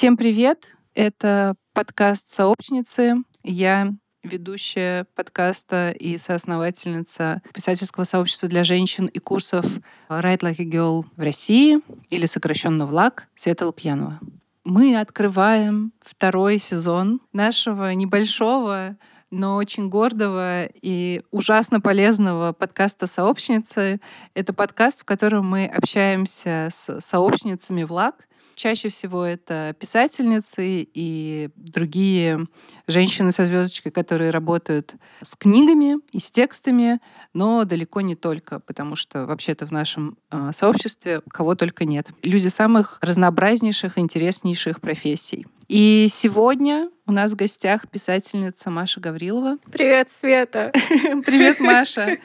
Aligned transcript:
Всем 0.00 0.16
привет! 0.16 0.76
Это 0.94 1.56
подкаст 1.74 2.32
«Сообщницы». 2.32 3.16
Я 3.44 3.92
ведущая 4.22 5.04
подкаста 5.14 5.90
и 5.90 6.16
соосновательница 6.16 7.42
писательского 7.52 8.04
сообщества 8.04 8.48
для 8.48 8.64
женщин 8.64 9.08
и 9.08 9.18
курсов 9.18 9.66
«Write 10.08 10.40
Like 10.40 10.58
a 10.58 10.64
Girl» 10.64 11.04
в 11.16 11.20
России, 11.20 11.80
или 12.08 12.24
сокращенно 12.24 12.86
«ВЛАГ» 12.86 13.28
Света 13.34 13.66
Лукьянова. 13.66 14.20
Мы 14.64 14.98
открываем 14.98 15.92
второй 16.00 16.58
сезон 16.58 17.20
нашего 17.34 17.92
небольшого 17.92 18.96
но 19.30 19.54
очень 19.56 19.88
гордого 19.88 20.64
и 20.64 21.22
ужасно 21.30 21.80
полезного 21.80 22.52
подкаста 22.52 23.06
«Сообщницы». 23.06 24.00
Это 24.34 24.52
подкаст, 24.52 25.02
в 25.02 25.04
котором 25.04 25.46
мы 25.46 25.66
общаемся 25.66 26.68
с 26.72 27.00
сообщницами 27.00 27.84
ВЛАГ, 27.84 28.26
Чаще 28.60 28.90
всего 28.90 29.24
это 29.24 29.74
писательницы 29.80 30.86
и 30.92 31.48
другие 31.56 32.46
женщины 32.86 33.32
со 33.32 33.46
звездочкой, 33.46 33.90
которые 33.90 34.28
работают 34.28 34.96
с 35.22 35.34
книгами 35.34 35.96
и 36.12 36.20
с 36.20 36.30
текстами, 36.30 37.00
но 37.32 37.64
далеко 37.64 38.02
не 38.02 38.16
только, 38.16 38.60
потому 38.60 38.96
что 38.96 39.24
вообще-то 39.24 39.66
в 39.66 39.70
нашем 39.70 40.18
э, 40.30 40.50
сообществе 40.52 41.22
кого 41.30 41.54
только 41.54 41.86
нет. 41.86 42.08
Люди 42.22 42.48
самых 42.48 42.98
разнообразнейших, 43.00 43.96
интереснейших 43.96 44.82
профессий. 44.82 45.46
И 45.68 46.08
сегодня 46.10 46.90
у 47.06 47.12
нас 47.12 47.32
в 47.32 47.36
гостях 47.36 47.88
писательница 47.88 48.68
Маша 48.68 49.00
Гаврилова. 49.00 49.56
Привет, 49.72 50.10
Света. 50.10 50.70
Привет, 51.24 51.60
Маша. 51.60 52.18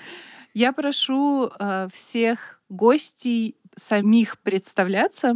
Я 0.54 0.74
прошу 0.74 1.50
э, 1.58 1.88
всех 1.94 2.60
гостей 2.68 3.56
самих 3.78 4.38
представляться 4.40 5.36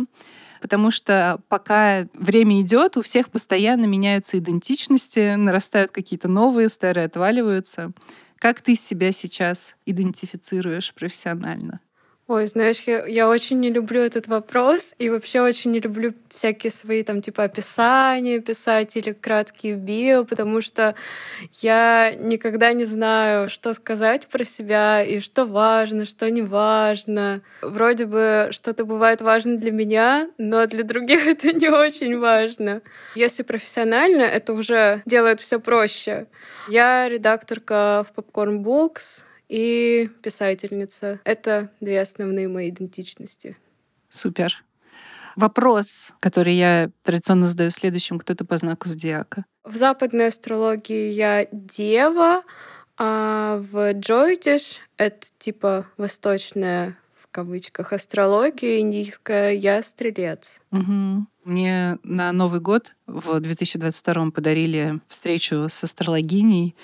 потому 0.61 0.91
что 0.91 1.41
пока 1.49 2.07
время 2.13 2.61
идет, 2.61 2.97
у 2.97 3.01
всех 3.01 3.29
постоянно 3.29 3.85
меняются 3.85 4.37
идентичности, 4.37 5.35
нарастают 5.35 5.91
какие-то 5.91 6.27
новые, 6.27 6.69
старые 6.69 7.05
отваливаются. 7.05 7.91
Как 8.37 8.61
ты 8.61 8.75
себя 8.75 9.11
сейчас 9.11 9.75
идентифицируешь 9.85 10.93
профессионально? 10.93 11.81
Ой, 12.29 12.45
знаешь, 12.45 12.83
я, 12.85 13.07
я 13.07 13.27
очень 13.27 13.59
не 13.59 13.71
люблю 13.71 14.01
этот 14.01 14.27
вопрос 14.27 14.93
и 14.99 15.09
вообще 15.09 15.41
очень 15.41 15.71
не 15.71 15.79
люблю 15.79 16.13
всякие 16.29 16.69
свои 16.69 17.01
там 17.01 17.23
типа 17.23 17.45
описания 17.45 18.39
писать 18.39 18.95
или 18.97 19.13
краткие 19.13 19.73
био, 19.73 20.25
потому 20.25 20.61
что 20.61 20.93
я 21.53 22.13
никогда 22.15 22.71
не 22.73 22.85
знаю, 22.85 23.49
что 23.49 23.73
сказать 23.73 24.27
про 24.27 24.43
себя 24.43 25.01
и 25.01 25.21
что 25.21 25.45
важно, 25.45 26.05
что 26.05 26.29
не 26.29 26.43
важно. 26.43 27.41
Вроде 27.63 28.05
бы 28.05 28.49
что-то 28.51 28.85
бывает 28.85 29.21
важно 29.21 29.57
для 29.57 29.71
меня, 29.71 30.29
но 30.37 30.67
для 30.67 30.83
других 30.83 31.25
это 31.25 31.51
не 31.51 31.69
очень 31.69 32.19
важно. 32.19 32.83
Если 33.15 33.41
профессионально, 33.41 34.21
это 34.21 34.53
уже 34.53 35.01
делает 35.07 35.41
все 35.41 35.59
проще. 35.59 36.27
Я 36.67 37.09
редакторка 37.09 38.05
в 38.07 38.15
Popcorn 38.15 38.59
Books, 38.59 39.23
и 39.49 40.09
писательница. 40.21 41.19
Это 41.25 41.71
две 41.81 41.99
основные 41.99 42.47
мои 42.47 42.69
идентичности. 42.69 43.57
Супер. 44.07 44.63
Вопрос, 45.35 46.13
который 46.19 46.53
я 46.53 46.89
традиционно 47.03 47.47
задаю 47.47 47.71
следующим, 47.71 48.19
кто-то 48.19 48.45
по 48.45 48.57
знаку 48.57 48.87
зодиака. 48.87 49.45
В 49.63 49.77
западной 49.77 50.27
астрологии 50.27 51.11
я 51.11 51.47
дева, 51.51 52.43
а 52.97 53.57
в 53.59 53.93
джойтиш 53.93 54.81
это 54.97 55.27
типа 55.37 55.87
восточная 55.97 56.97
в 57.13 57.27
кавычках 57.31 57.93
астрология 57.93 58.79
индийская, 58.79 59.51
я 59.51 59.81
стрелец. 59.83 60.61
Угу. 60.71 61.27
Мне 61.43 61.97
на 62.03 62.31
Новый 62.31 62.59
год 62.59 62.95
в 63.05 63.39
2022 63.39 64.31
подарили 64.31 64.99
встречу 65.07 65.67
с 65.69 65.83
астрологиней, 65.83 66.75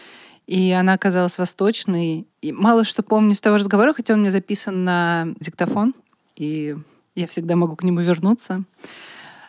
и 0.48 0.72
она 0.72 0.94
оказалась 0.94 1.38
восточной. 1.38 2.28
И 2.42 2.52
мало 2.52 2.84
что 2.84 3.04
помню 3.04 3.34
с 3.34 3.42
того 3.42 3.58
разговора, 3.58 3.94
хотя 3.94 4.14
он 4.14 4.22
мне 4.22 4.32
записан 4.32 4.84
на 4.84 5.28
диктофон, 5.40 5.94
и 6.36 6.76
я 7.16 7.28
всегда 7.28 7.56
могу 7.56 7.76
к 7.76 7.84
нему 7.84 8.02
вернуться. 8.02 8.64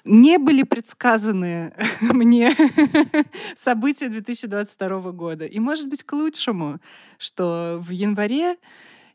Не 0.05 0.39
были 0.39 0.63
предсказаны 0.63 1.75
мне 2.01 2.53
события 3.57 4.09
2022 4.09 5.13
года. 5.13 5.45
И, 5.45 5.59
может 5.59 5.89
быть, 5.89 6.05
к 6.05 6.13
лучшему, 6.13 6.79
что 7.19 7.79
в 7.83 7.91
январе 7.91 8.57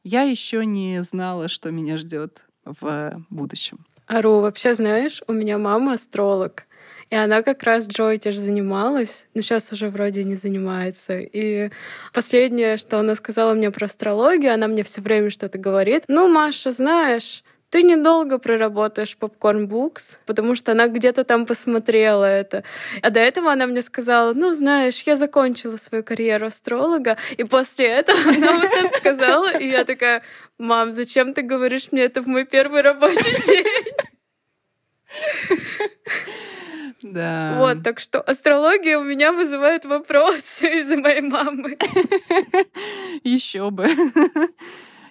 я 0.03 0.23
еще 0.23 0.65
не 0.65 1.01
знала, 1.01 1.47
что 1.47 1.71
меня 1.71 1.97
ждет 1.97 2.45
в 2.65 3.23
будущем. 3.29 3.85
Ару, 4.07 4.41
вообще 4.41 4.73
знаешь, 4.73 5.23
у 5.27 5.33
меня 5.33 5.57
мама 5.57 5.93
астролог. 5.93 6.67
И 7.11 7.15
она 7.15 7.43
как 7.43 7.63
раз 7.63 7.87
Джойтиш 7.87 8.37
занималась, 8.37 9.27
но 9.33 9.41
сейчас 9.41 9.73
уже 9.73 9.89
вроде 9.89 10.23
не 10.23 10.35
занимается. 10.35 11.19
И 11.19 11.69
последнее, 12.13 12.77
что 12.77 12.99
она 12.99 13.15
сказала 13.15 13.53
мне 13.53 13.69
про 13.69 13.85
астрологию, 13.85 14.53
она 14.53 14.67
мне 14.67 14.83
все 14.83 15.01
время 15.01 15.29
что-то 15.29 15.57
говорит. 15.57 16.05
Ну, 16.07 16.29
Маша, 16.29 16.71
знаешь, 16.71 17.43
ты 17.69 17.83
недолго 17.83 18.37
проработаешь 18.37 19.17
Popcorn 19.19 19.67
Books, 19.67 20.19
потому 20.25 20.55
что 20.55 20.71
она 20.71 20.87
где-то 20.87 21.25
там 21.25 21.45
посмотрела 21.45 22.23
это. 22.23 22.63
А 23.01 23.09
до 23.09 23.19
этого 23.19 23.51
она 23.51 23.67
мне 23.67 23.81
сказала, 23.81 24.33
ну, 24.33 24.53
знаешь, 24.55 25.03
я 25.05 25.17
закончила 25.17 25.75
свою 25.75 26.05
карьеру 26.05 26.45
астролога, 26.47 27.17
и 27.35 27.43
после 27.43 27.87
этого 27.87 28.19
она 28.21 28.53
вот 28.53 28.71
это 28.71 28.97
сказала, 28.97 29.57
и 29.57 29.67
я 29.67 29.83
такая, 29.83 30.23
мам, 30.57 30.93
зачем 30.93 31.33
ты 31.33 31.41
говоришь 31.41 31.91
мне 31.91 32.03
это 32.03 32.21
в 32.21 32.27
мой 32.27 32.45
первый 32.45 32.81
рабочий 32.81 33.45
день? 33.45 33.95
Да. 37.01 37.55
Вот, 37.57 37.83
так 37.83 37.99
что 37.99 38.21
астрология 38.21 38.97
у 38.97 39.03
меня 39.03 39.31
вызывает 39.31 39.85
вопросы 39.85 40.67
из-за 40.81 40.97
моей 40.97 41.21
мамы. 41.21 41.77
Еще 43.23 43.69
бы. 43.71 43.87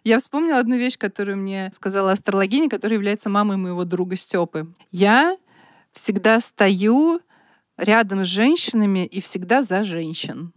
Я 0.05 0.19
вспомнила 0.19 0.59
одну 0.59 0.77
вещь, 0.77 0.97
которую 0.97 1.37
мне 1.37 1.71
сказала 1.73 2.13
астрологиня, 2.13 2.71
которая 2.71 2.97
является 2.97 3.29
мамой 3.29 3.57
моего 3.57 3.85
друга 3.85 4.17
Степы. 4.17 4.73
Я 4.91 5.37
всегда 5.93 6.41
стою 6.41 7.21
рядом 7.77 8.25
с 8.25 8.29
женщинами 8.29 9.05
и 9.07 9.21
всегда 9.21 9.63
за 9.63 9.85
женщин. 9.85 10.53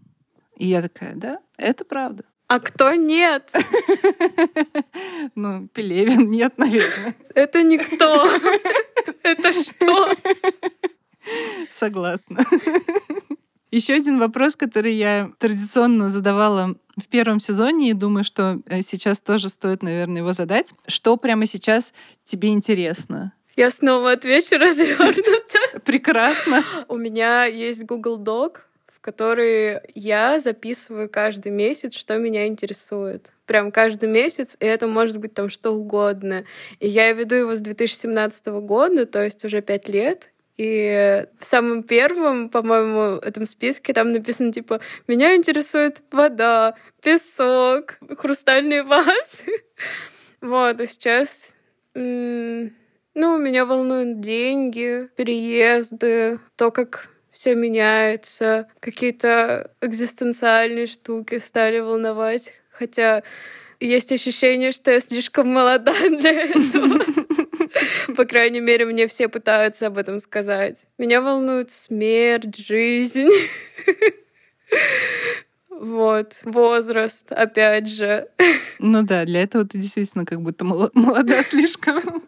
И 0.58 0.68
я 0.68 0.82
такая, 0.82 1.16
да, 1.16 1.40
это 1.58 1.84
правда. 1.84 2.24
А 2.48 2.60
кто 2.60 2.94
нет? 2.94 3.52
Ну, 5.36 5.68
Пелевин 5.70 6.30
нет, 6.30 6.58
наверное. 6.58 7.16
Это 7.34 7.64
никто. 7.64 8.30
Это 9.24 9.54
что? 9.54 10.14
Согласна. 11.72 12.40
Еще 13.72 13.96
один 13.96 14.20
вопрос, 14.20 14.56
который 14.56 14.94
я 14.94 15.32
традиционно 15.40 16.12
задавала 16.12 16.76
в 16.96 17.08
первом 17.08 17.40
сезоне 17.40 17.90
и 17.90 17.94
думаю, 17.94 18.24
что 18.24 18.60
э, 18.68 18.84
сейчас 18.84 19.20
тоже 19.20 19.50
стоит, 19.50 19.82
наверное, 19.82 20.22
его 20.22 20.32
задать. 20.32 20.76
Что 20.86 21.18
прямо 21.18 21.48
сейчас 21.48 21.92
тебе 22.24 22.50
интересно? 22.50 23.34
Я 23.56 23.72
снова 23.72 24.12
отвечу 24.12 24.58
развернуто. 24.58 25.80
Прекрасно. 25.86 26.64
У 26.88 26.98
меня 26.98 27.46
есть 27.46 27.84
Google 27.84 28.20
Doc, 28.20 28.58
в 28.88 29.00
который 29.02 29.80
я 29.96 30.40
записываю 30.40 31.10
каждый 31.10 31.52
месяц, 31.52 31.96
что 31.96 32.18
меня 32.18 32.46
интересует. 32.46 33.32
Прям 33.46 33.72
каждый 33.72 34.08
месяц, 34.08 34.56
и 34.60 34.66
это 34.66 34.88
может 34.88 35.18
быть 35.18 35.34
там 35.34 35.50
что 35.50 35.72
угодно. 35.72 36.46
И 36.80 36.88
я 36.88 37.12
веду 37.12 37.36
его 37.36 37.56
с 37.56 37.62
2017 37.62 38.48
года, 38.62 39.06
то 39.06 39.24
есть 39.24 39.44
уже 39.46 39.62
пять 39.62 39.90
лет, 39.90 40.30
и 40.58 41.26
в 41.40 41.46
самом 41.46 41.84
первом, 41.84 42.50
по-моему, 42.50 43.18
этом 43.18 43.46
списке 43.46 43.94
там 43.94 44.12
написано, 44.12 44.52
типа, 44.52 44.82
меня 45.08 45.36
интересует 45.36 46.04
вода, 46.12 46.76
песок, 47.02 47.98
хрустальный 48.18 48.84
ваз. 48.84 49.46
Вот, 50.42 50.82
и 50.82 50.86
сейчас... 50.86 51.56
Ну, 51.96 53.38
меня 53.38 53.66
волнуют 53.66 54.20
деньги, 54.20 55.08
переезды, 55.16 56.40
то, 56.58 56.70
как 56.72 57.10
все 57.32 57.56
меняется, 57.56 58.68
какие-то 58.80 59.72
экзистенциальные 59.82 60.88
штуки 60.88 61.38
стали 61.38 61.80
волновать. 61.80 62.54
Хотя 62.72 63.24
есть 63.80 64.12
ощущение, 64.12 64.72
что 64.72 64.92
я 64.92 65.00
слишком 65.00 65.50
молода 65.50 65.94
для 66.10 66.32
этого. 66.44 67.06
По 68.16 68.26
крайней 68.26 68.60
мере, 68.60 68.86
мне 68.86 69.08
все 69.08 69.28
пытаются 69.28 69.88
об 69.88 69.98
этом 69.98 70.20
сказать. 70.20 70.86
Меня 70.98 71.22
волнует 71.22 71.72
смерть, 71.72 72.58
жизнь. 72.58 73.30
Вот, 75.70 76.42
возраст, 76.46 77.32
опять 77.32 77.90
же. 77.90 78.30
Ну 78.80 79.04
да, 79.04 79.26
для 79.26 79.44
этого 79.44 79.66
ты 79.66 79.78
действительно 79.78 80.26
как 80.26 80.42
будто 80.42 80.66
молода 80.66 81.42
слишком. 81.44 82.24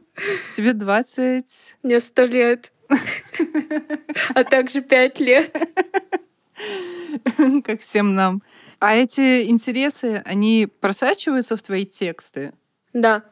Тебе 0.53 0.73
20... 0.73 1.75
Мне 1.83 1.99
сто 1.99 2.23
лет. 2.23 2.71
А 4.33 4.43
также 4.43 4.81
пять 4.81 5.19
лет. 5.19 5.55
Как 7.63 7.81
всем 7.81 8.15
нам. 8.15 8.41
А 8.79 8.95
эти 8.95 9.45
интересы, 9.49 10.21
они 10.25 10.67
просачиваются 10.79 11.57
в 11.57 11.61
твои 11.61 11.85
тексты? 11.85 12.53
Да. 12.93 13.23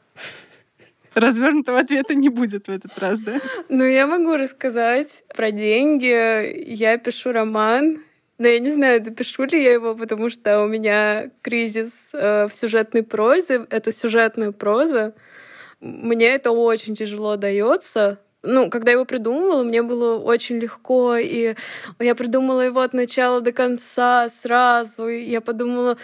Развернутого 1.16 1.80
ответа 1.80 2.16
не 2.16 2.30
будет 2.30 2.68
в 2.68 2.72
этот 2.72 2.98
раз, 2.98 3.22
да? 3.22 3.40
Ну, 3.70 3.84
я 3.84 4.08
могу 4.08 4.36
рассказать 4.36 5.24
про 5.36 5.52
деньги. 5.52 6.74
Я 6.74 6.98
пишу 6.98 7.32
роман, 7.32 8.00
но 8.38 8.48
я 8.48 8.60
не 8.60 8.72
знаю, 8.72 9.02
допишу 9.02 9.44
ли 9.46 9.64
я 9.64 9.74
его, 9.74 9.96
потому 9.96 10.30
что 10.30 10.64
у 10.64 10.68
меня 10.68 11.30
кризис 11.42 12.12
э, 12.14 12.48
в 12.48 12.56
сюжетной 12.56 13.04
прозе. 13.04 13.66
Это 13.70 13.92
сюжетная 13.92 14.52
проза. 14.52 15.14
Мне 15.80 16.28
это 16.28 16.52
очень 16.52 16.96
тяжело 16.96 17.36
дается. 17.36 18.20
Ну, 18.42 18.70
когда 18.70 18.92
его 18.92 19.06
придумывала, 19.06 19.64
мне 19.64 19.82
было 19.82 20.18
очень 20.18 20.58
легко, 20.58 21.16
и 21.16 21.56
я 22.00 22.16
придумала 22.16 22.62
его 22.62 22.82
от 22.82 22.94
начала 22.94 23.40
до 23.40 23.54
конца 23.54 24.28
сразу. 24.28 25.08
И 25.08 25.24
я 25.24 25.40
подумала, 25.40 25.98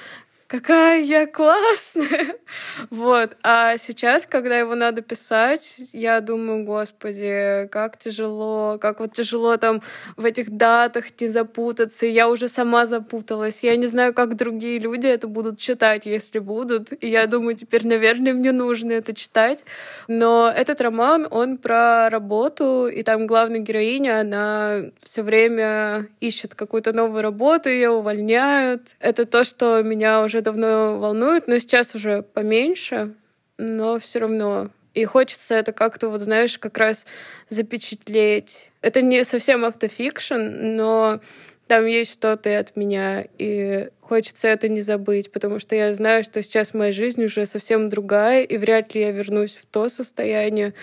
какая 0.49 1.01
я 1.01 1.27
классная. 1.27 2.35
Вот. 2.89 3.37
А 3.43 3.77
сейчас, 3.77 4.25
когда 4.25 4.57
его 4.57 4.73
надо 4.73 5.01
писать, 5.01 5.81
я 5.93 6.19
думаю, 6.19 6.65
господи, 6.65 7.67
как 7.71 7.97
тяжело, 7.97 8.79
как 8.81 8.99
вот 8.99 9.13
тяжело 9.13 9.57
там 9.57 9.83
в 10.17 10.25
этих 10.25 10.49
датах 10.49 11.05
не 11.19 11.27
запутаться. 11.27 12.07
Я 12.07 12.27
уже 12.27 12.47
сама 12.47 12.87
запуталась. 12.87 13.63
Я 13.63 13.75
не 13.77 13.85
знаю, 13.85 14.13
как 14.15 14.35
другие 14.35 14.79
люди 14.79 15.05
это 15.05 15.27
будут 15.27 15.59
читать, 15.59 16.07
если 16.07 16.39
будут. 16.39 16.91
И 17.03 17.07
я 17.07 17.27
думаю, 17.27 17.55
теперь, 17.55 17.85
наверное, 17.85 18.33
мне 18.33 18.51
нужно 18.51 18.93
это 18.93 19.13
читать. 19.13 19.63
Но 20.07 20.51
этот 20.53 20.81
роман, 20.81 21.27
он 21.29 21.57
про 21.57 22.09
работу, 22.09 22.87
и 22.87 23.03
там 23.03 23.27
главная 23.27 23.59
героиня, 23.59 24.21
она 24.21 24.85
все 25.03 25.21
время 25.21 26.07
ищет 26.19 26.55
какую-то 26.55 26.93
новую 26.93 27.21
работу, 27.21 27.69
ее 27.69 27.91
увольняют. 27.91 28.95
Это 28.99 29.25
то, 29.25 29.43
что 29.43 29.83
меня 29.83 30.23
уже 30.23 30.38
уже 30.39 30.41
давно 30.41 30.97
волнует, 30.99 31.47
но 31.47 31.57
сейчас 31.59 31.95
уже 31.95 32.21
поменьше, 32.21 33.13
но 33.57 33.99
все 33.99 34.19
равно. 34.19 34.69
И 34.93 35.05
хочется 35.05 35.55
это 35.55 35.71
как-то, 35.71 36.09
вот 36.09 36.21
знаешь, 36.21 36.57
как 36.57 36.77
раз 36.77 37.05
запечатлеть. 37.49 38.71
Это 38.81 39.01
не 39.01 39.23
совсем 39.23 39.65
автофикшн, 39.65 40.39
но 40.75 41.19
там 41.67 41.85
есть 41.85 42.13
что-то 42.13 42.49
и 42.49 42.53
от 42.53 42.75
меня, 42.75 43.25
и 43.37 43.89
хочется 43.99 44.47
это 44.47 44.67
не 44.69 44.81
забыть, 44.81 45.31
потому 45.31 45.59
что 45.59 45.75
я 45.75 45.93
знаю, 45.93 46.23
что 46.23 46.41
сейчас 46.41 46.73
моя 46.73 46.91
жизнь 46.91 47.23
уже 47.23 47.45
совсем 47.45 47.89
другая, 47.89 48.43
и 48.43 48.57
вряд 48.57 48.95
ли 48.95 49.01
я 49.01 49.11
вернусь 49.11 49.55
в 49.55 49.65
то 49.65 49.87
состояние, 49.89 50.73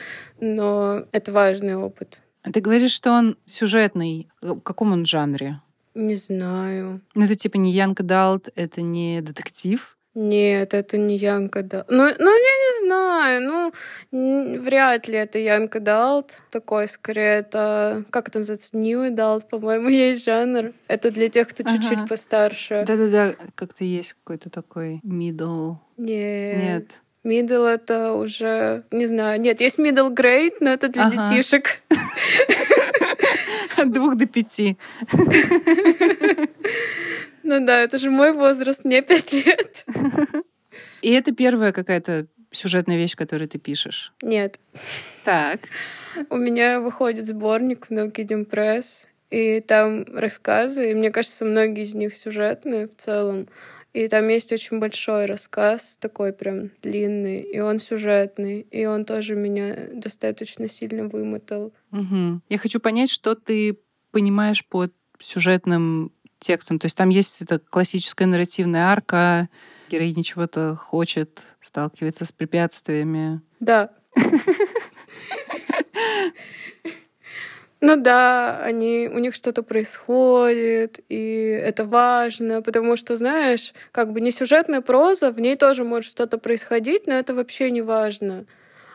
но 0.41 1.05
это 1.11 1.33
важный 1.33 1.77
опыт. 1.77 2.23
А 2.43 2.53
ты 2.53 2.61
говоришь, 2.61 2.93
что 2.93 3.11
он 3.11 3.37
сюжетный. 3.47 4.29
В 4.41 4.61
каком 4.61 4.93
он 4.93 5.05
жанре? 5.05 5.61
Не 5.97 6.17
знаю. 6.17 7.01
Ну, 7.15 7.25
это 7.25 7.37
типа 7.37 7.57
не 7.57 7.73
Янка 7.73 8.03
Далт, 8.03 8.51
это 8.55 8.83
не 8.83 9.23
детектив? 9.23 9.97
Нет, 10.15 10.75
это 10.75 10.99
не 10.99 11.17
Янка 11.17 11.63
Далт. 11.63 11.87
Ну, 11.89 12.05
ну, 12.05 12.31
я 12.31 12.55
не 12.65 12.87
знаю. 12.87 13.73
Ну, 14.13 14.61
вряд 14.63 15.09
ли 15.09 15.17
это 15.17 15.39
Янка 15.39 15.81
Далт. 15.81 16.43
Такой, 16.51 16.87
скорее, 16.87 17.39
это... 17.39 18.05
Как 18.11 18.29
это 18.29 18.41
называется? 18.41 18.77
Нью 18.77 19.11
Далт, 19.11 19.49
по-моему, 19.49 19.89
есть 20.09 20.25
жанр. 20.25 20.73
Это 20.87 21.11
для 21.11 21.29
тех, 21.29 21.49
кто 21.49 21.65
ага. 21.65 21.73
чуть-чуть 21.73 22.09
постарше. 22.09 22.85
Да-да-да, 22.87 23.35
как-то 23.55 23.85
есть 23.85 24.15
какой-то 24.15 24.51
такой 24.51 25.01
middle. 25.03 25.77
Нет. 25.97 26.63
Нет. 26.63 27.03
Middle 27.25 27.67
это 27.67 28.13
уже, 28.13 28.85
не 28.91 29.07
знаю, 29.07 29.41
нет, 29.41 29.61
есть 29.61 29.81
middle 29.81 30.15
grade, 30.15 30.55
но 30.61 30.71
это 30.71 30.89
для 30.89 31.07
ага. 31.07 31.31
детишек. 31.31 31.81
От 33.77 33.93
двух 33.93 34.17
до 34.17 34.27
пяти. 34.27 34.77
Ну 37.43 37.65
да, 37.65 37.81
это 37.81 37.99
же 37.99 38.11
мой 38.11 38.33
возраст, 38.33 38.85
мне 38.85 39.03
пять 39.03 39.33
лет. 39.33 39.87
И 41.03 41.13
это 41.13 41.33
первая 41.33 41.73
какая-то 41.73 42.27
сюжетная 42.51 42.97
вещь, 42.97 43.15
которую 43.15 43.49
ты 43.49 43.59
пишешь? 43.59 44.13
Нет. 44.23 44.59
Так. 45.25 45.61
У 46.31 46.37
меня 46.37 46.81
выходит 46.81 47.27
сборник 47.27 47.87
в 47.87 47.93
Milky 47.93 48.25
Press, 48.49 49.07
и 49.31 49.61
там 49.61 50.05
рассказы, 50.13 50.91
и 50.91 50.95
мне 50.95 51.11
кажется, 51.11 51.45
многие 51.45 51.83
из 51.83 51.95
них 51.95 52.15
сюжетные 52.15 52.87
в 52.87 52.97
целом. 52.97 53.49
И 53.97 54.09
там 54.09 54.29
есть 54.29 54.53
очень 54.53 54.79
большой 54.79 55.25
рассказ, 55.25 55.97
такой 55.99 56.35
прям 56.35 56.71
длинный, 56.83 57.41
и 57.41 57.61
он 57.61 57.79
сюжетный, 57.79 58.61
и 58.61 58.85
он 58.85 59.07
тоже 59.07 59.37
меня 59.37 59.89
достаточно 59.91 60.69
сильно 60.69 61.09
вымотал. 61.09 61.73
Угу. 61.93 62.43
Я 62.51 62.59
хочу 62.59 62.79
понять, 62.79 63.09
что 63.11 63.35
ты 63.35 63.79
понимаешь 64.11 64.67
под 64.67 64.93
сюжетным 65.19 66.13
текстом. 66.41 66.79
То 66.79 66.85
есть 66.85 66.97
там 66.99 67.09
есть 67.09 67.41
эта 67.41 67.59
классическая 67.59 68.27
нарративная 68.27 68.85
арка, 68.89 69.49
героиня 69.89 70.23
чего-то 70.23 70.77
хочет, 70.77 71.43
сталкивается 71.63 72.27
с 72.27 72.33
препятствиями. 72.33 73.41
Да. 73.61 73.93
Ну 77.81 77.97
да, 77.97 78.59
они, 78.63 79.09
у 79.13 79.19
них 79.19 79.35
что-то 79.35 79.63
происходит, 79.63 81.01
и 81.11 81.61
это 81.63 81.85
важно, 81.85 82.63
потому 82.63 82.97
что, 82.97 83.17
знаешь, 83.17 83.75
как 83.93 84.13
бы 84.13 84.21
не 84.23 84.31
сюжетная 84.31 84.81
проза, 84.81 85.31
в 85.31 85.39
ней 85.41 85.57
тоже 85.57 85.85
может 85.85 86.11
что-то 86.11 86.39
происходить, 86.39 87.07
но 87.07 87.13
это 87.13 87.35
вообще 87.35 87.71
не 87.71 87.83
важно. 87.83 88.47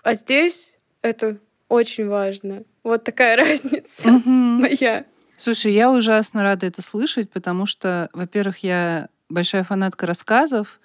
А 0.04 0.14
здесь 0.14 0.80
это 1.04 1.38
очень 1.70 2.08
важно. 2.08 2.64
Вот 2.84 3.04
такая 3.04 3.36
разница 3.38 4.10
моя. 4.26 5.06
Слушай, 5.38 5.74
я 5.74 5.92
ужасно 5.92 6.44
рада 6.44 6.66
это 6.66 6.82
слышать, 6.82 7.30
потому 7.30 7.66
что, 7.66 8.10
во-первых, 8.14 8.60
я 8.60 9.10
большая 9.30 9.64
фанатка 9.64 10.06
рассказов, 10.06 10.80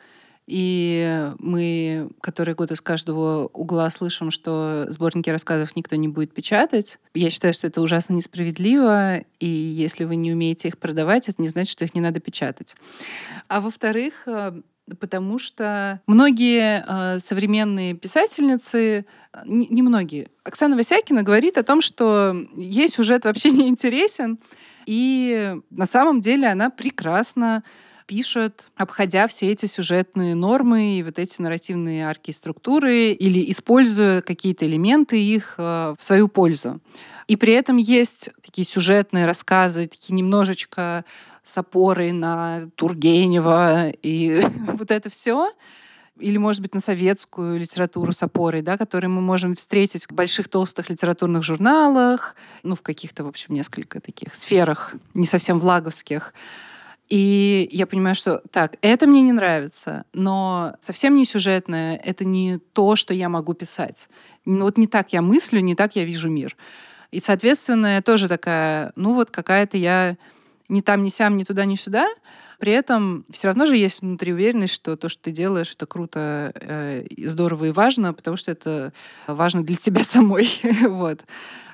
и 0.47 1.33
мы 1.39 2.09
которые 2.21 2.55
год 2.55 2.71
из 2.71 2.81
каждого 2.81 3.47
угла 3.53 3.91
слышим, 3.91 4.31
что 4.31 4.87
сборники 4.89 5.29
рассказов 5.31 5.75
никто 5.77 5.97
не 5.97 6.09
будет 6.09 6.33
печатать. 6.33 6.99
Я 7.15 7.31
считаю, 7.31 7.53
что 7.53 7.67
это 7.67 7.81
ужасно 7.81 8.15
несправедливо, 8.15 9.19
и 9.41 9.47
если 9.47 10.05
вы 10.05 10.17
не 10.17 10.33
умеете 10.33 10.69
их 10.69 10.79
продавать, 10.79 11.29
это 11.29 11.43
не 11.43 11.49
значит, 11.49 11.73
что 11.73 11.85
их 11.85 11.95
не 11.95 12.01
надо 12.01 12.21
печатать. 12.21 12.77
А 13.49 13.61
во-вторых, 13.61 14.23
э, 14.27 14.61
потому 15.01 15.39
что 15.39 16.01
многие 16.07 16.85
э, 16.87 17.19
современные 17.19 17.95
писательницы, 17.95 19.05
не, 19.45 19.67
не 19.67 19.83
многие, 19.83 20.29
Оксана 20.45 20.77
Васякина 20.77 21.23
говорит 21.23 21.59
о 21.59 21.65
том, 21.65 21.81
что 21.81 22.35
ей 22.57 22.89
сюжет 22.89 23.25
вообще 23.25 23.51
не 23.53 23.69
интересен, 23.69 24.39
и 24.87 25.57
на 25.71 25.87
самом 25.87 26.21
деле 26.21 26.47
она 26.47 26.71
прекрасно 26.71 27.65
пишет, 28.07 28.69
обходя 28.77 29.27
все 29.27 29.53
эти 29.53 29.67
сюжетные 29.67 30.35
нормы 30.35 30.99
и 30.99 31.03
вот 31.03 31.19
эти 31.19 31.41
нарративные 31.43 32.07
арки 32.07 32.31
и 32.31 32.33
структуры 32.33 33.13
или 33.13 33.51
используя 33.51 34.23
какие-то 34.23 34.67
элементы 34.67 35.21
их 35.21 35.55
э, 35.59 35.95
в 35.99 36.05
свою 36.05 36.29
пользу. 36.29 36.81
И 37.29 37.37
при 37.37 37.53
этом 37.53 37.77
есть 37.77 38.31
такие 38.43 38.65
сюжетные 38.65 39.27
рассказы, 39.27 39.89
такие 39.89 40.15
немножечко 40.15 41.05
с 41.43 41.59
опорой 41.59 42.13
на 42.13 42.69
Тургенева 42.77 43.91
и 44.03 44.47
вот 44.69 44.91
это 44.91 45.11
все 45.11 45.53
или, 46.19 46.39
может 46.39 46.63
быть, 46.63 46.75
на 46.75 46.81
советскую 46.81 47.61
литературу 47.61 48.13
с 48.13 48.23
опорой, 48.23 48.63
да, 48.63 48.79
которую 48.79 49.11
мы 49.11 49.21
можем 49.21 49.55
встретить 49.55 50.07
в 50.07 50.13
больших 50.13 50.49
толстых 50.49 50.89
литературных 50.89 51.43
журналах, 51.43 52.37
ну, 52.63 52.75
в 52.75 52.83
каких-то, 52.83 53.25
в 53.25 53.29
общем, 53.29 53.55
несколько 53.55 54.01
таких 54.01 54.35
сферах, 54.35 54.95
не 55.15 55.27
совсем 55.27 55.61
влаговских. 55.61 56.33
И 57.09 57.69
я 57.71 57.87
понимаю, 57.87 58.17
что 58.17 58.43
так, 58.51 58.77
это 58.83 59.07
мне 59.07 59.23
не 59.23 59.33
нравится, 59.33 60.05
но 60.13 60.75
совсем 60.81 61.15
не 61.15 61.25
сюжетное, 61.25 61.97
это 61.97 62.25
не 62.25 62.59
то, 62.73 62.97
что 62.97 63.15
я 63.15 63.29
могу 63.29 63.55
писать. 63.55 64.09
Вот 64.45 64.77
не 64.77 64.89
так 64.89 65.13
я 65.13 65.23
мыслю, 65.23 65.61
не 65.61 65.77
так 65.77 65.95
я 65.95 66.05
вижу 66.05 66.29
мир. 66.29 66.57
И, 67.13 67.21
соответственно, 67.21 67.95
я 67.95 68.03
тоже 68.03 68.29
такая, 68.29 68.93
ну 68.97 69.15
вот 69.15 69.31
какая-то 69.31 69.77
я 69.77 70.17
ни 70.69 70.81
там, 70.81 71.05
ни 71.05 71.09
сям, 71.09 71.37
ни 71.37 71.45
туда, 71.45 71.65
ни 71.65 71.77
сюда. 71.77 72.09
При 72.59 72.73
этом 72.73 73.25
все 73.31 73.49
равно 73.49 73.67
же 73.67 73.77
есть 73.77 74.03
внутри 74.03 74.33
уверенность, 74.33 74.75
что 74.75 74.97
то, 74.97 75.09
что 75.09 75.23
ты 75.25 75.31
делаешь, 75.31 75.73
это 75.73 75.87
круто, 75.87 76.53
э, 76.55 77.05
здорово 77.25 77.67
и 77.67 77.73
важно, 77.73 78.15
потому 78.15 78.37
что 78.37 78.51
это 78.51 78.93
важно 79.27 79.65
для 79.65 79.77
тебя 79.77 80.03
самой. 80.03 80.49
вот. 80.83 81.25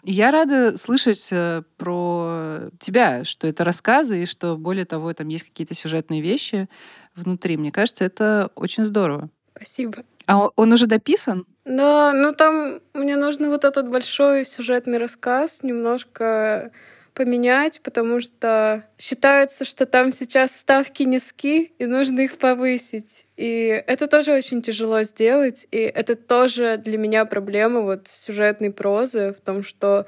Я 0.04 0.32
рада 0.32 0.76
слышать 0.76 1.28
э, 1.30 1.62
про 1.76 2.70
тебя, 2.80 3.24
что 3.24 3.46
это 3.46 3.62
рассказы, 3.62 4.22
и 4.22 4.26
что, 4.26 4.56
более 4.56 4.84
того, 4.84 5.12
там 5.12 5.28
есть 5.28 5.44
какие-то 5.44 5.74
сюжетные 5.74 6.20
вещи 6.20 6.68
внутри. 7.14 7.56
Мне 7.56 7.70
кажется, 7.70 8.04
это 8.04 8.50
очень 8.56 8.84
здорово. 8.84 9.30
Спасибо. 9.54 10.04
А 10.26 10.48
он 10.56 10.72
уже 10.72 10.86
дописан? 10.86 11.46
Да, 11.64 12.12
ну 12.12 12.32
там 12.32 12.80
мне 12.94 13.16
нужно 13.16 13.48
вот 13.48 13.64
этот 13.64 13.88
большой 13.88 14.44
сюжетный 14.44 14.98
рассказ 14.98 15.62
немножко 15.62 16.72
поменять, 17.14 17.80
потому 17.82 18.20
что 18.20 18.84
считается, 18.98 19.64
что 19.64 19.86
там 19.86 20.12
сейчас 20.12 20.56
ставки 20.56 21.02
низки, 21.02 21.72
и 21.78 21.86
нужно 21.86 22.20
их 22.20 22.38
повысить. 22.38 23.26
И 23.36 23.82
это 23.86 24.06
тоже 24.06 24.32
очень 24.32 24.62
тяжело 24.62 25.02
сделать, 25.02 25.66
и 25.70 25.78
это 25.78 26.16
тоже 26.16 26.76
для 26.76 26.98
меня 26.98 27.24
проблема 27.24 27.80
вот 27.80 28.08
сюжетной 28.08 28.70
прозы 28.70 29.34
в 29.36 29.40
том, 29.40 29.62
что 29.62 30.06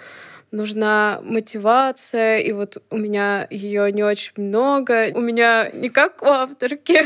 нужна 0.55 1.21
мотивация, 1.23 2.39
и 2.39 2.53
вот 2.53 2.83
у 2.91 2.97
меня 2.97 3.47
ее 3.51 3.91
не 3.93 4.03
очень 4.03 4.33
много. 4.37 5.11
У 5.15 5.21
меня 5.21 5.69
не 5.73 5.91
как 5.91 6.23
у 6.23 6.27
авторки, 6.27 7.05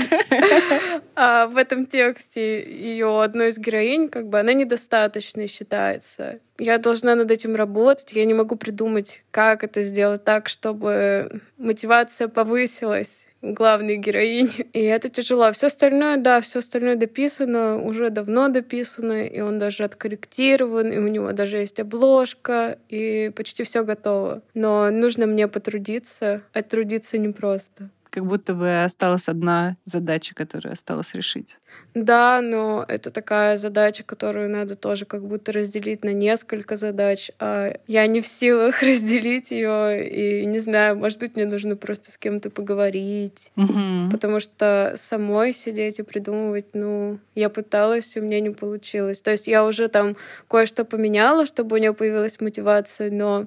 а 1.17 1.47
в 1.47 1.57
этом 1.57 1.87
тексте 1.87 2.62
ее 2.62 3.23
одной 3.23 3.49
из 3.49 3.59
героинь, 3.59 4.09
как 4.09 4.28
бы 4.28 4.38
она 4.38 4.52
недостаточной 4.52 5.47
считается. 5.47 6.40
Я 6.58 6.78
должна 6.78 7.14
над 7.14 7.30
этим 7.30 7.54
работать, 7.54 8.12
я 8.12 8.24
не 8.24 8.34
могу 8.34 8.56
придумать, 8.56 9.22
как 9.30 9.62
это 9.62 9.80
сделать 9.80 10.24
так, 10.24 10.48
чтобы 10.48 11.40
мотивация 11.56 12.26
повысилась 12.28 13.28
главной 13.42 13.96
героини. 13.96 14.66
И 14.72 14.82
это 14.82 15.08
тяжело. 15.08 15.52
Все 15.52 15.68
остальное, 15.68 16.16
да, 16.16 16.40
все 16.40 16.58
остальное 16.58 16.96
дописано, 16.96 17.80
уже 17.80 18.10
давно 18.10 18.48
дописано, 18.48 19.26
и 19.26 19.40
он 19.40 19.58
даже 19.58 19.84
откорректирован, 19.84 20.90
и 20.92 20.98
у 20.98 21.06
него 21.06 21.32
даже 21.32 21.58
есть 21.58 21.78
обложка, 21.78 22.78
и 22.88 23.30
почти 23.34 23.62
все 23.62 23.84
готово. 23.84 24.42
Но 24.54 24.90
нужно 24.90 25.26
мне 25.26 25.46
потрудиться, 25.46 26.42
а 26.52 26.62
трудиться 26.62 27.18
непросто. 27.18 27.90
Как 28.10 28.24
будто 28.26 28.54
бы 28.54 28.84
осталась 28.84 29.28
одна 29.28 29.76
задача, 29.84 30.34
которую 30.34 30.72
осталось 30.72 31.14
решить. 31.14 31.58
Да, 31.94 32.40
но 32.40 32.84
это 32.86 33.10
такая 33.10 33.56
задача, 33.56 34.04
которую 34.04 34.50
надо 34.50 34.74
тоже 34.74 35.04
как 35.04 35.26
будто 35.26 35.52
разделить 35.52 36.04
на 36.04 36.12
несколько 36.12 36.76
задач, 36.76 37.30
а 37.38 37.74
я 37.86 38.06
не 38.06 38.20
в 38.20 38.26
силах 38.26 38.82
разделить 38.82 39.50
ее, 39.50 40.08
и 40.08 40.46
не 40.46 40.58
знаю, 40.58 40.96
может 40.96 41.18
быть, 41.18 41.36
мне 41.36 41.46
нужно 41.46 41.76
просто 41.76 42.10
с 42.10 42.18
кем-то 42.18 42.50
поговорить, 42.50 43.52
угу. 43.56 44.10
потому 44.10 44.40
что 44.40 44.94
самой 44.96 45.52
сидеть 45.52 45.98
и 45.98 46.02
придумывать, 46.02 46.66
ну, 46.74 47.18
я 47.34 47.48
пыталась, 47.48 48.16
и 48.16 48.20
у 48.20 48.22
меня 48.22 48.40
не 48.40 48.50
получилось. 48.50 49.20
То 49.20 49.30
есть 49.30 49.48
я 49.48 49.64
уже 49.64 49.88
там 49.88 50.16
кое-что 50.48 50.84
поменяла, 50.84 51.46
чтобы 51.46 51.76
у 51.76 51.78
нее 51.78 51.94
появилась 51.94 52.40
мотивация, 52.40 53.10
но 53.10 53.46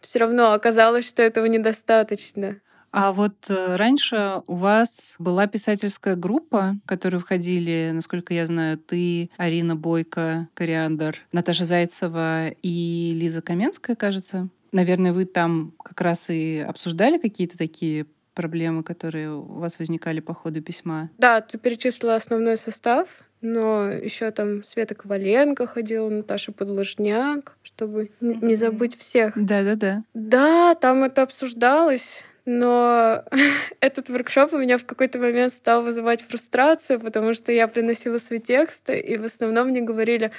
все 0.00 0.18
равно 0.18 0.52
оказалось, 0.52 1.08
что 1.08 1.22
этого 1.22 1.46
недостаточно. 1.46 2.56
А 2.92 3.12
вот 3.12 3.48
э, 3.48 3.76
раньше 3.76 4.42
у 4.46 4.56
вас 4.56 5.16
была 5.18 5.46
писательская 5.46 6.14
группа, 6.14 6.76
в 6.84 6.86
которую 6.86 7.20
входили, 7.20 7.90
насколько 7.92 8.34
я 8.34 8.46
знаю, 8.46 8.76
ты, 8.76 9.30
Арина 9.38 9.74
Бойко, 9.74 10.48
Кориандр, 10.54 11.16
Наташа 11.32 11.64
Зайцева 11.64 12.48
и 12.62 13.12
Лиза 13.16 13.40
Каменская, 13.40 13.96
кажется. 13.96 14.48
Наверное, 14.72 15.14
вы 15.14 15.24
там 15.24 15.74
как 15.82 16.00
раз 16.02 16.28
и 16.28 16.58
обсуждали 16.58 17.18
какие-то 17.18 17.56
такие 17.56 18.06
проблемы, 18.34 18.82
которые 18.82 19.34
у 19.34 19.42
вас 19.42 19.78
возникали 19.78 20.20
по 20.20 20.34
ходу 20.34 20.62
письма? 20.62 21.10
Да, 21.18 21.40
ты 21.40 21.58
перечислила 21.58 22.14
основной 22.14 22.56
состав, 22.56 23.22
но 23.40 23.90
еще 23.90 24.30
там 24.30 24.64
Света 24.64 24.94
Коваленко 24.94 25.66
ходила, 25.66 26.08
Наташа 26.08 26.52
Подложняк, 26.52 27.56
чтобы 27.62 28.10
не 28.20 28.54
забыть 28.54 28.98
всех. 28.98 29.32
Да-да-да. 29.36 30.04
Да, 30.14 30.74
там 30.74 31.04
это 31.04 31.22
обсуждалось. 31.22 32.26
Но 32.44 33.24
этот 33.80 34.08
воркшоп 34.08 34.52
у 34.52 34.58
меня 34.58 34.78
в 34.78 34.84
какой-то 34.84 35.18
момент 35.18 35.52
стал 35.52 35.82
вызывать 35.82 36.22
фрустрацию, 36.22 37.00
потому 37.00 37.34
что 37.34 37.52
я 37.52 37.68
приносила 37.68 38.18
свои 38.18 38.40
тексты, 38.40 38.98
и 38.98 39.16
в 39.16 39.24
основном 39.24 39.68
мне 39.68 39.80
говорили, 39.80 40.32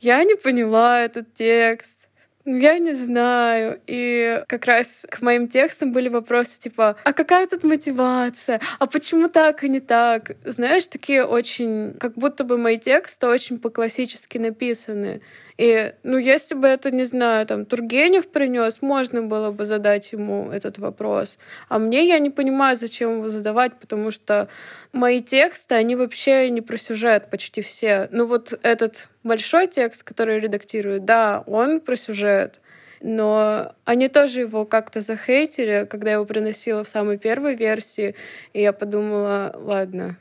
я 0.00 0.22
не 0.24 0.36
поняла 0.36 1.02
этот 1.02 1.34
текст, 1.34 2.08
я 2.44 2.78
не 2.78 2.92
знаю. 2.92 3.80
И 3.86 4.42
как 4.48 4.66
раз 4.66 5.06
к 5.10 5.22
моим 5.22 5.48
текстам 5.48 5.92
были 5.92 6.08
вопросы 6.08 6.60
типа, 6.60 6.96
а 7.02 7.12
какая 7.12 7.46
тут 7.46 7.64
мотивация? 7.64 8.60
А 8.78 8.86
почему 8.86 9.28
так, 9.28 9.64
и 9.64 9.68
не 9.68 9.80
так? 9.80 10.32
Знаешь, 10.44 10.86
такие 10.86 11.24
очень... 11.24 11.94
Как 11.98 12.14
будто 12.14 12.44
бы 12.44 12.58
мои 12.58 12.76
тексты 12.76 13.26
очень 13.28 13.58
по-классически 13.58 14.38
написаны. 14.38 15.22
И, 15.56 15.94
ну, 16.02 16.18
если 16.18 16.54
бы 16.54 16.66
это, 16.66 16.90
не 16.90 17.04
знаю, 17.04 17.46
там, 17.46 17.64
Тургенев 17.64 18.28
принес, 18.28 18.82
можно 18.82 19.22
было 19.22 19.52
бы 19.52 19.64
задать 19.64 20.12
ему 20.12 20.50
этот 20.50 20.78
вопрос. 20.78 21.38
А 21.68 21.78
мне 21.78 22.08
я 22.08 22.18
не 22.18 22.30
понимаю, 22.30 22.76
зачем 22.76 23.18
его 23.18 23.28
задавать, 23.28 23.74
потому 23.78 24.10
что 24.10 24.48
мои 24.92 25.20
тексты, 25.20 25.76
они 25.76 25.94
вообще 25.94 26.50
не 26.50 26.60
про 26.60 26.76
сюжет 26.76 27.30
почти 27.30 27.62
все. 27.62 28.08
Ну, 28.10 28.26
вот 28.26 28.58
этот 28.62 29.08
большой 29.22 29.68
текст, 29.68 30.02
который 30.02 30.40
редактирую, 30.40 31.00
да, 31.00 31.44
он 31.46 31.80
про 31.80 31.96
сюжет 31.96 32.60
но 33.06 33.74
они 33.84 34.08
тоже 34.08 34.40
его 34.40 34.64
как-то 34.64 35.00
захейтили, 35.00 35.86
когда 35.88 36.08
я 36.08 36.14
его 36.14 36.24
приносила 36.24 36.82
в 36.84 36.88
самой 36.88 37.18
первой 37.18 37.54
версии, 37.54 38.14
и 38.54 38.62
я 38.62 38.72
подумала, 38.72 39.54
ладно, 39.54 40.16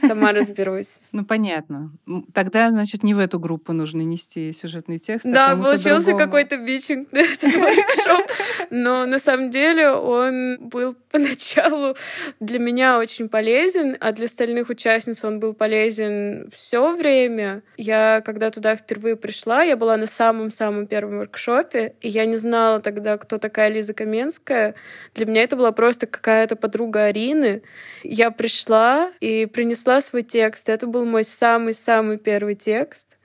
сама 0.00 0.32
разберусь. 0.32 1.00
Ну, 1.12 1.24
понятно. 1.24 1.92
Тогда, 2.32 2.70
значит, 2.70 3.04
не 3.04 3.14
в 3.14 3.18
эту 3.20 3.38
группу 3.38 3.72
нужно 3.72 4.00
нести 4.00 4.52
сюжетный 4.52 4.98
текст, 4.98 5.26
а 5.26 5.30
Да, 5.30 5.56
получился 5.56 6.14
какой-то 6.14 6.56
бичинг 6.56 7.12
на 7.12 7.18
этот 7.20 7.54
воркшоп. 7.54 8.30
Но 8.70 9.06
на 9.06 9.18
самом 9.18 9.50
деле 9.50 9.90
он 9.90 10.58
был 10.60 10.96
поначалу 11.10 11.94
для 12.40 12.58
меня 12.58 12.98
очень 12.98 13.28
полезен, 13.28 13.96
а 14.00 14.12
для 14.12 14.24
остальных 14.24 14.70
участниц 14.70 15.24
он 15.24 15.38
был 15.38 15.54
полезен 15.54 16.50
все 16.54 16.94
время. 16.94 17.62
Я, 17.76 18.22
когда 18.24 18.50
туда 18.50 18.74
впервые 18.74 19.16
пришла, 19.16 19.62
я 19.62 19.76
была 19.76 19.96
на 19.96 20.06
самом-самом 20.06 20.86
первом 20.86 21.18
воркшопе, 21.18 21.94
и 22.00 22.08
я 22.08 22.26
не 22.26 22.36
знала 22.36 22.80
тогда, 22.80 23.16
кто 23.18 23.38
такая 23.38 23.68
Лиза 23.68 23.94
Каменская. 23.94 24.74
Для 25.14 25.26
меня 25.26 25.42
это 25.44 25.54
была 25.56 25.70
просто 25.70 26.06
какая-то 26.06 26.56
подруга 26.56 27.04
Арины. 27.04 27.62
Я 28.02 28.30
пришла 28.30 29.12
и 29.20 29.46
принесла 29.54 30.00
свой 30.00 30.24
текст. 30.24 30.68
Это 30.68 30.86
был 30.86 31.06
мой 31.06 31.24
самый-самый 31.24 32.18
первый 32.18 32.56
текст. 32.56 33.16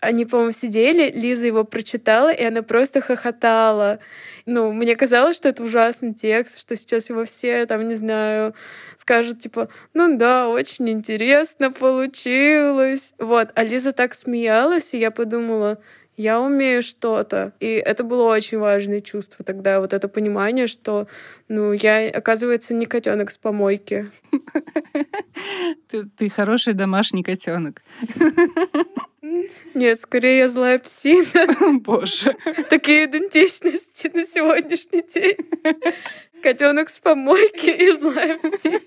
Они, 0.00 0.26
по-моему, 0.26 0.52
сидели, 0.52 1.10
Лиза 1.10 1.46
его 1.46 1.64
прочитала, 1.64 2.32
и 2.32 2.44
она 2.44 2.62
просто 2.62 3.00
хохотала. 3.00 3.98
Ну, 4.46 4.72
мне 4.72 4.94
казалось, 4.94 5.36
что 5.36 5.48
это 5.48 5.62
ужасный 5.62 6.14
текст, 6.14 6.60
что 6.60 6.76
сейчас 6.76 7.10
его 7.10 7.24
все, 7.24 7.66
там, 7.66 7.88
не 7.88 7.94
знаю, 7.94 8.54
скажут, 8.96 9.40
типа, 9.40 9.68
ну 9.94 10.16
да, 10.16 10.48
очень 10.48 10.88
интересно 10.88 11.72
получилось. 11.72 13.14
Вот, 13.18 13.48
а 13.54 13.64
Лиза 13.64 13.92
так 13.92 14.14
смеялась, 14.14 14.94
и 14.94 14.98
я 14.98 15.10
подумала, 15.10 15.78
я 16.18 16.40
умею 16.40 16.82
что-то. 16.82 17.52
И 17.60 17.66
это 17.66 18.02
было 18.02 18.24
очень 18.24 18.58
важное 18.58 19.00
чувство 19.00 19.44
тогда, 19.44 19.80
вот 19.80 19.92
это 19.92 20.08
понимание, 20.08 20.66
что, 20.66 21.06
ну, 21.46 21.72
я, 21.72 22.08
оказывается, 22.08 22.74
не 22.74 22.86
котенок 22.86 23.30
с 23.30 23.38
помойки. 23.38 24.10
Ты, 25.90 26.04
ты 26.04 26.28
хороший 26.28 26.74
домашний 26.74 27.22
котенок. 27.22 27.82
Нет, 29.74 29.98
скорее 29.98 30.38
я 30.38 30.48
злая 30.48 30.78
псина. 30.78 31.46
Боже. 31.80 32.36
Такие 32.68 33.06
идентичности 33.06 34.10
на 34.12 34.26
сегодняшний 34.26 35.02
день. 35.02 35.36
Котенок 36.42 36.90
с 36.90 36.98
помойки 36.98 37.70
и 37.70 37.92
злая 37.92 38.38
псина. 38.38 38.80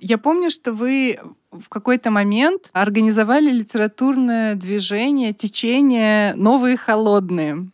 Я 0.00 0.18
помню, 0.18 0.50
что 0.50 0.72
вы 0.72 1.18
в 1.50 1.68
какой-то 1.68 2.10
момент 2.10 2.70
организовали 2.72 3.50
литературное 3.50 4.54
движение, 4.54 5.32
течение 5.32 6.34
«Новые 6.34 6.76
холодные». 6.76 7.70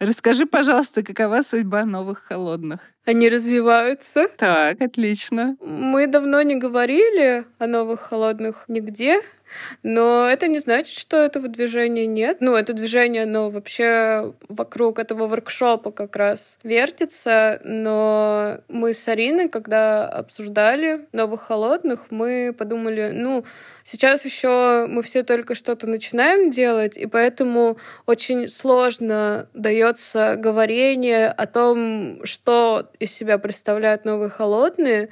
Расскажи, 0.00 0.46
пожалуйста, 0.46 1.02
какова 1.02 1.42
судьба 1.42 1.84
новых 1.84 2.24
холодных? 2.24 2.80
Они 3.04 3.28
развиваются. 3.28 4.28
Так, 4.38 4.80
отлично. 4.80 5.56
Мы 5.60 6.06
давно 6.06 6.40
не 6.40 6.56
говорили 6.56 7.44
о 7.58 7.66
новых 7.66 8.00
холодных 8.00 8.64
нигде. 8.68 9.20
Но 9.82 10.28
это 10.28 10.48
не 10.48 10.58
значит, 10.58 10.96
что 10.96 11.16
этого 11.16 11.48
движения 11.48 12.06
нет. 12.06 12.38
Ну, 12.40 12.54
это 12.54 12.72
движение, 12.72 13.24
оно 13.24 13.48
вообще 13.48 14.32
вокруг 14.48 14.98
этого 14.98 15.26
воркшопа 15.26 15.90
как 15.90 16.16
раз 16.16 16.58
вертится. 16.62 17.60
Но 17.64 18.58
мы 18.68 18.94
с 18.94 19.06
Ариной, 19.08 19.48
когда 19.48 20.08
обсуждали 20.08 21.06
новых 21.12 21.42
холодных, 21.42 22.06
мы 22.10 22.54
подумали, 22.56 23.10
ну, 23.12 23.44
сейчас 23.82 24.24
еще 24.24 24.86
мы 24.88 25.02
все 25.02 25.22
только 25.22 25.54
что-то 25.54 25.86
начинаем 25.86 26.50
делать, 26.50 26.96
и 26.96 27.06
поэтому 27.06 27.78
очень 28.06 28.48
сложно 28.48 29.48
дается 29.54 30.36
говорение 30.36 31.28
о 31.28 31.46
том, 31.46 32.24
что 32.24 32.90
из 32.98 33.12
себя 33.12 33.38
представляют 33.38 34.04
новые 34.04 34.30
холодные. 34.30 35.10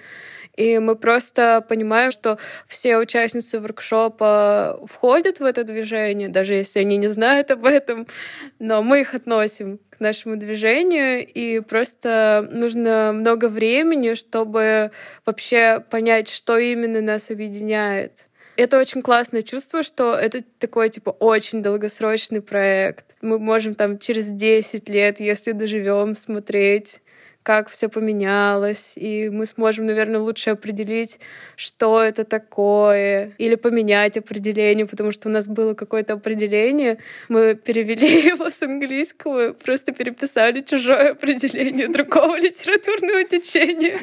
И 0.58 0.80
мы 0.80 0.96
просто 0.96 1.64
понимаем, 1.68 2.10
что 2.10 2.36
все 2.66 2.98
участницы 2.98 3.60
воркшопа 3.60 4.80
входят 4.86 5.38
в 5.38 5.44
это 5.44 5.62
движение, 5.62 6.28
даже 6.28 6.54
если 6.54 6.80
они 6.80 6.96
не 6.96 7.06
знают 7.06 7.52
об 7.52 7.64
этом, 7.64 8.08
но 8.58 8.82
мы 8.82 9.02
их 9.02 9.14
относим 9.14 9.78
к 9.88 10.00
нашему 10.00 10.36
движению, 10.36 11.24
и 11.24 11.60
просто 11.60 12.48
нужно 12.50 13.12
много 13.14 13.46
времени, 13.46 14.14
чтобы 14.14 14.90
вообще 15.24 15.78
понять, 15.90 16.28
что 16.28 16.58
именно 16.58 17.00
нас 17.02 17.30
объединяет. 17.30 18.26
Это 18.56 18.80
очень 18.80 19.00
классное 19.00 19.42
чувство, 19.42 19.84
что 19.84 20.12
это 20.14 20.40
такой, 20.58 20.90
типа, 20.90 21.10
очень 21.10 21.62
долгосрочный 21.62 22.42
проект. 22.42 23.14
Мы 23.20 23.38
можем 23.38 23.76
там 23.76 24.00
через 24.00 24.32
10 24.32 24.88
лет, 24.88 25.20
если 25.20 25.52
доживем, 25.52 26.16
смотреть 26.16 27.00
как 27.48 27.70
все 27.70 27.88
поменялось, 27.88 28.98
и 28.98 29.30
мы 29.30 29.46
сможем, 29.46 29.86
наверное, 29.86 30.20
лучше 30.20 30.50
определить, 30.50 31.18
что 31.56 32.02
это 32.02 32.24
такое, 32.24 33.32
или 33.38 33.54
поменять 33.54 34.18
определение, 34.18 34.84
потому 34.84 35.12
что 35.12 35.30
у 35.30 35.32
нас 35.32 35.48
было 35.48 35.72
какое-то 35.72 36.12
определение, 36.12 36.98
мы 37.30 37.54
перевели 37.54 38.26
его 38.32 38.50
с 38.50 38.62
английского, 38.62 39.54
просто 39.54 39.92
переписали 39.92 40.60
чужое 40.60 41.12
определение 41.12 41.88
другого 41.88 42.38
литературного 42.46 43.24
течения. 43.24 43.96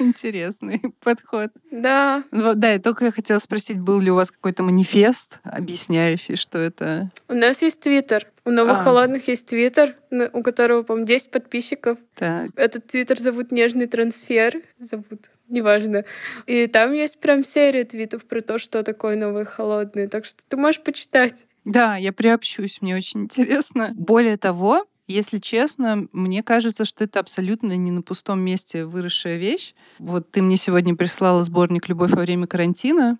Интересный 0.00 0.82
подход. 1.04 1.50
Да. 1.70 2.24
Да, 2.32 2.74
и 2.74 2.80
только 2.80 3.04
я 3.04 3.12
хотела 3.12 3.38
спросить, 3.38 3.78
был 3.78 4.00
ли 4.00 4.10
у 4.10 4.16
вас 4.16 4.32
какой-то 4.32 4.64
манифест, 4.64 5.38
объясняющий, 5.44 6.34
что 6.34 6.58
это... 6.58 7.12
У 7.28 7.34
нас 7.34 7.62
есть 7.62 7.78
Твиттер. 7.78 8.26
У 8.44 8.50
новых 8.50 8.78
а. 8.78 8.82
холодных 8.82 9.28
есть 9.28 9.46
Твиттер, 9.46 9.96
у 10.32 10.42
которого, 10.42 10.82
по-моему, 10.82 11.06
10 11.06 11.30
подписчиков. 11.30 11.98
Так. 12.16 12.50
Этот 12.56 12.86
Твиттер 12.88 13.18
зовут 13.18 13.52
Нежный 13.52 13.86
трансфер. 13.86 14.62
Зовут, 14.80 15.30
неважно. 15.48 16.04
И 16.46 16.66
там 16.66 16.92
есть 16.92 17.20
прям 17.20 17.44
серия 17.44 17.84
твитов 17.84 18.24
про 18.24 18.40
то, 18.40 18.58
что 18.58 18.82
такое 18.82 19.16
новые 19.16 19.44
холодные. 19.44 20.08
Так 20.08 20.24
что 20.24 20.42
ты 20.46 20.56
можешь 20.56 20.82
почитать. 20.82 21.46
Да, 21.64 21.96
я 21.96 22.12
приобщусь, 22.12 22.82
мне 22.82 22.96
очень 22.96 23.22
интересно. 23.22 23.92
Более 23.94 24.36
того, 24.36 24.86
если 25.06 25.38
честно, 25.38 26.08
мне 26.12 26.42
кажется, 26.42 26.84
что 26.84 27.04
это 27.04 27.20
абсолютно 27.20 27.76
не 27.76 27.90
на 27.90 28.02
пустом 28.02 28.40
месте 28.40 28.86
выросшая 28.86 29.36
вещь. 29.36 29.74
Вот 29.98 30.30
ты 30.30 30.42
мне 30.42 30.56
сегодня 30.56 30.96
прислала 30.96 31.42
сборник 31.42 31.88
«Любовь 31.88 32.10
во 32.10 32.22
время 32.22 32.46
карантина», 32.46 33.18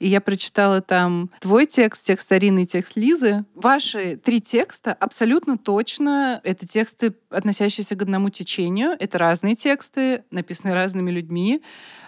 и 0.00 0.08
я 0.08 0.20
прочитала 0.20 0.80
там 0.80 1.30
твой 1.40 1.66
текст, 1.66 2.04
текст 2.04 2.32
Арины 2.32 2.64
и 2.64 2.66
текст 2.66 2.96
Лизы. 2.96 3.44
Ваши 3.54 4.16
три 4.16 4.40
текста 4.40 4.92
абсолютно 4.94 5.58
точно 5.58 6.40
это 6.42 6.66
тексты, 6.66 7.14
относящиеся 7.28 7.94
к 7.94 8.02
одному 8.02 8.30
течению. 8.30 8.96
Это 8.98 9.18
разные 9.18 9.54
тексты, 9.54 10.24
написанные 10.30 10.74
разными 10.74 11.10
людьми, 11.10 11.62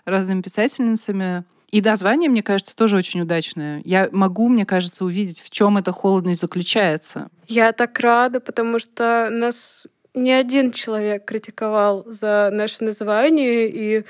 разными 0.07 0.41
писательницами. 0.41 1.45
И 1.71 1.81
название, 1.81 2.29
мне 2.29 2.43
кажется, 2.43 2.77
тоже 2.77 2.97
очень 2.97 3.23
удачное. 3.23 3.81
Я 3.85 4.09
могу, 4.13 4.49
мне 4.49 4.67
кажется, 4.67 5.05
увидеть, 5.05 5.41
в 5.41 5.49
чем 5.51 5.79
эта 5.79 5.93
холодность 5.93 6.41
заключается. 6.41 7.29
Я 7.47 7.73
так 7.73 7.99
рада, 8.01 8.41
потому 8.41 8.79
что 8.79 9.29
нас 9.31 9.87
ни 10.15 10.31
один 10.31 10.73
человек 10.73 11.25
критиковал 11.25 12.05
за 12.07 12.51
наше 12.53 12.85
название, 12.85 13.69
и 13.69 14.05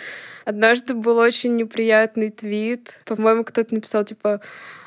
однажды 0.44 0.94
был 0.94 1.18
очень 1.18 1.56
неприятный 1.56 2.30
твит. 2.30 3.00
По-моему, 3.04 3.44
кто-то 3.44 3.74
написал, 3.74 4.04
типа, 4.04 4.40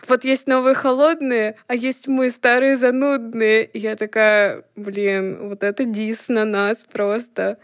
вот 0.07 0.23
есть 0.23 0.47
новые 0.47 0.75
холодные, 0.75 1.55
а 1.67 1.75
есть 1.75 2.07
мы, 2.07 2.29
старые 2.29 2.75
занудные. 2.75 3.65
И 3.65 3.79
я 3.79 3.95
такая, 3.95 4.63
блин, 4.75 5.49
вот 5.49 5.63
это 5.63 5.85
дис 5.85 6.29
на 6.29 6.45
нас 6.45 6.83
просто. 6.83 7.57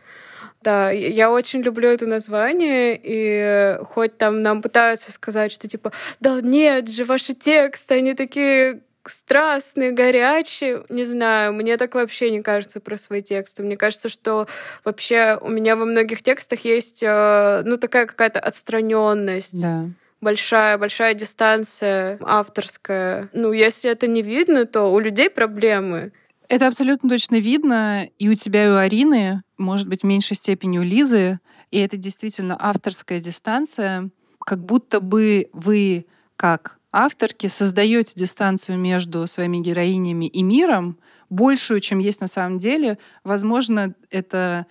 Да, 0.62 0.92
я 0.92 1.32
очень 1.32 1.62
люблю 1.62 1.90
это 1.90 2.06
название, 2.06 3.00
и 3.02 3.78
хоть 3.84 4.18
там 4.18 4.44
нам 4.44 4.62
пытаются 4.62 5.12
сказать, 5.12 5.52
что 5.52 5.68
типа, 5.68 5.92
да 6.20 6.40
нет 6.40 6.88
же, 6.88 7.04
ваши 7.04 7.34
тексты, 7.34 7.96
они 7.96 8.14
такие 8.14 8.82
страстные, 9.10 9.92
горячие. 9.92 10.84
Не 10.90 11.04
знаю, 11.04 11.54
мне 11.54 11.78
так 11.78 11.96
вообще 11.96 12.32
не 12.32 12.42
кажется 12.42 12.80
про 12.80 12.98
свои 12.98 13.22
тексты. 13.22 13.64
Мне 13.64 13.78
кажется, 13.78 14.10
что 14.10 14.48
вообще 14.84 15.38
у 15.42 15.50
меня 15.50 15.76
во 15.76 15.86
многих 15.86 16.22
текстах 16.22 16.62
есть, 16.62 17.02
э, 17.04 17.62
ну, 17.66 17.78
такая 17.78 18.06
какая-то 18.06 18.40
отстраненность. 18.40 19.62
Да 19.62 19.86
большая, 20.22 20.78
большая 20.78 21.16
дистанция 21.16 22.20
авторская. 22.22 23.30
Ну, 23.34 23.52
если 23.52 23.92
это 23.92 24.08
не 24.08 24.22
видно, 24.22 24.66
то 24.66 24.94
у 24.94 25.00
людей 25.00 25.30
проблемы. 25.30 26.14
Это 26.48 26.68
абсолютно 26.68 27.10
точно 27.10 27.38
видно 27.38 28.08
и 28.20 28.30
у 28.30 28.36
тебя, 28.36 28.66
и 28.66 28.70
у 28.70 28.76
Арины, 28.76 29.42
может 29.58 29.88
быть, 29.88 30.02
в 30.02 30.06
меньшей 30.06 30.36
степени 30.36 30.78
у 30.78 30.84
Лизы. 30.84 31.40
И 31.72 31.80
это 31.80 31.98
действительно 31.98 32.58
авторская 32.60 33.20
дистанция, 33.20 34.10
как 34.46 34.64
будто 34.64 35.00
бы 35.00 35.50
вы, 35.54 36.06
как 36.36 36.78
авторки 36.92 37.48
создаете 37.48 38.14
дистанцию 38.16 38.78
между 38.78 39.26
своими 39.28 39.58
героинями 39.58 40.26
и 40.26 40.44
миром, 40.44 40.98
большую, 41.30 41.80
чем 41.80 42.00
есть 42.00 42.22
на 42.22 42.28
самом 42.28 42.58
деле. 42.58 42.98
Возможно, 43.24 43.96
это 44.10 44.66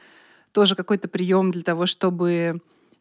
тоже 0.52 0.74
какой-то 0.74 1.08
прием 1.08 1.50
для 1.50 1.62
того, 1.62 1.86
чтобы 1.86 2.60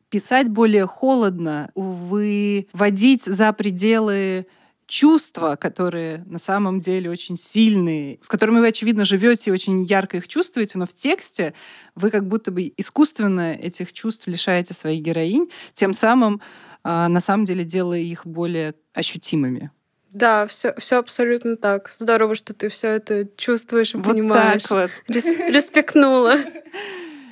писать 0.09 0.49
более 0.49 0.87
холодно, 0.87 1.71
выводить 1.75 3.23
за 3.23 3.53
пределы 3.53 4.47
чувства, 4.87 5.55
которые 5.55 6.23
на 6.25 6.39
самом 6.39 6.79
деле 6.79 7.11
очень 7.11 7.35
сильные, 7.35 8.17
с 8.23 8.27
которыми 8.27 8.59
вы, 8.59 8.67
очевидно, 8.67 9.05
живете 9.05 9.51
и 9.51 9.53
очень 9.53 9.83
ярко 9.83 10.17
их 10.17 10.27
чувствуете, 10.27 10.79
но 10.79 10.87
в 10.87 10.95
тексте 10.95 11.53
вы 11.93 12.09
как 12.09 12.27
будто 12.27 12.49
бы 12.51 12.73
искусственно 12.75 13.53
этих 13.53 13.93
чувств 13.93 14.25
лишаете 14.25 14.73
своих 14.73 15.03
героинь, 15.03 15.49
тем 15.73 15.93
самым 15.93 16.41
на 16.83 17.19
самом 17.19 17.45
деле 17.45 17.63
делая 17.63 17.99
их 17.99 18.25
более 18.25 18.73
ощутимыми. 18.93 19.71
Да, 20.11 20.47
все, 20.47 20.73
все 20.77 20.97
абсолютно 20.97 21.55
так. 21.55 21.89
Здорово, 21.89 22.33
что 22.33 22.53
ты 22.53 22.69
все 22.69 22.87
это 22.87 23.27
чувствуешь 23.37 23.93
и 23.93 23.97
вот 23.97 24.07
понимаешь. 24.07 24.63
Так 24.63 24.71
вот. 24.71 24.91
Рес, 25.07 25.25
респектнула. 25.49 26.37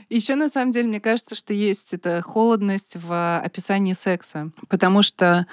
Еще 0.10 0.36
на 0.36 0.48
самом 0.48 0.72
деле 0.72 0.88
мне 0.88 1.02
кажется, 1.02 1.36
что 1.36 1.54
есть 1.54 1.94
эта 1.94 2.22
холодность 2.22 2.96
в 2.96 3.40
описании 3.40 3.94
секса, 3.94 4.52
потому 4.70 5.02
что 5.02 5.48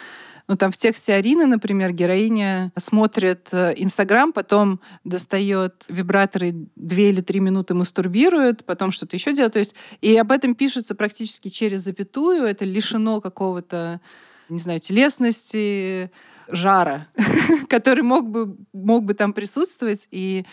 ну, 0.46 0.56
там 0.56 0.70
в 0.70 0.76
тексте 0.76 1.14
Арины, 1.14 1.46
например, 1.46 1.92
героиня 1.92 2.70
смотрит 2.76 3.48
э, 3.52 3.72
Инстаграм, 3.76 4.32
потом 4.32 4.80
достает 5.02 5.86
вибраторы 5.88 6.54
две 6.76 7.08
или 7.10 7.22
три 7.22 7.40
минуты 7.40 7.74
мастурбирует, 7.74 8.64
потом 8.66 8.92
что-то 8.92 9.16
еще 9.16 9.32
делает. 9.32 9.54
То 9.54 9.58
есть, 9.58 9.74
и 10.02 10.16
об 10.16 10.32
этом 10.32 10.54
пишется 10.54 10.94
практически 10.94 11.48
через 11.48 11.80
запятую. 11.80 12.44
Это 12.44 12.66
лишено 12.66 13.22
какого-то, 13.22 14.02
не 14.50 14.58
знаю, 14.58 14.80
телесности, 14.80 16.10
жара, 16.48 17.08
который 17.70 18.02
мог 18.02 18.28
бы, 18.28 18.56
мог 18.74 19.04
бы 19.04 19.14
там 19.14 19.32
присутствовать. 19.32 20.08
И 20.10 20.44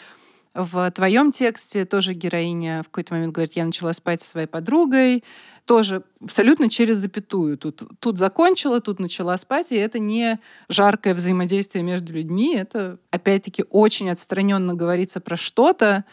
в 0.53 0.91
твоем 0.91 1.31
тексте 1.31 1.85
тоже 1.85 2.13
героиня 2.13 2.83
в 2.83 2.87
какой-то 2.89 3.13
момент 3.13 3.33
говорит, 3.33 3.53
я 3.53 3.65
начала 3.65 3.93
спать 3.93 4.21
со 4.21 4.29
своей 4.29 4.47
подругой, 4.47 5.23
тоже 5.65 6.03
абсолютно 6.21 6.69
через 6.69 6.97
запятую. 6.97 7.57
Тут, 7.57 7.83
тут 7.99 8.17
закончила, 8.17 8.81
тут 8.81 8.99
начала 8.99 9.37
спать, 9.37 9.71
и 9.71 9.75
это 9.75 9.99
не 9.99 10.39
жаркое 10.67 11.13
взаимодействие 11.13 11.83
между 11.83 12.11
людьми, 12.13 12.55
это, 12.55 12.97
опять-таки, 13.11 13.63
очень 13.69 14.09
отстраненно 14.09 14.73
говорится 14.73 15.21
про 15.21 15.37
что-то, 15.37 16.03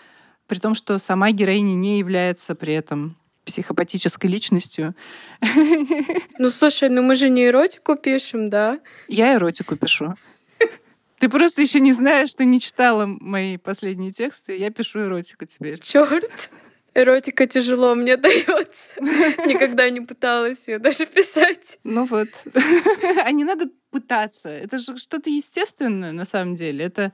при 0.46 0.58
том, 0.58 0.74
что 0.74 0.98
сама 0.98 1.32
героиня 1.32 1.74
не 1.74 1.98
является 1.98 2.54
при 2.54 2.74
этом 2.74 3.16
психопатической 3.44 4.30
личностью. 4.30 4.94
Ну, 6.38 6.50
слушай, 6.50 6.88
ну 6.88 7.02
мы 7.02 7.14
же 7.14 7.28
не 7.28 7.46
эротику 7.46 7.96
пишем, 7.96 8.50
да? 8.50 8.78
Я 9.08 9.34
эротику 9.34 9.76
пишу. 9.76 10.14
Ты 11.20 11.28
просто 11.28 11.62
еще 11.62 11.80
не 11.80 11.92
знаешь, 11.92 12.30
что 12.30 12.44
не 12.44 12.60
читала 12.60 13.06
мои 13.06 13.56
последние 13.56 14.12
тексты. 14.12 14.56
Я 14.56 14.70
пишу 14.70 15.00
эротику 15.00 15.46
теперь. 15.46 15.80
Черт. 15.80 16.50
Эротика 16.98 17.46
тяжело 17.46 17.94
мне 17.94 18.16
дается. 18.18 19.00
Никогда 19.00 19.88
не 19.88 20.00
пыталась 20.00 20.66
ее 20.66 20.80
даже 20.80 21.06
писать. 21.06 21.78
Ну 21.84 22.04
вот. 22.04 22.28
А 23.24 23.30
не 23.30 23.44
надо 23.44 23.70
пытаться. 23.90 24.48
Это 24.48 24.78
же 24.78 24.96
что-то 24.96 25.30
естественное 25.30 26.12
на 26.12 26.24
самом 26.24 26.54
деле. 26.54 26.84
Это, 26.84 27.12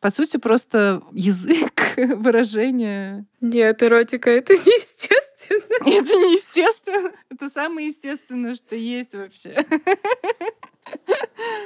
по 0.00 0.10
сути, 0.10 0.36
просто 0.36 1.02
язык 1.12 1.72
выражения. 1.96 3.26
Нет, 3.40 3.82
эротика— 3.82 4.30
это 4.38 4.52
неестественно. 4.54 5.76
Это 5.80 6.16
неестественно. 6.16 7.12
Это 7.30 7.48
самое 7.48 7.88
естественное, 7.88 8.54
что 8.54 8.76
есть 8.76 9.14
вообще. 9.14 9.56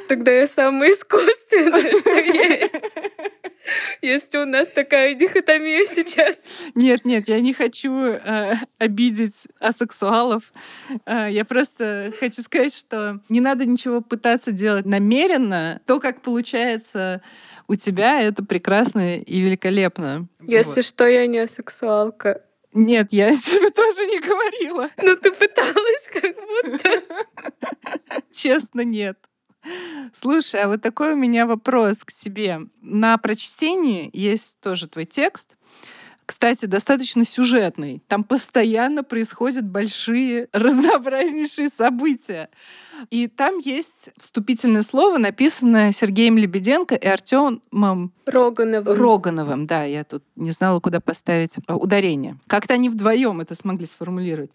Тогда 0.08 0.30
я 0.32 0.46
самое 0.46 0.92
искусственное, 0.92 1.90
что 2.00 2.16
есть. 2.16 2.94
Если 4.02 4.38
у 4.38 4.46
нас 4.46 4.68
такая 4.68 5.14
дихотомия 5.14 5.84
сейчас. 5.84 6.46
Нет, 6.74 7.04
нет, 7.04 7.28
я 7.28 7.40
не 7.40 7.52
хочу 7.52 7.92
э, 7.92 8.54
обидеть 8.78 9.46
асексуалов. 9.60 10.52
Э, 11.06 11.28
я 11.30 11.44
просто 11.44 12.12
хочу 12.18 12.42
сказать, 12.42 12.74
что 12.74 13.20
не 13.28 13.40
надо 13.40 13.64
ничего 13.64 14.00
пытаться 14.00 14.52
делать 14.52 14.86
намеренно. 14.86 15.80
То, 15.86 16.00
как 16.00 16.22
получается 16.22 17.22
у 17.66 17.74
тебя, 17.76 18.22
это 18.22 18.44
прекрасно 18.44 19.18
и 19.18 19.40
великолепно. 19.40 20.28
Если 20.40 20.76
вот. 20.76 20.84
что, 20.84 21.06
я 21.06 21.26
не 21.26 21.38
асексуалка. 21.38 22.42
Нет, 22.72 23.08
я 23.12 23.30
тебе 23.36 23.70
тоже 23.70 24.06
не 24.06 24.20
говорила. 24.20 24.88
Но 25.02 25.16
ты 25.16 25.30
пыталась 25.32 26.10
как 26.12 26.34
будто. 26.36 27.02
Честно, 28.32 28.82
нет. 28.82 29.18
Слушай, 30.12 30.62
а 30.62 30.68
вот 30.68 30.82
такой 30.82 31.12
у 31.12 31.16
меня 31.16 31.46
вопрос 31.46 32.04
к 32.04 32.12
тебе. 32.12 32.60
На 32.80 33.18
прочтении 33.18 34.10
есть 34.12 34.58
тоже 34.60 34.88
твой 34.88 35.04
текст, 35.04 35.56
кстати, 36.28 36.66
достаточно 36.66 37.24
сюжетный. 37.24 38.02
Там 38.06 38.22
постоянно 38.22 39.02
происходят 39.02 39.64
большие, 39.64 40.48
разнообразнейшие 40.52 41.70
события. 41.70 42.50
И 43.08 43.28
там 43.28 43.56
есть 43.56 44.10
вступительное 44.18 44.82
слово, 44.82 45.16
написанное 45.16 45.90
Сергеем 45.90 46.36
Лебеденко 46.36 46.96
и 46.96 47.06
Артемом 47.06 48.12
Рогановым. 48.26 48.94
Рогановым, 48.94 49.66
да, 49.66 49.84
я 49.84 50.04
тут 50.04 50.22
не 50.36 50.50
знала, 50.50 50.80
куда 50.80 51.00
поставить 51.00 51.54
ударение. 51.66 52.36
Как-то 52.46 52.74
они 52.74 52.90
вдвоем 52.90 53.40
это 53.40 53.54
смогли 53.54 53.86
сформулировать. 53.86 54.50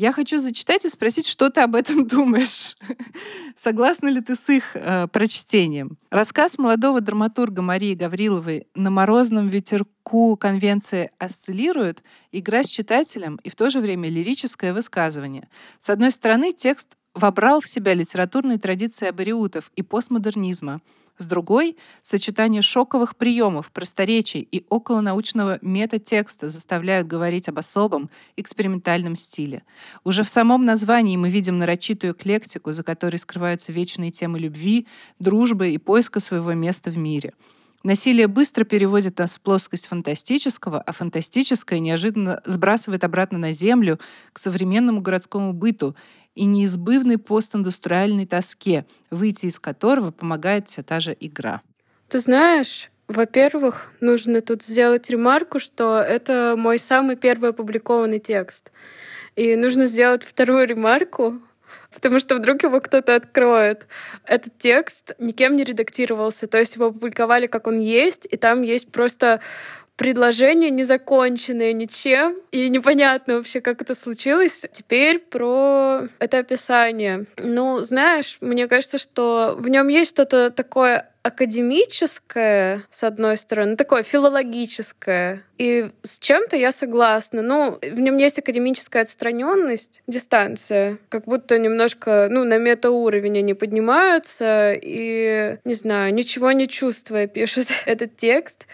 Я 0.00 0.12
хочу 0.12 0.38
зачитать 0.38 0.82
и 0.86 0.88
спросить, 0.88 1.26
что 1.26 1.50
ты 1.50 1.60
об 1.60 1.74
этом 1.74 2.06
думаешь. 2.08 2.74
Согласна 3.54 4.08
ли 4.08 4.22
ты 4.22 4.34
с 4.34 4.48
их 4.48 4.74
э, 4.74 5.08
прочтением? 5.08 5.98
Рассказ 6.08 6.56
молодого 6.56 7.02
драматурга 7.02 7.60
Марии 7.60 7.92
Гавриловой 7.92 8.66
«На 8.74 8.88
морозном 8.88 9.48
ветерку 9.48 10.38
конвенции 10.38 11.10
осциллирует» 11.18 12.02
игра 12.32 12.62
с 12.62 12.70
читателем 12.70 13.38
и 13.44 13.50
в 13.50 13.56
то 13.56 13.68
же 13.68 13.80
время 13.80 14.08
лирическое 14.08 14.72
высказывание. 14.72 15.50
С 15.80 15.90
одной 15.90 16.12
стороны, 16.12 16.54
текст 16.54 16.96
вобрал 17.12 17.60
в 17.60 17.68
себя 17.68 17.92
литературные 17.92 18.56
традиции 18.56 19.06
абориутов 19.06 19.70
и 19.76 19.82
постмодернизма— 19.82 20.80
с 21.20 21.26
другой— 21.26 21.76
сочетание 22.02 22.62
шоковых 22.62 23.16
приемов, 23.16 23.70
просторечий 23.70 24.40
и 24.40 24.64
околонаучного 24.70 25.58
метатекста 25.62 26.48
заставляют 26.48 27.06
говорить 27.06 27.48
об 27.48 27.58
особом 27.58 28.10
экспериментальном 28.36 29.16
стиле. 29.16 29.62
Уже 30.02 30.22
в 30.22 30.28
самом 30.28 30.64
названии 30.64 31.16
мы 31.16 31.30
видим 31.30 31.58
нарочитую 31.58 32.14
эклектику, 32.14 32.72
за 32.72 32.82
которой 32.82 33.16
скрываются 33.16 33.70
вечные 33.70 34.10
темы 34.10 34.38
любви, 34.38 34.86
дружбы 35.18 35.70
и 35.70 35.78
поиска 35.78 36.20
своего 36.20 36.54
места 36.54 36.90
в 36.90 36.98
мире— 36.98 37.34
Насилие 37.82 38.26
быстро 38.26 38.64
переводит 38.64 39.18
нас 39.18 39.34
в 39.34 39.40
плоскость 39.40 39.86
фантастического, 39.86 40.82
а 40.82 40.92
фантастическое 40.92 41.78
неожиданно 41.78 42.42
сбрасывает 42.44 43.04
обратно 43.04 43.38
на 43.38 43.52
землю, 43.52 43.98
к 44.34 44.38
современному 44.38 45.00
городскому 45.00 45.54
быту 45.54 45.96
и 46.34 46.44
неизбывной 46.44 47.18
постиндустриальной 47.18 48.26
тоске, 48.26 48.86
выйти 49.10 49.46
из 49.46 49.58
которого 49.58 50.10
помогает 50.10 50.68
вся 50.68 50.82
та 50.82 51.00
же 51.00 51.16
игра. 51.18 51.62
Ты 52.08 52.18
знаешь, 52.18 52.90
во-первых, 53.08 53.92
нужно 54.00 54.40
тут 54.40 54.62
сделать 54.62 55.10
ремарку, 55.10 55.58
что 55.58 55.98
это 56.00 56.54
мой 56.56 56.78
самый 56.78 57.16
первый 57.16 57.50
опубликованный 57.50 58.20
текст. 58.20 58.72
И 59.36 59.56
нужно 59.56 59.86
сделать 59.86 60.22
вторую 60.22 60.66
ремарку, 60.66 61.40
потому 61.92 62.18
что 62.20 62.36
вдруг 62.36 62.62
его 62.62 62.80
кто-то 62.80 63.16
откроет. 63.16 63.86
Этот 64.24 64.56
текст 64.58 65.12
никем 65.18 65.56
не 65.56 65.64
редактировался, 65.64 66.46
то 66.46 66.58
есть 66.58 66.76
его 66.76 66.86
опубликовали 66.86 67.46
как 67.46 67.66
он 67.66 67.80
есть, 67.80 68.28
и 68.30 68.36
там 68.36 68.62
есть 68.62 68.92
просто 68.92 69.40
предложение 70.00 70.70
незаконченное 70.70 71.74
ничем, 71.74 72.34
и 72.52 72.70
непонятно 72.70 73.36
вообще, 73.36 73.60
как 73.60 73.82
это 73.82 73.94
случилось. 73.94 74.64
Теперь 74.72 75.18
про 75.18 76.08
это 76.18 76.38
описание. 76.38 77.26
Ну, 77.36 77.82
знаешь, 77.82 78.38
мне 78.40 78.66
кажется, 78.66 78.96
что 78.96 79.54
в 79.58 79.68
нем 79.68 79.88
есть 79.88 80.12
что-то 80.12 80.50
такое 80.50 81.10
академическое, 81.22 82.84
с 82.88 83.04
одной 83.04 83.36
стороны, 83.36 83.76
такое 83.76 84.02
филологическое. 84.02 85.44
И 85.58 85.90
с 86.00 86.18
чем-то 86.18 86.56
я 86.56 86.72
согласна. 86.72 87.42
Ну, 87.42 87.78
в 87.82 88.00
нем 88.00 88.16
есть 88.16 88.38
академическая 88.38 89.02
отстраненность, 89.02 90.02
дистанция. 90.06 90.96
Как 91.10 91.24
будто 91.24 91.58
немножко, 91.58 92.28
ну, 92.30 92.44
на 92.44 92.56
метауровень 92.56 93.38
они 93.38 93.52
поднимаются 93.52 94.72
и, 94.72 95.58
не 95.64 95.74
знаю, 95.74 96.14
ничего 96.14 96.52
не 96.52 96.66
чувствуя, 96.66 97.26
пишут 97.26 97.66
этот 97.84 98.16
текст. 98.16 98.66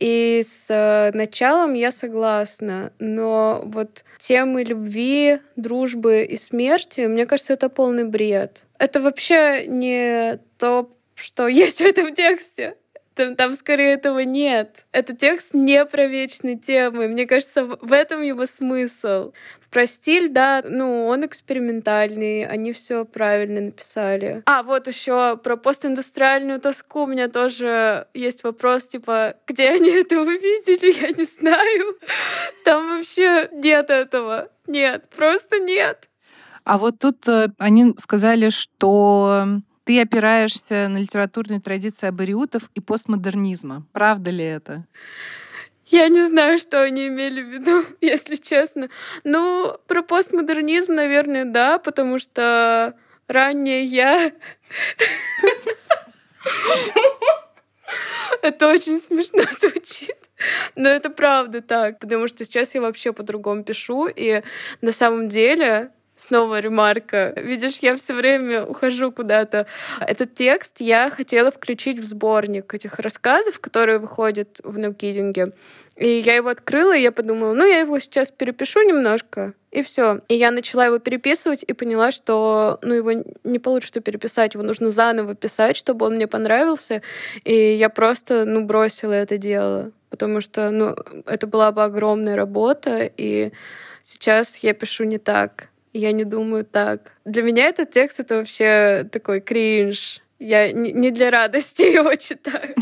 И 0.00 0.40
с 0.42 0.68
э, 0.70 1.16
началом 1.16 1.74
я 1.74 1.92
согласна. 1.92 2.92
Но 2.98 3.62
вот 3.64 4.04
темы 4.18 4.64
любви, 4.64 5.38
дружбы 5.54 6.24
и 6.24 6.34
смерти, 6.34 7.02
мне 7.02 7.26
кажется, 7.26 7.52
это 7.52 7.68
полный 7.68 8.04
бред. 8.04 8.64
Это 8.78 9.00
вообще 9.00 9.68
не 9.68 10.40
то, 10.58 10.90
что 11.22 11.48
есть 11.48 11.80
в 11.80 11.84
этом 11.84 12.14
тексте. 12.14 12.76
Там, 13.14 13.36
там 13.36 13.52
скорее 13.54 13.92
этого 13.92 14.20
нет. 14.20 14.86
Этот 14.92 15.18
текст 15.18 15.52
не 15.52 15.84
про 15.84 16.06
вечные 16.06 16.56
темы. 16.56 17.08
Мне 17.08 17.26
кажется, 17.26 17.64
в 17.64 17.92
этом 17.92 18.22
его 18.22 18.46
смысл. 18.46 19.32
Про 19.70 19.86
стиль, 19.86 20.28
да, 20.28 20.62
ну, 20.64 21.06
он 21.06 21.24
экспериментальный, 21.26 22.46
они 22.46 22.72
все 22.72 23.04
правильно 23.04 23.60
написали. 23.60 24.42
А, 24.46 24.62
вот 24.62 24.86
еще 24.86 25.36
про 25.36 25.56
постиндустриальную 25.56 26.60
тоску 26.60 27.02
у 27.02 27.06
меня 27.06 27.28
тоже 27.28 28.06
есть 28.14 28.44
вопрос, 28.44 28.86
типа, 28.86 29.36
где 29.46 29.70
они 29.70 29.90
это 29.90 30.20
увидели, 30.20 31.02
я 31.02 31.10
не 31.10 31.24
знаю. 31.24 31.98
Там 32.64 32.96
вообще 32.96 33.48
нет 33.52 33.90
этого. 33.90 34.50
Нет, 34.66 35.08
просто 35.14 35.58
нет. 35.58 36.08
А 36.64 36.78
вот 36.78 36.98
тут 36.98 37.26
э, 37.28 37.48
они 37.58 37.94
сказали, 37.98 38.50
что 38.50 39.46
ты 39.84 40.00
опираешься 40.00 40.88
на 40.88 40.98
литературные 40.98 41.60
традиции 41.60 42.06
абориутов 42.06 42.70
и 42.74 42.80
постмодернизма. 42.80 43.86
Правда 43.92 44.30
ли 44.30 44.44
это? 44.44 44.86
Я 45.86 46.08
не 46.08 46.26
знаю, 46.26 46.58
что 46.58 46.82
они 46.82 47.08
имели 47.08 47.42
в 47.42 47.48
виду, 47.48 47.84
если 48.00 48.36
честно. 48.36 48.88
Ну, 49.24 49.76
про 49.86 50.02
постмодернизм, 50.02 50.94
наверное, 50.94 51.44
да, 51.44 51.78
потому 51.78 52.18
что 52.18 52.94
ранее 53.28 53.84
я... 53.84 54.32
Это 58.42 58.68
очень 58.68 58.98
смешно 58.98 59.44
звучит. 59.58 60.16
Но 60.74 60.88
это 60.88 61.10
правда 61.10 61.60
так, 61.60 62.00
потому 62.00 62.26
что 62.26 62.44
сейчас 62.44 62.74
я 62.74 62.80
вообще 62.80 63.12
по-другому 63.12 63.62
пишу, 63.62 64.08
и 64.08 64.42
на 64.80 64.90
самом 64.90 65.28
деле 65.28 65.92
Снова 66.14 66.60
ремарка. 66.60 67.32
Видишь, 67.36 67.78
я 67.78 67.96
все 67.96 68.14
время 68.14 68.64
ухожу 68.64 69.10
куда-то. 69.12 69.66
Этот 69.98 70.34
текст 70.34 70.80
я 70.80 71.08
хотела 71.08 71.50
включить 71.50 71.98
в 71.98 72.04
сборник 72.04 72.74
этих 72.74 72.98
рассказов, 72.98 73.58
которые 73.60 73.98
выходят 73.98 74.60
в 74.62 74.78
Нокидинге. 74.78 75.52
И 75.96 76.08
я 76.08 76.34
его 76.34 76.50
открыла, 76.50 76.94
и 76.94 77.00
я 77.00 77.12
подумала, 77.12 77.54
ну, 77.54 77.66
я 77.66 77.80
его 77.80 77.98
сейчас 77.98 78.30
перепишу 78.30 78.82
немножко, 78.82 79.54
и 79.70 79.82
все. 79.82 80.20
И 80.28 80.34
я 80.34 80.50
начала 80.50 80.86
его 80.86 80.98
переписывать 80.98 81.64
и 81.66 81.72
поняла, 81.72 82.10
что 82.10 82.78
ну, 82.82 82.94
его 82.94 83.24
не 83.44 83.58
получится 83.58 84.00
переписать, 84.00 84.54
его 84.54 84.62
нужно 84.62 84.90
заново 84.90 85.34
писать, 85.34 85.76
чтобы 85.76 86.06
он 86.06 86.16
мне 86.16 86.26
понравился. 86.26 87.00
И 87.44 87.54
я 87.54 87.88
просто 87.88 88.44
ну, 88.44 88.64
бросила 88.64 89.12
это 89.12 89.38
дело, 89.38 89.92
потому 90.10 90.42
что 90.42 90.70
ну, 90.70 90.94
это 91.26 91.46
была 91.46 91.72
бы 91.72 91.82
огромная 91.84 92.36
работа, 92.36 93.10
и 93.16 93.52
сейчас 94.02 94.58
я 94.58 94.74
пишу 94.74 95.04
не 95.04 95.18
так. 95.18 95.71
Я 95.92 96.12
не 96.12 96.24
думаю 96.24 96.64
так. 96.64 97.12
Для 97.24 97.42
меня 97.42 97.66
этот 97.66 97.90
текст— 97.90 98.20
это 98.20 98.36
вообще 98.36 99.06
такой 99.10 99.40
кринж. 99.40 100.20
Я 100.38 100.72
не 100.72 101.10
для 101.10 101.30
радости 101.30 101.82
его 101.94 102.14
читаю. 102.14 102.74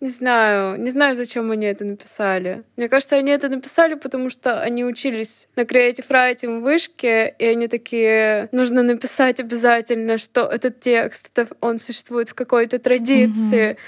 Не 0.00 0.10
знаю, 0.10 0.78
не 0.78 0.90
знаю, 0.90 1.16
зачем 1.16 1.50
они 1.50 1.64
это 1.64 1.86
написали. 1.86 2.62
Мне 2.76 2.90
кажется, 2.90 3.16
они 3.16 3.32
это 3.32 3.48
написали, 3.48 3.94
потому 3.94 4.28
что 4.28 4.60
они 4.60 4.84
учились 4.84 5.48
на 5.56 5.62
Creative 5.62 6.06
Writing 6.06 6.58
в 6.58 6.62
вышке, 6.62 7.34
и 7.38 7.46
они 7.46 7.68
такие, 7.68 8.50
нужно 8.52 8.82
написать 8.82 9.40
обязательно, 9.40 10.18
что 10.18 10.42
этот 10.42 10.80
текст, 10.80 11.30
это 11.32 11.48
он 11.62 11.78
существует 11.78 12.28
в 12.28 12.34
какой-то 12.34 12.78
традиции. 12.78 13.70
Mm-hmm. 13.70 13.78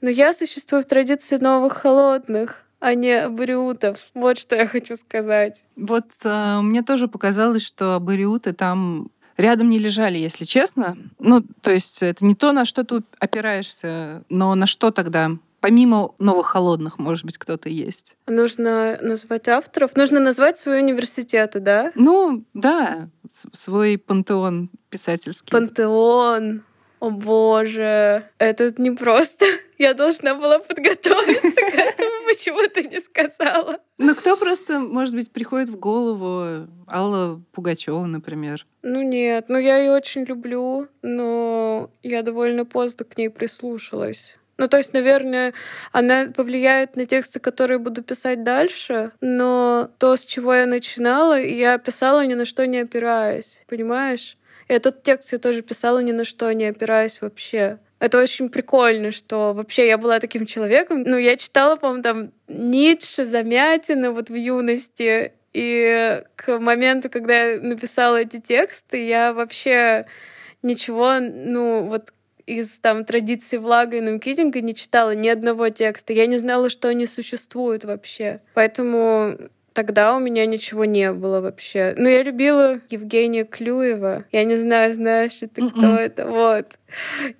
Но 0.00 0.08
я 0.08 0.32
существую 0.32 0.82
в 0.82 0.86
традиции 0.86 1.36
новых 1.36 1.74
холодных 1.74 2.65
а 2.80 2.94
не 2.94 3.12
абориутов. 3.12 3.98
Вот 4.14 4.38
что 4.38 4.56
я 4.56 4.66
хочу 4.66 4.96
сказать. 4.96 5.64
Вот 5.76 6.06
э, 6.24 6.60
мне 6.60 6.82
тоже 6.82 7.08
показалось, 7.08 7.64
что 7.64 7.94
абориуты 7.94 8.52
там 8.52 9.10
рядом 9.36 9.70
не 9.70 9.78
лежали, 9.78 10.18
если 10.18 10.44
честно. 10.44 10.96
Ну, 11.18 11.42
то 11.60 11.70
есть 11.70 12.02
это 12.02 12.24
не 12.24 12.34
то, 12.34 12.52
на 12.52 12.64
что 12.64 12.84
ты 12.84 13.02
опираешься, 13.18 14.24
но 14.28 14.54
на 14.54 14.66
что 14.66 14.90
тогда? 14.90 15.30
Помимо 15.60 16.14
новых 16.18 16.48
холодных, 16.48 16.98
может 16.98 17.24
быть, 17.24 17.38
кто-то 17.38 17.68
есть. 17.68 18.16
Нужно 18.26 18.98
назвать 19.00 19.48
авторов. 19.48 19.96
Нужно 19.96 20.20
назвать 20.20 20.58
свои 20.58 20.80
университеты, 20.80 21.60
да? 21.60 21.92
Ну, 21.94 22.44
да, 22.54 23.08
свой 23.52 23.98
пантеон 23.98 24.70
писательский. 24.90 25.50
Пантеон. 25.50 26.62
О 26.98 27.10
боже, 27.10 28.28
это 28.38 28.72
не 28.78 28.90
просто. 28.90 29.44
Я 29.78 29.92
должна 29.94 30.34
была 30.34 30.58
подготовиться 30.58 31.60
почему 32.36 32.68
ты 32.68 32.84
не 32.84 33.00
сказала? 33.00 33.80
Ну, 33.98 34.14
кто 34.14 34.36
просто, 34.36 34.78
может 34.80 35.14
быть, 35.14 35.30
приходит 35.30 35.68
в 35.68 35.78
голову? 35.78 36.68
Алла 36.88 37.40
Пугачева, 37.52 38.04
например. 38.04 38.66
Ну 38.82 39.02
нет, 39.02 39.46
ну 39.48 39.58
я 39.58 39.78
ее 39.78 39.92
очень 39.92 40.24
люблю, 40.24 40.88
но 41.02 41.90
я 42.02 42.22
довольно 42.22 42.64
поздно 42.64 43.04
к 43.04 43.16
ней 43.18 43.30
прислушалась. 43.30 44.38
Ну, 44.58 44.68
то 44.68 44.78
есть, 44.78 44.94
наверное, 44.94 45.52
она 45.92 46.26
повлияет 46.34 46.96
на 46.96 47.04
тексты, 47.04 47.40
которые 47.40 47.78
буду 47.78 48.02
писать 48.02 48.42
дальше, 48.42 49.12
но 49.20 49.90
то, 49.98 50.16
с 50.16 50.24
чего 50.24 50.54
я 50.54 50.66
начинала, 50.66 51.38
я 51.38 51.76
писала 51.76 52.24
ни 52.24 52.32
на 52.34 52.46
что 52.46 52.66
не 52.66 52.78
опираясь, 52.78 53.64
понимаешь? 53.68 54.38
И 54.68 54.72
этот 54.72 55.02
текст 55.02 55.32
я 55.32 55.38
тоже 55.38 55.62
писала 55.62 55.98
ни 55.98 56.12
на 56.12 56.24
что 56.24 56.50
не 56.52 56.64
опираясь 56.64 57.20
вообще. 57.20 57.78
Это 58.06 58.20
очень 58.20 58.48
прикольно, 58.48 59.10
что 59.10 59.52
вообще 59.52 59.88
я 59.88 59.98
была 59.98 60.20
таким 60.20 60.46
человеком. 60.46 61.02
Ну, 61.02 61.16
я 61.16 61.36
читала, 61.36 61.76
по-моему, 61.76 62.02
там 62.02 62.32
Ницше, 62.48 63.26
Замятина 63.26 64.12
вот 64.12 64.30
в 64.30 64.34
юности. 64.34 65.32
И 65.52 66.22
к 66.36 66.58
моменту, 66.58 67.10
когда 67.10 67.34
я 67.34 67.60
написала 67.60 68.16
эти 68.16 68.40
тексты, 68.40 69.04
я 69.04 69.32
вообще 69.32 70.06
ничего, 70.62 71.18
ну, 71.18 71.84
вот 71.84 72.12
из 72.46 72.78
там 72.78 73.04
традиции 73.04 73.56
влага 73.56 73.96
и 73.96 74.00
нумкитинга 74.00 74.60
не 74.60 74.74
читала 74.74 75.14
ни 75.14 75.28
одного 75.28 75.68
текста. 75.70 76.12
Я 76.12 76.26
не 76.26 76.38
знала, 76.38 76.68
что 76.68 76.88
они 76.88 77.06
существуют 77.06 77.84
вообще. 77.84 78.40
Поэтому 78.54 79.36
тогда 79.76 80.16
у 80.16 80.18
меня 80.18 80.46
ничего 80.46 80.86
не 80.86 81.12
было 81.12 81.42
вообще. 81.42 81.94
Ну, 81.98 82.08
я 82.08 82.22
любила 82.22 82.80
Евгения 82.88 83.44
Клюева. 83.44 84.24
Я 84.32 84.44
не 84.44 84.56
знаю, 84.56 84.94
знаешь 84.94 85.42
ли 85.42 85.48
ты, 85.48 85.60
Mm-mm. 85.60 85.70
кто 85.70 85.96
это. 85.96 86.26
Вот. 86.26 86.78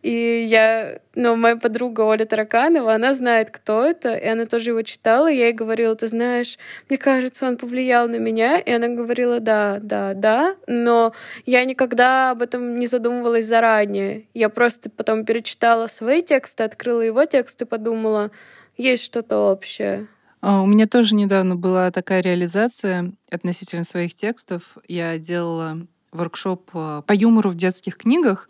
И 0.02 0.44
я... 0.46 1.00
Ну, 1.14 1.34
моя 1.34 1.56
подруга 1.56 2.02
Оля 2.02 2.26
Тараканова, 2.26 2.92
она 2.92 3.14
знает, 3.14 3.50
кто 3.50 3.82
это, 3.82 4.14
и 4.14 4.26
она 4.26 4.44
тоже 4.44 4.72
его 4.72 4.82
читала. 4.82 5.32
И 5.32 5.36
я 5.36 5.46
ей 5.46 5.54
говорила, 5.54 5.96
ты 5.96 6.08
знаешь, 6.08 6.58
мне 6.90 6.98
кажется, 6.98 7.48
он 7.48 7.56
повлиял 7.56 8.06
на 8.06 8.16
меня. 8.16 8.58
И 8.58 8.70
она 8.70 8.88
говорила, 8.88 9.40
да, 9.40 9.78
да, 9.80 10.12
да. 10.12 10.56
Но 10.66 11.14
я 11.46 11.64
никогда 11.64 12.32
об 12.32 12.42
этом 12.42 12.78
не 12.78 12.86
задумывалась 12.86 13.46
заранее. 13.46 14.26
Я 14.34 14.50
просто 14.50 14.90
потом 14.90 15.24
перечитала 15.24 15.86
свои 15.86 16.20
тексты, 16.20 16.64
открыла 16.64 17.00
его 17.00 17.24
текст 17.24 17.62
и 17.62 17.64
подумала, 17.64 18.30
есть 18.76 19.04
что-то 19.04 19.38
общее. 19.38 20.06
А, 20.40 20.62
у 20.62 20.66
меня 20.66 20.86
тоже 20.86 21.14
недавно 21.14 21.56
была 21.56 21.90
такая 21.90 22.20
реализация 22.20 23.12
относительно 23.30 23.84
своих 23.84 24.14
текстов. 24.14 24.76
Я 24.88 25.18
делала 25.18 25.86
воркшоп 26.12 26.70
а, 26.74 27.02
по 27.02 27.12
юмору 27.12 27.50
в 27.50 27.56
детских 27.56 27.96
книгах. 27.96 28.48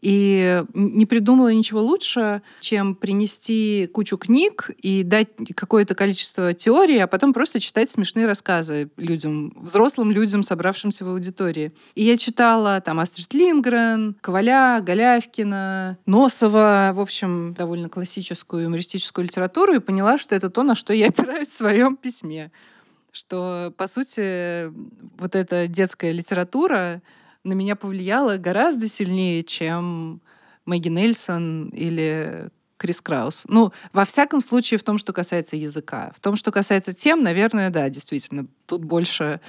И 0.00 0.62
не 0.74 1.06
придумала 1.06 1.52
ничего 1.52 1.80
лучше, 1.80 2.42
чем 2.60 2.94
принести 2.94 3.88
кучу 3.92 4.16
книг 4.16 4.70
и 4.80 5.02
дать 5.02 5.28
какое-то 5.56 5.94
количество 5.94 6.54
теорий, 6.54 6.98
а 6.98 7.06
потом 7.06 7.32
просто 7.32 7.58
читать 7.58 7.90
смешные 7.90 8.26
рассказы 8.26 8.90
людям, 8.96 9.52
взрослым 9.56 10.12
людям, 10.12 10.42
собравшимся 10.42 11.04
в 11.04 11.08
аудитории. 11.08 11.72
И 11.94 12.04
я 12.04 12.16
читала 12.16 12.80
там 12.80 13.00
Астрид 13.00 13.34
Лингрен, 13.34 14.16
Коваля, 14.20 14.80
Голявкина, 14.80 15.98
Носова, 16.06 16.92
в 16.94 17.00
общем, 17.00 17.54
довольно 17.54 17.88
классическую 17.88 18.64
юмористическую 18.64 19.24
литературу 19.24 19.74
и 19.74 19.80
поняла, 19.80 20.18
что 20.18 20.36
это 20.36 20.50
то, 20.50 20.62
на 20.62 20.74
что 20.74 20.92
я 20.92 21.06
опираюсь 21.08 21.48
в 21.48 21.52
своем 21.52 21.96
письме. 21.96 22.52
Что, 23.10 23.72
по 23.76 23.86
сути, 23.86 24.66
вот 25.18 25.34
эта 25.34 25.66
детская 25.66 26.12
литература, 26.12 27.02
на 27.48 27.54
меня 27.54 27.76
повлияло 27.76 28.36
гораздо 28.36 28.86
сильнее, 28.86 29.42
чем 29.42 30.20
Мэгги 30.66 30.88
Нельсон 30.88 31.68
или 31.70 32.50
Крис 32.76 33.00
Краус. 33.00 33.44
Ну, 33.48 33.72
во 33.92 34.04
всяком 34.04 34.40
случае, 34.40 34.78
в 34.78 34.84
том, 34.84 34.98
что 34.98 35.12
касается 35.12 35.56
языка. 35.56 36.12
В 36.16 36.20
том, 36.20 36.36
что 36.36 36.52
касается 36.52 36.94
тем, 36.94 37.22
наверное, 37.22 37.70
да, 37.70 37.88
действительно, 37.88 38.46
тут 38.66 38.84
больше 38.84 39.40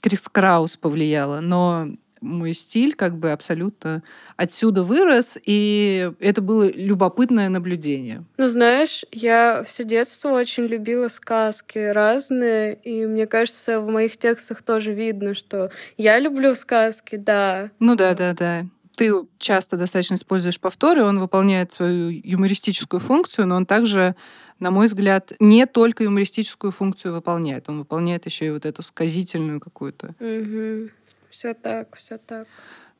Крис 0.00 0.28
Краус 0.28 0.76
повлияло. 0.76 1.40
Но 1.40 1.88
мой 2.20 2.52
стиль 2.54 2.94
как 2.94 3.18
бы 3.18 3.32
абсолютно 3.32 4.02
отсюда 4.36 4.82
вырос, 4.82 5.38
и 5.44 6.12
это 6.20 6.40
было 6.42 6.70
любопытное 6.70 7.48
наблюдение. 7.48 8.24
Ну, 8.36 8.46
знаешь, 8.46 9.04
я 9.12 9.62
все 9.64 9.84
детство 9.84 10.30
очень 10.30 10.64
любила 10.64 11.08
сказки 11.08 11.78
разные, 11.78 12.74
и 12.74 13.06
мне 13.06 13.26
кажется, 13.26 13.80
в 13.80 13.88
моих 13.88 14.16
текстах 14.16 14.62
тоже 14.62 14.92
видно, 14.92 15.34
что 15.34 15.70
я 15.96 16.18
люблю 16.18 16.54
сказки, 16.54 17.16
да. 17.16 17.70
Ну 17.78 17.96
да, 17.96 18.14
да, 18.14 18.34
да. 18.34 18.66
Ты 18.96 19.12
часто 19.38 19.78
достаточно 19.78 20.16
используешь 20.16 20.60
повторы, 20.60 21.04
он 21.04 21.20
выполняет 21.20 21.72
свою 21.72 22.10
юмористическую 22.10 23.00
функцию, 23.00 23.46
но 23.46 23.56
он 23.56 23.66
также 23.66 24.14
на 24.58 24.70
мой 24.70 24.88
взгляд, 24.88 25.32
не 25.40 25.64
только 25.64 26.04
юмористическую 26.04 26.70
функцию 26.70 27.14
выполняет, 27.14 27.70
он 27.70 27.78
выполняет 27.78 28.26
еще 28.26 28.46
и 28.46 28.50
вот 28.50 28.66
эту 28.66 28.82
сказительную 28.82 29.58
какую-то. 29.58 30.14
Угу 30.20 30.90
все 31.30 31.54
так, 31.54 31.96
все 31.96 32.18
так. 32.18 32.46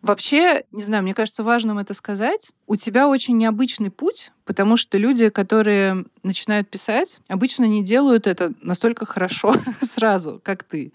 Вообще, 0.02 0.64
не 0.72 0.82
знаю, 0.82 1.02
мне 1.02 1.12
кажется 1.12 1.42
важным 1.42 1.78
это 1.78 1.92
сказать. 1.92 2.52
У 2.66 2.76
тебя 2.76 3.06
очень 3.06 3.36
необычный 3.36 3.90
путь, 3.90 4.32
потому 4.46 4.78
что 4.78 4.96
люди, 4.96 5.28
которые 5.28 6.06
начинают 6.22 6.70
писать, 6.70 7.20
обычно 7.28 7.64
не 7.64 7.84
делают 7.84 8.26
это 8.26 8.54
настолько 8.62 9.04
хорошо 9.04 9.54
сразу, 9.82 10.40
как 10.42 10.62
ты. 10.62 10.92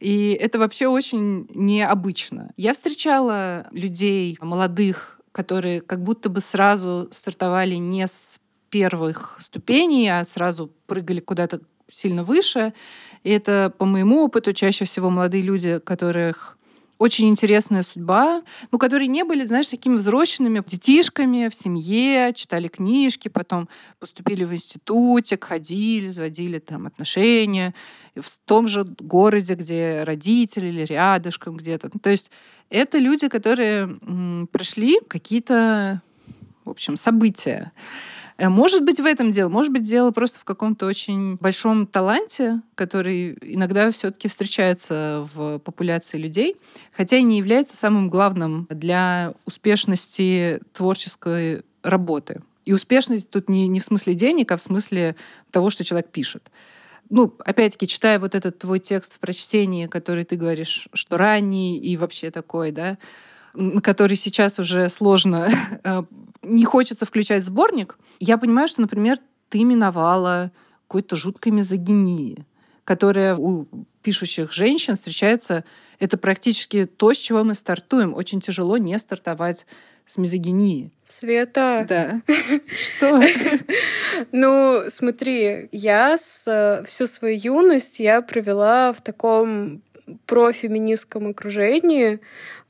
И 0.00 0.32
это 0.32 0.58
вообще 0.58 0.88
очень 0.88 1.46
необычно. 1.54 2.50
Я 2.56 2.72
встречала 2.72 3.68
людей 3.70 4.36
молодых, 4.40 5.20
которые 5.30 5.80
как 5.80 6.02
будто 6.02 6.28
бы 6.28 6.40
сразу 6.40 7.06
стартовали 7.12 7.76
не 7.76 8.08
с 8.08 8.40
первых 8.70 9.36
ступеней, 9.38 10.08
а 10.08 10.24
сразу 10.24 10.72
прыгали 10.86 11.20
куда-то 11.20 11.60
сильно 11.88 12.24
выше. 12.24 12.72
И 13.22 13.30
это, 13.30 13.72
по 13.78 13.84
моему 13.84 14.24
опыту, 14.24 14.52
чаще 14.52 14.84
всего 14.84 15.10
молодые 15.10 15.44
люди, 15.44 15.78
которых 15.78 16.58
очень 17.02 17.28
интересная 17.28 17.82
судьба, 17.82 18.42
ну, 18.70 18.78
которые 18.78 19.08
не 19.08 19.24
были, 19.24 19.44
знаешь, 19.44 19.66
такими 19.66 19.96
взросленными 19.96 20.62
детишками 20.64 21.48
в 21.48 21.54
семье, 21.54 22.32
читали 22.32 22.68
книжки, 22.68 23.26
потом 23.26 23.68
поступили 23.98 24.44
в 24.44 24.52
институтик, 24.54 25.42
ходили, 25.42 26.08
заводили 26.08 26.60
там 26.60 26.86
отношения 26.86 27.74
в 28.14 28.38
том 28.44 28.68
же 28.68 28.84
городе, 28.84 29.54
где 29.54 30.04
родители 30.04 30.68
или 30.68 30.82
рядышком 30.82 31.56
где-то. 31.56 31.90
Ну, 31.92 31.98
то 31.98 32.10
есть 32.10 32.30
это 32.70 32.98
люди, 32.98 33.26
которые 33.26 33.98
м, 34.06 34.48
прошли 34.52 35.00
какие-то, 35.08 36.02
в 36.64 36.70
общем, 36.70 36.96
события. 36.96 37.72
Э, 38.38 38.48
может 38.48 38.84
быть, 38.84 39.00
в 39.00 39.04
этом 39.04 39.30
дело. 39.30 39.48
Может 39.48 39.72
быть, 39.72 39.82
дело 39.82 40.10
просто 40.10 40.38
в 40.38 40.44
каком-то 40.44 40.86
очень 40.86 41.36
большом 41.36 41.86
таланте, 41.86 42.60
который 42.74 43.36
иногда 43.42 43.90
все-таки 43.90 44.28
встречается 44.28 45.26
в 45.34 45.58
популяции 45.58 46.18
людей, 46.18 46.56
хотя 46.92 47.16
и 47.16 47.22
не 47.22 47.38
является 47.38 47.76
самым 47.76 48.10
главным 48.10 48.66
для 48.70 49.34
успешности 49.44 50.60
творческой 50.72 51.62
работы. 51.82 52.42
И 52.64 52.72
успешность 52.72 53.30
тут 53.30 53.48
не, 53.48 53.66
не 53.66 53.80
в 53.80 53.84
смысле 53.84 54.14
денег, 54.14 54.52
а 54.52 54.56
в 54.56 54.62
смысле 54.62 55.16
того, 55.50 55.70
что 55.70 55.84
человек 55.84 56.10
пишет. 56.10 56.50
Ну, 57.10 57.34
опять-таки, 57.44 57.86
читая 57.86 58.18
вот 58.18 58.34
этот 58.34 58.60
твой 58.60 58.78
текст 58.78 59.14
в 59.14 59.18
прочтении, 59.18 59.86
который 59.86 60.24
ты 60.24 60.36
говоришь, 60.36 60.88
что 60.94 61.18
ранний 61.18 61.76
и 61.76 61.96
вообще 61.96 62.30
такой, 62.30 62.70
да, 62.70 62.96
который 63.82 64.16
сейчас 64.16 64.58
уже 64.58 64.88
сложно 64.88 65.48
э, 65.84 66.02
не 66.42 66.64
хочется 66.64 67.06
включать 67.06 67.42
сборник, 67.42 67.98
я 68.20 68.38
понимаю, 68.38 68.68
что, 68.68 68.80
например, 68.80 69.18
ты 69.48 69.64
миновала 69.64 70.50
какой-то 70.86 71.16
жуткой 71.16 71.52
мизогинии, 71.52 72.46
которая 72.84 73.36
у 73.36 73.66
пишущих 74.02 74.52
женщин 74.52 74.94
встречается. 74.94 75.64
Это 75.98 76.18
практически 76.18 76.86
то, 76.86 77.12
с 77.12 77.18
чего 77.18 77.44
мы 77.44 77.54
стартуем. 77.54 78.14
Очень 78.14 78.40
тяжело 78.40 78.76
не 78.76 78.98
стартовать 78.98 79.66
с 80.04 80.18
мизогинии. 80.18 80.90
Света. 81.04 81.86
Да. 81.88 82.22
Что? 82.76 83.22
Ну, 84.30 84.84
смотри, 84.88 85.68
я 85.72 86.16
с, 86.16 86.84
всю 86.86 87.06
свою 87.06 87.38
юность 87.38 87.98
я 87.98 88.20
провела 88.20 88.92
в 88.92 89.00
таком 89.00 89.82
профеминистском 90.26 91.28
окружении. 91.28 92.20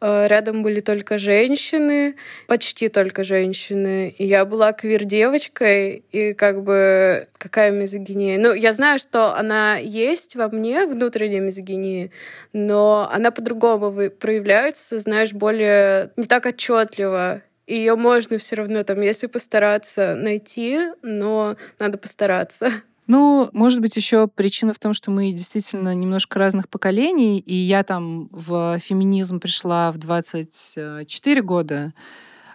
Э, 0.01 0.27
рядом 0.29 0.63
были 0.63 0.81
только 0.81 1.19
женщины, 1.19 2.17
почти 2.49 2.89
только 2.89 3.23
женщины. 3.23 4.15
И 4.19 4.25
я 4.27 4.45
была 4.45 4.73
квир-девочкой, 4.73 6.05
и 6.11 6.33
как 6.33 6.63
бы 6.63 7.29
какая 7.39 7.71
мизогиния. 7.71 8.39
Ну, 8.39 8.53
я 8.53 8.73
знаю, 8.73 8.99
что 8.99 9.35
она 9.35 9.77
есть 9.77 10.35
во 10.35 10.49
мне, 10.49 10.87
внутренняя 10.87 11.41
мизогиния, 11.41 12.11
но 12.53 13.09
она 13.13 13.31
по-другому 13.31 14.11
проявляется, 14.11 14.99
знаешь, 14.99 15.33
более 15.33 16.11
не 16.17 16.25
так 16.25 16.47
отчетливо. 16.47 17.43
Ее 17.67 17.95
можно 17.97 18.39
все 18.39 18.57
равно 18.57 18.83
там, 18.83 19.01
если 19.01 19.29
постараться 19.29 20.15
найти, 20.17 20.81
но 21.03 21.57
надо 21.79 21.97
постараться. 21.97 22.71
Ну, 23.13 23.51
может 23.53 23.81
быть, 23.81 23.95
еще 23.95 24.27
причина 24.27 24.73
в 24.73 24.79
том, 24.79 24.95
что 24.95 25.11
мы 25.11 25.33
действительно 25.33 25.95
немножко 25.95 26.39
разных 26.39 26.71
поколений, 26.71 27.41
и 27.41 27.55
я 27.55 27.83
там 27.83 28.31
в 28.33 28.79
феминизм 28.79 29.39
пришла 29.39 29.93
в 29.93 29.99
24 29.99 31.43
года, 31.43 31.93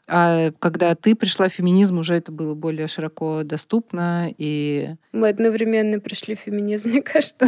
а 0.08 0.50
когда 0.58 0.96
ты 0.96 1.14
пришла 1.14 1.48
в 1.48 1.54
феминизм, 1.54 2.00
уже 2.00 2.16
это 2.16 2.32
было 2.32 2.56
более 2.56 2.88
широко 2.88 3.44
доступно 3.44 4.34
и... 4.36 4.96
Мы 5.12 5.30
одновременно 5.30 6.00
пришли 6.00 6.34
в 6.34 6.40
феминизм, 6.40 6.90
мне 6.92 7.04
кажется. 7.04 7.46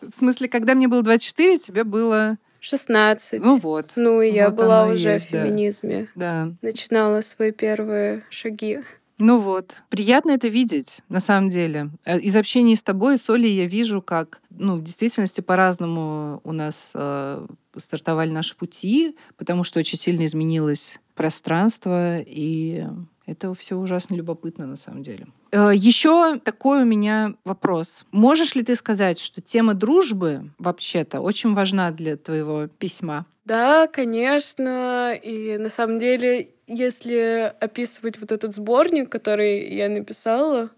В 0.00 0.14
смысле, 0.14 0.48
когда 0.48 0.76
мне 0.76 0.86
было 0.86 1.02
24, 1.02 1.58
тебе 1.58 1.82
было... 1.82 2.38
16. 2.60 3.40
Ну 3.40 3.58
вот. 3.58 3.94
Ну, 3.96 4.22
и 4.22 4.30
я 4.30 4.50
вот 4.50 4.58
была 4.58 4.86
уже 4.86 5.14
есть, 5.14 5.26
в 5.26 5.30
феминизме. 5.30 6.06
Да. 6.14 6.52
Начинала 6.62 7.20
свои 7.20 7.50
первые 7.50 8.22
шаги. 8.30 8.78
Ну 9.18 9.38
вот, 9.38 9.76
приятно 9.88 10.32
это 10.32 10.48
видеть, 10.48 11.00
на 11.08 11.20
самом 11.20 11.48
деле. 11.48 11.90
Э, 12.04 12.18
из 12.18 12.36
общения 12.36 12.76
с 12.76 12.82
тобой 12.82 13.16
с 13.16 13.30
Олей 13.30 13.54
я 13.54 13.66
вижу, 13.66 14.02
как, 14.02 14.40
ну, 14.50 14.76
в 14.76 14.82
действительности 14.82 15.40
по-разному 15.40 16.40
у 16.44 16.52
нас 16.52 16.92
э, 16.94 17.46
стартовали 17.76 18.30
наши 18.30 18.54
пути, 18.56 19.16
потому 19.36 19.64
что 19.64 19.78
очень 19.78 19.98
сильно 19.98 20.26
изменилось 20.26 20.98
пространство, 21.14 22.18
и 22.18 22.86
это 23.24 23.54
все 23.54 23.76
ужасно 23.76 24.14
любопытно 24.14 24.66
на 24.66 24.76
самом 24.76 25.02
деле. 25.02 25.26
Э, 25.50 25.70
Еще 25.74 26.38
такой 26.38 26.82
у 26.82 26.86
меня 26.86 27.34
вопрос. 27.44 28.04
Можешь 28.12 28.54
ли 28.54 28.62
ты 28.62 28.76
сказать, 28.76 29.18
что 29.18 29.40
тема 29.40 29.72
дружбы 29.72 30.50
вообще-то 30.58 31.20
очень 31.20 31.54
важна 31.54 31.90
для 31.90 32.16
твоего 32.16 32.66
письма? 32.66 33.24
Да, 33.46 33.86
конечно. 33.86 35.14
И 35.14 35.56
на 35.56 35.68
самом 35.68 35.98
деле, 35.98 36.50
если 36.66 37.54
описывать 37.60 38.18
вот 38.20 38.32
этот 38.32 38.54
сборник, 38.54 39.10
который 39.10 39.74
я 39.74 39.88
написала, 39.88 40.70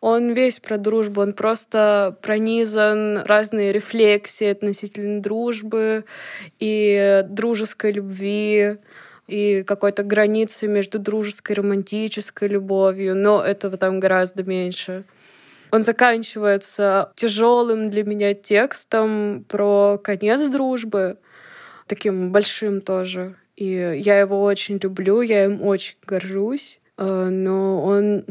он 0.00 0.32
весь 0.32 0.60
про 0.60 0.78
дружбу, 0.78 1.22
он 1.22 1.32
просто 1.32 2.16
пронизан 2.22 3.18
разные 3.18 3.72
рефлексии 3.72 4.46
относительно 4.46 5.20
дружбы 5.20 6.04
и 6.58 7.24
дружеской 7.28 7.92
любви, 7.92 8.78
и 9.28 9.62
какой-то 9.62 10.02
границы 10.02 10.68
между 10.68 10.98
дружеской 10.98 11.54
и 11.54 11.58
романтической 11.58 12.48
любовью, 12.48 13.16
но 13.16 13.42
этого 13.42 13.76
там 13.76 14.00
гораздо 14.00 14.42
меньше. 14.42 15.04
Он 15.70 15.82
заканчивается 15.82 17.12
тяжелым 17.16 17.88
для 17.88 18.04
меня 18.04 18.34
текстом 18.34 19.44
про 19.48 19.98
конец 19.98 20.46
дружбы, 20.48 21.16
таким 21.86 22.30
большим 22.30 22.82
тоже. 22.82 23.36
И 23.56 23.66
я 23.66 24.18
его 24.18 24.42
очень 24.42 24.78
люблю, 24.82 25.20
я 25.20 25.44
им 25.44 25.62
очень 25.62 25.96
горжусь, 26.04 26.80
э, 26.96 27.28
но 27.28 27.82
он, 27.82 28.24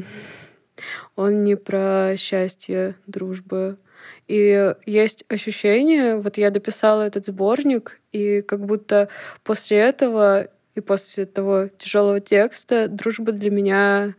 он 1.15 1.43
не 1.43 1.55
про 1.55 2.15
счастье 2.17 2.95
дружбы. 3.07 3.77
И 4.27 4.73
есть 4.85 5.25
ощущение, 5.27 6.15
вот 6.15 6.37
я 6.37 6.49
дописала 6.51 7.03
этот 7.03 7.25
сборник, 7.25 7.99
и 8.11 8.41
как 8.41 8.65
будто 8.65 9.09
после 9.43 9.77
этого 9.77 10.47
и 10.73 10.79
после 10.79 11.25
того 11.25 11.67
тяжелого 11.77 12.21
текста 12.21 12.87
дружба 12.87 13.31
для 13.33 13.51
меня 13.51 14.15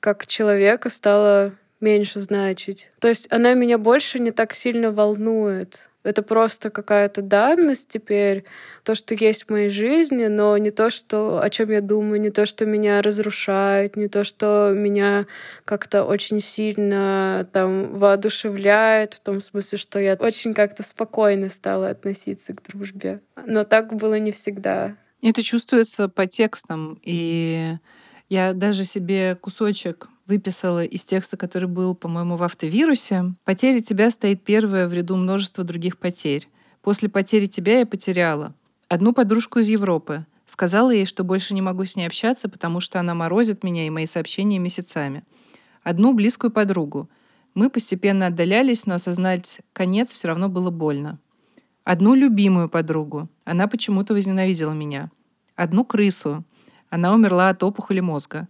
как 0.00 0.26
человека 0.26 0.88
стала 0.88 1.52
меньше 1.80 2.20
значить. 2.20 2.90
То 3.00 3.08
есть 3.08 3.30
она 3.30 3.54
меня 3.54 3.78
больше 3.78 4.18
не 4.18 4.30
так 4.30 4.52
сильно 4.52 4.90
волнует. 4.90 5.90
Это 6.06 6.22
просто 6.22 6.70
какая-то 6.70 7.20
данность 7.20 7.88
теперь, 7.88 8.44
то, 8.84 8.94
что 8.94 9.14
есть 9.14 9.44
в 9.44 9.50
моей 9.50 9.68
жизни, 9.68 10.26
но 10.26 10.56
не 10.56 10.70
то, 10.70 10.88
что, 10.88 11.42
о 11.42 11.50
чем 11.50 11.70
я 11.70 11.80
думаю, 11.80 12.20
не 12.20 12.30
то, 12.30 12.46
что 12.46 12.64
меня 12.64 13.02
разрушает, 13.02 13.96
не 13.96 14.06
то, 14.06 14.22
что 14.22 14.72
меня 14.72 15.26
как-то 15.64 16.04
очень 16.04 16.38
сильно 16.38 17.48
там 17.52 17.92
воодушевляет, 17.92 19.14
в 19.14 19.20
том 19.20 19.40
смысле, 19.40 19.78
что 19.78 19.98
я 19.98 20.14
очень 20.14 20.54
как-то 20.54 20.84
спокойно 20.84 21.48
стала 21.48 21.88
относиться 21.88 22.54
к 22.54 22.62
дружбе. 22.62 23.20
Но 23.44 23.64
так 23.64 23.92
было 23.92 24.18
не 24.18 24.30
всегда. 24.30 24.96
Это 25.22 25.42
чувствуется 25.42 26.08
по 26.08 26.26
текстам, 26.26 27.00
и 27.02 27.72
я 28.28 28.52
даже 28.52 28.84
себе 28.84 29.34
кусочек 29.34 30.08
выписала 30.26 30.84
из 30.84 31.04
текста, 31.04 31.36
который 31.36 31.68
был, 31.68 31.94
по-моему, 31.94 32.36
в 32.36 32.42
автовирусе. 32.42 33.34
«Потеря 33.44 33.80
тебя 33.80 34.10
стоит 34.10 34.42
первая 34.42 34.88
в 34.88 34.92
ряду 34.92 35.16
множества 35.16 35.64
других 35.64 35.98
потерь. 35.98 36.48
После 36.82 37.08
потери 37.08 37.46
тебя 37.46 37.80
я 37.80 37.86
потеряла. 37.86 38.54
Одну 38.88 39.12
подружку 39.12 39.58
из 39.58 39.68
Европы. 39.68 40.24
Сказала 40.44 40.92
ей, 40.92 41.06
что 41.06 41.24
больше 41.24 41.54
не 41.54 41.60
могу 41.60 41.84
с 41.84 41.96
ней 41.96 42.06
общаться, 42.06 42.48
потому 42.48 42.78
что 42.78 43.00
она 43.00 43.14
морозит 43.14 43.64
меня 43.64 43.86
и 43.86 43.90
мои 43.90 44.06
сообщения 44.06 44.60
месяцами. 44.60 45.24
Одну 45.82 46.14
близкую 46.14 46.52
подругу. 46.52 47.08
Мы 47.54 47.70
постепенно 47.70 48.26
отдалялись, 48.26 48.86
но 48.86 48.94
осознать 48.94 49.60
конец 49.72 50.12
все 50.12 50.28
равно 50.28 50.48
было 50.48 50.70
больно. 50.70 51.18
Одну 51.82 52.14
любимую 52.14 52.68
подругу. 52.68 53.28
Она 53.44 53.66
почему-то 53.66 54.14
возненавидела 54.14 54.72
меня. 54.72 55.10
Одну 55.56 55.84
крысу. 55.84 56.44
Она 56.90 57.12
умерла 57.12 57.48
от 57.48 57.62
опухоли 57.64 58.00
мозга 58.00 58.48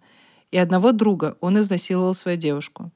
и 0.51 0.59
одного 0.59 0.93
друга, 0.93 1.37
он 1.41 1.59
изнасиловал 1.59 2.15
свою 2.15 2.39
девушку. 2.39 2.91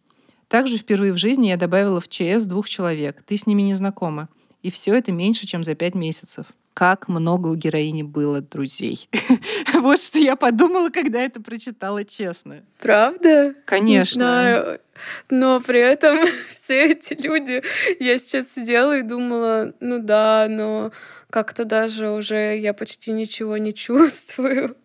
Также 0.48 0.78
впервые 0.78 1.12
в 1.12 1.16
жизни 1.16 1.48
я 1.48 1.56
добавила 1.56 2.00
в 2.00 2.08
ЧС 2.08 2.44
двух 2.44 2.68
человек. 2.68 3.22
Ты 3.26 3.36
с 3.36 3.46
ними 3.46 3.62
не 3.62 3.74
знакома. 3.74 4.28
И 4.62 4.70
все 4.70 4.94
это 4.94 5.12
меньше, 5.12 5.46
чем 5.46 5.64
за 5.64 5.74
пять 5.74 5.94
месяцев. 5.94 6.46
Как 6.74 7.08
много 7.08 7.48
у 7.48 7.54
героини 7.54 8.02
было 8.02 8.40
друзей. 8.40 9.08
вот 9.74 10.00
что 10.00 10.18
я 10.18 10.36
подумала, 10.36 10.90
когда 10.90 11.20
это 11.20 11.40
прочитала, 11.40 12.04
честно. 12.04 12.62
Правда? 12.78 13.54
Конечно. 13.64 13.96
Не 13.96 14.04
знаю. 14.04 14.80
Но 15.30 15.60
при 15.60 15.80
этом 15.80 16.18
все 16.48 16.92
эти 16.92 17.14
люди, 17.14 17.62
я 17.98 18.18
сейчас 18.18 18.52
сидела 18.52 18.98
и 18.98 19.02
думала, 19.02 19.74
ну 19.80 20.00
да, 20.00 20.46
но 20.48 20.90
как-то 21.30 21.64
даже 21.64 22.10
уже 22.10 22.58
я 22.58 22.74
почти 22.74 23.12
ничего 23.12 23.56
не 23.56 23.72
чувствую. 23.86 24.76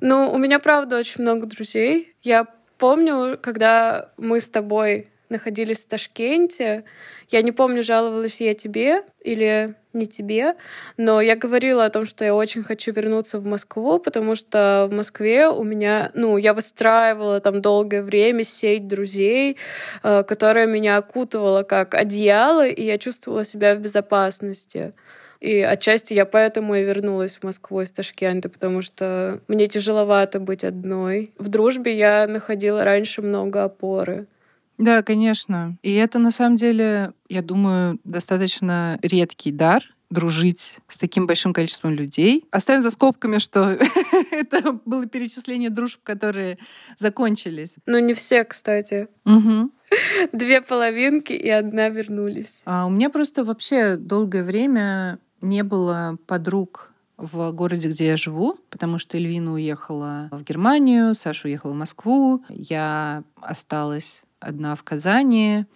Ну, 0.00 0.30
у 0.32 0.38
меня, 0.38 0.58
правда, 0.58 0.98
очень 0.98 1.22
много 1.22 1.46
друзей. 1.46 2.14
Я 2.22 2.46
помню, 2.78 3.38
когда 3.40 4.10
мы 4.16 4.40
с 4.40 4.48
тобой 4.48 5.08
находились 5.28 5.84
в 5.84 5.88
Ташкенте, 5.88 6.84
я 7.28 7.42
не 7.42 7.52
помню, 7.52 7.82
жаловалась 7.82 8.40
я 8.40 8.54
тебе 8.54 9.02
или 9.20 9.74
не 9.92 10.06
тебе, 10.06 10.54
но 10.96 11.20
я 11.20 11.36
говорила 11.36 11.84
о 11.84 11.90
том, 11.90 12.04
что 12.04 12.24
я 12.24 12.34
очень 12.34 12.62
хочу 12.62 12.92
вернуться 12.92 13.38
в 13.38 13.46
Москву, 13.46 13.98
потому 13.98 14.34
что 14.34 14.86
в 14.90 14.94
Москве 14.94 15.48
у 15.48 15.62
меня, 15.64 16.10
ну, 16.14 16.36
я 16.36 16.52
выстраивала 16.52 17.40
там 17.40 17.62
долгое 17.62 18.02
время 18.02 18.44
сеть 18.44 18.86
друзей, 18.86 19.56
э, 20.02 20.24
которая 20.24 20.66
меня 20.66 20.96
окутывала 20.98 21.62
как 21.62 21.94
одеяло, 21.94 22.66
и 22.66 22.84
я 22.84 22.98
чувствовала 22.98 23.44
себя 23.44 23.74
в 23.74 23.78
безопасности. 23.78 24.92
И 25.44 25.60
отчасти 25.60 26.14
я 26.14 26.24
поэтому 26.24 26.74
и 26.74 26.84
вернулась 26.84 27.36
в 27.36 27.42
Москву 27.44 27.82
из 27.82 27.90
Ташкента, 27.90 28.48
потому 28.48 28.80
что 28.80 29.42
мне 29.46 29.66
тяжеловато 29.66 30.40
быть 30.40 30.64
одной. 30.64 31.34
В 31.38 31.48
дружбе 31.48 31.94
я 31.94 32.26
находила 32.26 32.82
раньше 32.82 33.20
много 33.20 33.64
опоры. 33.64 34.26
Да, 34.78 35.02
конечно. 35.02 35.76
И 35.82 35.92
это 35.92 36.18
на 36.18 36.30
самом 36.30 36.56
деле, 36.56 37.12
я 37.28 37.42
думаю, 37.42 38.00
достаточно 38.04 38.98
редкий 39.02 39.52
дар 39.52 39.84
дружить 40.08 40.78
с 40.88 40.96
таким 40.96 41.26
большим 41.26 41.52
количеством 41.52 41.92
людей. 41.92 42.46
Оставим 42.50 42.80
за 42.80 42.90
скобками, 42.90 43.36
что 43.36 43.78
это 44.30 44.80
было 44.86 45.04
перечисление 45.04 45.68
дружб, 45.68 46.00
которые 46.02 46.56
закончились. 46.96 47.76
Ну, 47.84 47.98
не 47.98 48.14
все, 48.14 48.44
кстати. 48.44 49.08
Угу. 49.26 49.70
Две 50.32 50.62
половинки 50.62 51.34
и 51.34 51.50
одна 51.50 51.90
вернулись. 51.90 52.62
А 52.64 52.86
у 52.86 52.90
меня 52.90 53.10
просто 53.10 53.44
вообще 53.44 53.96
долгое 53.96 54.42
время 54.44 55.18
не 55.44 55.62
было 55.62 56.18
подруг 56.26 56.92
в 57.16 57.52
городе, 57.52 57.88
где 57.88 58.08
я 58.08 58.16
живу, 58.16 58.58
потому 58.70 58.98
что 58.98 59.16
Эльвина 59.16 59.52
уехала 59.52 60.28
в 60.32 60.42
Германию, 60.42 61.14
Саша 61.14 61.46
уехала 61.46 61.72
в 61.72 61.76
Москву, 61.76 62.44
я 62.48 63.22
осталась 63.40 64.24
одна 64.40 64.74
в 64.74 64.82
Казани, 64.82 65.66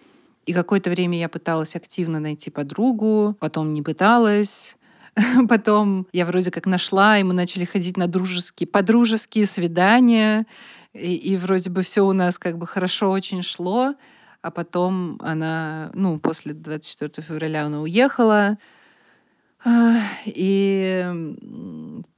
и 0.45 0.53
какое-то 0.53 0.89
время 0.89 1.17
я 1.17 1.29
пыталась 1.29 1.75
активно 1.75 2.19
найти 2.19 2.49
подругу, 2.49 3.37
потом 3.39 3.73
не 3.73 3.81
пыталась, 3.81 4.77
потом 5.49 6.07
я 6.11 6.25
вроде 6.25 6.51
как 6.51 6.65
нашла, 6.65 7.17
и 7.17 7.23
мы 7.23 7.33
начали 7.33 7.65
ходить 7.65 7.95
на 7.95 8.07
дружеские, 8.07 8.67
подружеские 8.67 9.45
свидания, 9.45 10.45
и, 10.93 11.15
и 11.15 11.37
вроде 11.37 11.69
бы 11.69 11.83
все 11.83 12.01
у 12.01 12.11
нас 12.11 12.37
как 12.37 12.57
бы 12.57 12.67
хорошо 12.67 13.11
очень 13.11 13.43
шло, 13.43 13.95
а 14.41 14.51
потом 14.51 15.19
она, 15.21 15.91
ну, 15.93 16.17
после 16.19 16.53
24 16.53 17.25
февраля 17.25 17.65
она 17.65 17.81
уехала, 17.81 18.57
и 20.25 21.35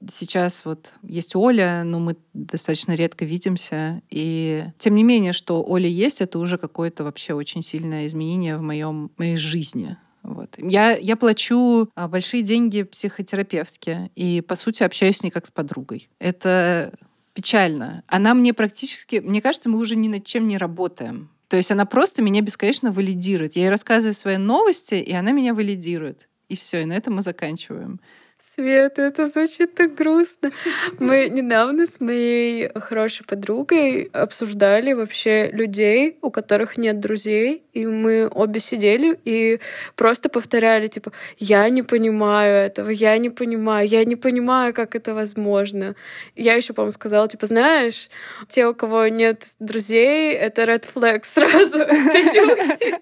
сейчас 0.09 0.65
вот 0.65 0.93
есть 1.03 1.35
Оля, 1.35 1.83
но 1.83 1.99
мы 1.99 2.15
достаточно 2.33 2.93
редко 2.93 3.25
видимся. 3.25 4.01
И 4.09 4.63
тем 4.77 4.95
не 4.95 5.03
менее, 5.03 5.33
что 5.33 5.63
Оля 5.63 5.87
есть, 5.87 6.21
это 6.21 6.39
уже 6.39 6.57
какое-то 6.57 7.03
вообще 7.03 7.33
очень 7.33 7.63
сильное 7.63 8.05
изменение 8.07 8.57
в 8.57 8.61
моем, 8.61 9.11
моей 9.17 9.37
жизни. 9.37 9.97
Вот. 10.23 10.55
Я, 10.57 10.95
я 10.97 11.15
плачу 11.15 11.89
а, 11.95 12.07
большие 12.07 12.43
деньги 12.43 12.83
психотерапевтке 12.83 14.11
и, 14.15 14.41
по 14.41 14.55
сути, 14.55 14.83
общаюсь 14.83 15.17
с 15.17 15.23
ней 15.23 15.31
как 15.31 15.47
с 15.47 15.51
подругой. 15.51 16.09
Это 16.19 16.93
печально. 17.33 18.03
Она 18.07 18.33
мне 18.33 18.53
практически... 18.53 19.15
Мне 19.15 19.41
кажется, 19.41 19.69
мы 19.69 19.79
уже 19.79 19.95
ни 19.95 20.07
над 20.07 20.23
чем 20.23 20.47
не 20.47 20.57
работаем. 20.57 21.31
То 21.47 21.57
есть 21.57 21.71
она 21.71 21.85
просто 21.85 22.21
меня 22.21 22.41
бесконечно 22.41 22.91
валидирует. 22.91 23.55
Я 23.55 23.63
ей 23.63 23.69
рассказываю 23.69 24.13
свои 24.13 24.37
новости, 24.37 24.95
и 24.95 25.11
она 25.11 25.31
меня 25.31 25.53
валидирует. 25.53 26.29
И 26.51 26.55
все, 26.57 26.81
и 26.81 26.85
на 26.85 26.93
этом 26.93 27.15
мы 27.15 27.21
заканчиваем. 27.21 28.01
Света, 28.37 29.03
это 29.03 29.27
звучит 29.27 29.75
так 29.75 29.93
грустно. 29.93 30.51
Мы 30.99 31.29
недавно 31.29 31.85
с 31.85 32.01
моей 32.01 32.71
хорошей 32.75 33.23
подругой 33.25 34.09
обсуждали 34.11 34.93
вообще 34.93 35.49
людей, 35.51 36.17
у 36.21 36.29
которых 36.29 36.77
нет 36.77 36.99
друзей, 36.99 37.63
и 37.71 37.85
мы 37.85 38.27
обе 38.27 38.59
сидели 38.59 39.17
и 39.25 39.59
просто 39.95 40.27
повторяли, 40.27 40.87
типа, 40.87 41.13
я 41.37 41.69
не 41.69 41.83
понимаю 41.83 42.65
этого, 42.65 42.89
я 42.89 43.17
не 43.19 43.29
понимаю, 43.29 43.87
я 43.87 44.03
не 44.03 44.15
понимаю, 44.17 44.73
как 44.73 44.95
это 44.95 45.13
возможно. 45.13 45.95
Я 46.35 46.55
еще, 46.55 46.73
по-моему, 46.73 46.91
сказала, 46.91 47.29
типа, 47.29 47.45
знаешь, 47.45 48.09
те, 48.49 48.67
у 48.67 48.73
кого 48.73 49.07
нет 49.07 49.55
друзей, 49.59 50.33
это 50.33 50.63
red 50.63 50.85
flag 50.93 51.21
сразу. 51.23 51.85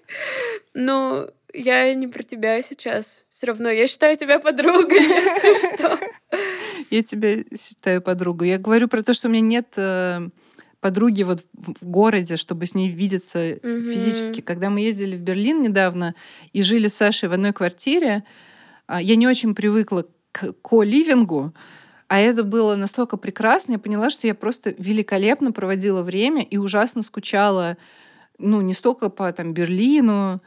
Ну, 0.72 1.28
я 1.52 1.94
не 1.94 2.08
про 2.08 2.22
тебя 2.22 2.60
сейчас. 2.62 3.18
Все 3.28 3.46
равно 3.46 3.68
я 3.68 3.86
считаю 3.86 4.16
тебя 4.16 4.38
подругой, 4.38 5.00
если 5.00 5.74
что. 5.74 5.98
Я 6.90 7.02
тебя 7.04 7.44
считаю 7.56 8.02
подругой. 8.02 8.48
Я 8.48 8.58
говорю 8.58 8.88
про 8.88 9.02
то, 9.02 9.14
что 9.14 9.28
у 9.28 9.30
меня 9.30 9.42
нет 9.42 9.74
э, 9.76 10.28
подруги 10.80 11.22
вот 11.22 11.44
в 11.52 11.86
городе, 11.86 12.36
чтобы 12.36 12.66
с 12.66 12.74
ней 12.74 12.88
видеться 12.88 13.38
mm-hmm. 13.38 13.82
физически. 13.84 14.40
Когда 14.40 14.70
мы 14.70 14.80
ездили 14.80 15.16
в 15.16 15.20
Берлин 15.20 15.62
недавно 15.62 16.14
и 16.52 16.62
жили 16.62 16.88
с 16.88 16.94
Сашей 16.94 17.28
в 17.28 17.32
одной 17.32 17.52
квартире, 17.52 18.24
а, 18.86 19.00
я 19.00 19.16
не 19.16 19.28
очень 19.28 19.54
привыкла 19.54 20.06
к 20.32 20.52
ко-ливингу, 20.62 21.54
а 22.08 22.18
это 22.18 22.42
было 22.42 22.74
настолько 22.74 23.16
прекрасно, 23.16 23.74
я 23.74 23.78
поняла, 23.78 24.10
что 24.10 24.26
я 24.26 24.34
просто 24.34 24.74
великолепно 24.78 25.52
проводила 25.52 26.02
время 26.02 26.42
и 26.42 26.56
ужасно 26.56 27.02
скучала, 27.02 27.76
ну, 28.38 28.60
не 28.62 28.74
столько 28.74 29.10
по 29.10 29.30
там, 29.32 29.52
Берлину, 29.52 30.42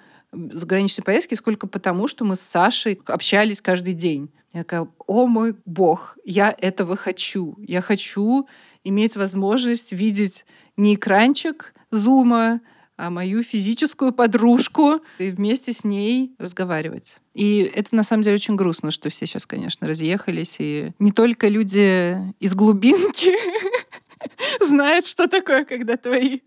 заграничной 0.51 1.03
поездки, 1.03 1.36
сколько 1.36 1.67
потому, 1.67 2.07
что 2.07 2.25
мы 2.25 2.36
с 2.36 2.41
Сашей 2.41 2.99
общались 3.05 3.61
каждый 3.61 3.93
день. 3.93 4.31
Я 4.53 4.63
такая, 4.63 4.88
о 5.07 5.25
мой 5.25 5.55
бог, 5.65 6.17
я 6.25 6.55
этого 6.57 6.95
хочу. 6.95 7.55
Я 7.59 7.81
хочу 7.81 8.47
иметь 8.84 9.15
возможность 9.15 9.91
видеть 9.91 10.45
не 10.77 10.95
экранчик 10.95 11.73
зума, 11.91 12.61
а 12.95 13.09
мою 13.09 13.41
физическую 13.43 14.13
подружку 14.13 15.01
и 15.17 15.31
вместе 15.31 15.73
с 15.73 15.84
ней 15.84 16.36
разговаривать. 16.38 17.17
И 17.34 17.69
это 17.73 17.95
на 17.95 18.03
самом 18.03 18.21
деле 18.21 18.36
очень 18.36 18.55
грустно, 18.55 18.91
что 18.91 19.09
все 19.09 19.25
сейчас, 19.25 19.47
конечно, 19.47 19.88
разъехались. 19.88 20.57
И 20.59 20.91
не 20.99 21.11
только 21.11 21.47
люди 21.47 22.15
из 22.39 22.53
глубинки 22.53 23.31
знают, 24.61 25.05
что 25.05 25.28
такое, 25.28 25.65
когда 25.65 25.97
твои 25.97 26.39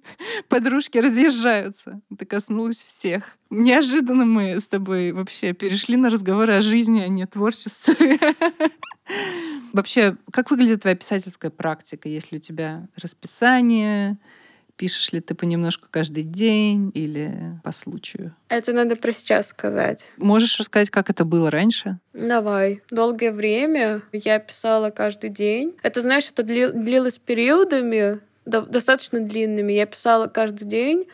подружки 0.49 0.99
разъезжаются. 0.99 2.01
Это 2.11 2.27
коснулось 2.27 2.83
всех. 2.83 3.37
Неожиданно 3.51 4.25
мы 4.25 4.61
с 4.61 4.69
тобой 4.69 5.13
вообще 5.13 5.53
перешли 5.53 5.97
на 5.97 6.11
разговоры 6.11 6.55
о 6.55 6.63
жизни, 6.63 7.01
а 7.01 7.09
не 7.09 7.27
творчестве. 7.27 8.19
Вообще, 9.73 10.17
как 10.33 10.51
выглядит 10.51 10.83
твоя 10.83 10.97
писательская 10.97 11.51
практика? 11.51 12.09
Есть 12.09 12.33
ли 12.33 12.39
у 12.39 12.41
тебя 12.41 12.89
расписание? 12.97 14.19
Пишешь 14.77 15.13
ли 15.13 15.21
ты 15.21 15.35
понемножку 15.35 15.89
каждый 15.91 16.23
день 16.23 16.91
или 16.95 17.33
по 17.65 17.73
случаю? 17.73 18.35
Это 18.49 18.75
надо 18.75 18.97
про 18.97 19.13
сейчас 19.13 19.49
сказать. 19.49 20.11
Можешь 20.19 20.59
рассказать, 20.61 20.91
как 20.91 21.09
это 21.09 21.25
было 21.25 21.51
раньше? 21.51 21.99
Давай. 22.13 22.83
Долгое 22.91 23.33
время 23.33 24.03
я 24.13 24.39
писала 24.39 24.91
каждый 24.91 25.31
день. 25.31 25.75
Это, 25.83 26.03
знаешь, 26.03 26.29
это 26.31 26.43
длилось 26.43 27.19
периодами, 27.19 28.21
достаточно 28.45 29.21
длинными. 29.21 29.73
Я 29.73 29.87
писала 29.87 30.27
каждый 30.27 30.67
день 30.67 31.07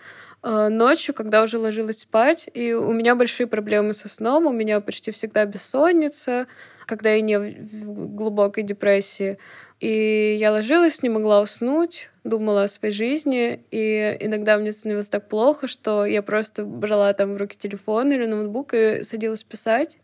э, 0.43 0.69
ночью, 0.69 1.15
когда 1.15 1.43
уже 1.43 1.59
ложилась 1.59 2.01
спать, 2.01 2.51
и 2.53 2.73
у 2.73 2.93
меня 2.93 3.15
большие 3.15 3.47
проблемы 3.47 3.93
со 3.93 4.09
сном, 4.09 4.47
у 4.47 4.53
меня 4.53 4.81
почти 4.81 5.13
всегда 5.13 5.45
бессонница, 5.45 6.49
когда 6.87 7.11
я 7.11 7.21
не 7.21 7.39
в 7.39 8.15
глубокой 8.15 8.65
депрессии. 8.65 9.39
И 9.83 10.37
я 10.39 10.53
ложилась, 10.53 11.03
не 11.03 11.09
могла 11.09 11.41
уснуть, 11.41 12.11
думала 12.23 12.63
о 12.63 12.69
своей 12.69 12.95
жизни, 12.95 13.65
и 13.73 14.17
иногда 14.21 14.57
мне 14.57 14.71
становилось 14.71 15.09
так 15.09 15.29
плохо, 15.29 15.67
что 15.67 16.07
я 16.07 16.23
просто 16.23 16.65
брала 16.65 17.13
там 17.15 17.35
в 17.35 17.37
руки 17.37 17.59
телефон 17.59 18.13
или 18.13 18.25
ноутбук 18.25 18.75
и 18.75 19.03
садилась 19.03 19.43
писать. 19.43 19.99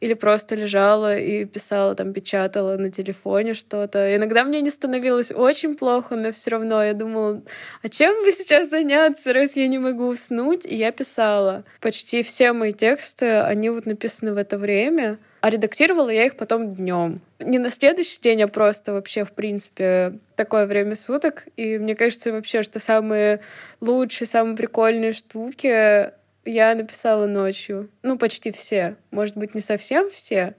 Или 0.00 0.14
просто 0.14 0.54
лежала 0.54 1.18
и 1.18 1.44
писала, 1.44 1.94
там, 1.94 2.14
печатала 2.14 2.78
на 2.78 2.90
телефоне 2.90 3.52
что-то. 3.52 4.16
Иногда 4.16 4.42
мне 4.42 4.62
не 4.62 4.70
становилось 4.70 5.32
очень 5.32 5.74
плохо, 5.74 6.16
но 6.16 6.32
все 6.32 6.52
равно 6.52 6.82
я 6.82 6.94
думала, 6.94 7.42
а 7.82 7.88
чем 7.90 8.24
бы 8.24 8.32
сейчас 8.32 8.70
заняться, 8.70 9.34
раз 9.34 9.54
я 9.54 9.68
не 9.68 9.78
могу 9.78 10.06
уснуть? 10.06 10.64
И 10.64 10.76
я 10.76 10.92
писала. 10.92 11.64
Почти 11.82 12.22
все 12.22 12.54
мои 12.54 12.72
тексты, 12.72 13.32
они 13.40 13.68
вот 13.68 13.84
написаны 13.84 14.32
в 14.32 14.38
это 14.38 14.56
время— 14.56 15.18
а 15.44 15.50
редактировала 15.50 16.08
я 16.08 16.24
их 16.24 16.38
потом 16.38 16.74
днем. 16.74 17.20
Не 17.38 17.58
на 17.58 17.68
следующий 17.68 18.18
день, 18.18 18.40
а 18.40 18.48
просто 18.48 18.94
вообще, 18.94 19.24
в 19.24 19.32
принципе, 19.32 20.18
такое 20.36 20.64
время 20.64 20.96
суток. 20.96 21.46
И 21.58 21.76
мне 21.76 21.94
кажется 21.94 22.32
вообще, 22.32 22.62
что 22.62 22.78
самые 22.78 23.40
лучшие, 23.82 24.26
самые 24.26 24.56
прикольные 24.56 25.12
штуки 25.12 26.12
я 26.46 26.74
написала 26.74 27.26
ночью. 27.26 27.90
Ну, 28.00 28.16
почти 28.16 28.52
все. 28.52 28.96
Может 29.10 29.36
быть, 29.36 29.54
не 29.54 29.60
совсем 29.60 30.08
все, 30.08 30.54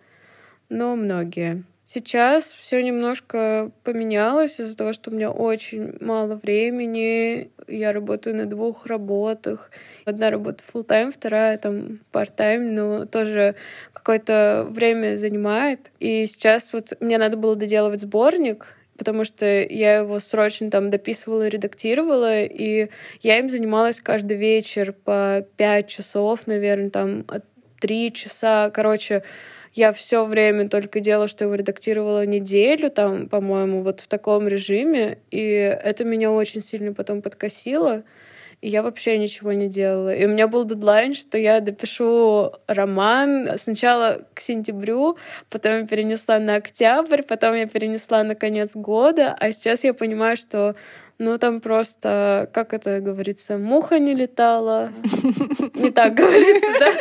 но 0.69 0.95
многие. 0.95 1.63
Сейчас 1.87 2.45
все 2.45 2.81
немножко 2.81 3.71
поменялось 3.83 4.59
из-за 4.59 4.75
того, 4.75 4.91
что 4.91 5.11
у 5.11 5.13
меня 5.13 5.29
очень 5.29 5.95
мало 5.99 6.35
времени. 6.35 7.51
Я 7.67 7.91
работаю 7.91 8.35
на 8.35 8.47
двух 8.47 8.87
работах. 8.87 9.69
Одна 10.03 10.31
работа 10.31 10.63
full 10.73 10.83
time, 10.83 11.11
вторая 11.11 11.59
там 11.59 11.99
part-time, 12.11 12.71
но 12.71 13.05
тоже 13.05 13.53
какое-то 13.93 14.65
время 14.67 15.15
занимает. 15.15 15.91
И 15.99 16.25
сейчас 16.25 16.73
вот 16.73 16.93
мне 17.01 17.19
надо 17.19 17.37
было 17.37 17.55
доделывать 17.55 18.01
сборник, 18.01 18.75
потому 18.97 19.23
что 19.23 19.45
я 19.45 19.97
его 19.97 20.19
срочно 20.19 20.71
там 20.71 20.89
дописывала, 20.89 21.47
редактировала, 21.47 22.41
и 22.41 22.89
я 23.21 23.37
им 23.37 23.51
занималась 23.51 24.01
каждый 24.01 24.37
вечер 24.37 24.91
по 24.91 25.45
пять 25.55 25.87
часов, 25.87 26.47
наверное, 26.47 26.89
там 26.89 27.27
три 27.79 28.11
часа. 28.11 28.71
Короче, 28.71 29.21
я 29.75 29.91
все 29.91 30.25
время 30.25 30.69
только 30.69 31.01
делала, 31.01 31.27
что 31.27 31.43
его 31.43 31.53
редактировала 31.55 32.25
неделю, 32.25 32.89
там, 32.89 33.27
по-моему, 33.27 33.81
вот 33.81 33.99
в 33.99 34.07
таком 34.07 34.47
режиме, 34.47 35.17
и 35.31 35.41
это 35.41 36.05
меня 36.05 36.31
очень 36.31 36.61
сильно 36.61 36.93
потом 36.93 37.21
подкосило, 37.21 38.03
и 38.61 38.69
я 38.69 38.81
вообще 38.81 39.17
ничего 39.17 39.51
не 39.53 39.67
делала. 39.67 40.13
И 40.13 40.25
у 40.25 40.29
меня 40.29 40.47
был 40.47 40.65
дедлайн, 40.65 41.13
что 41.13 41.37
я 41.37 41.59
допишу 41.59 42.51
роман 42.67 43.57
сначала 43.57 44.25
к 44.33 44.39
сентябрю, 44.39 45.17
потом 45.49 45.79
я 45.79 45.85
перенесла 45.85 46.39
на 46.39 46.55
октябрь, 46.55 47.21
потом 47.21 47.55
я 47.55 47.67
перенесла 47.67 48.23
на 48.23 48.35
конец 48.35 48.75
года, 48.75 49.35
а 49.39 49.51
сейчас 49.51 49.83
я 49.83 49.93
понимаю, 49.93 50.37
что 50.37 50.75
ну, 51.17 51.37
там 51.37 51.61
просто, 51.61 52.49
как 52.53 52.73
это 52.73 52.99
говорится, 52.99 53.57
муха 53.57 53.99
не 53.99 54.13
летала. 54.13 54.91
Не 55.73 55.91
так 55.91 56.13
говорится, 56.13 56.71
да? 56.79 56.91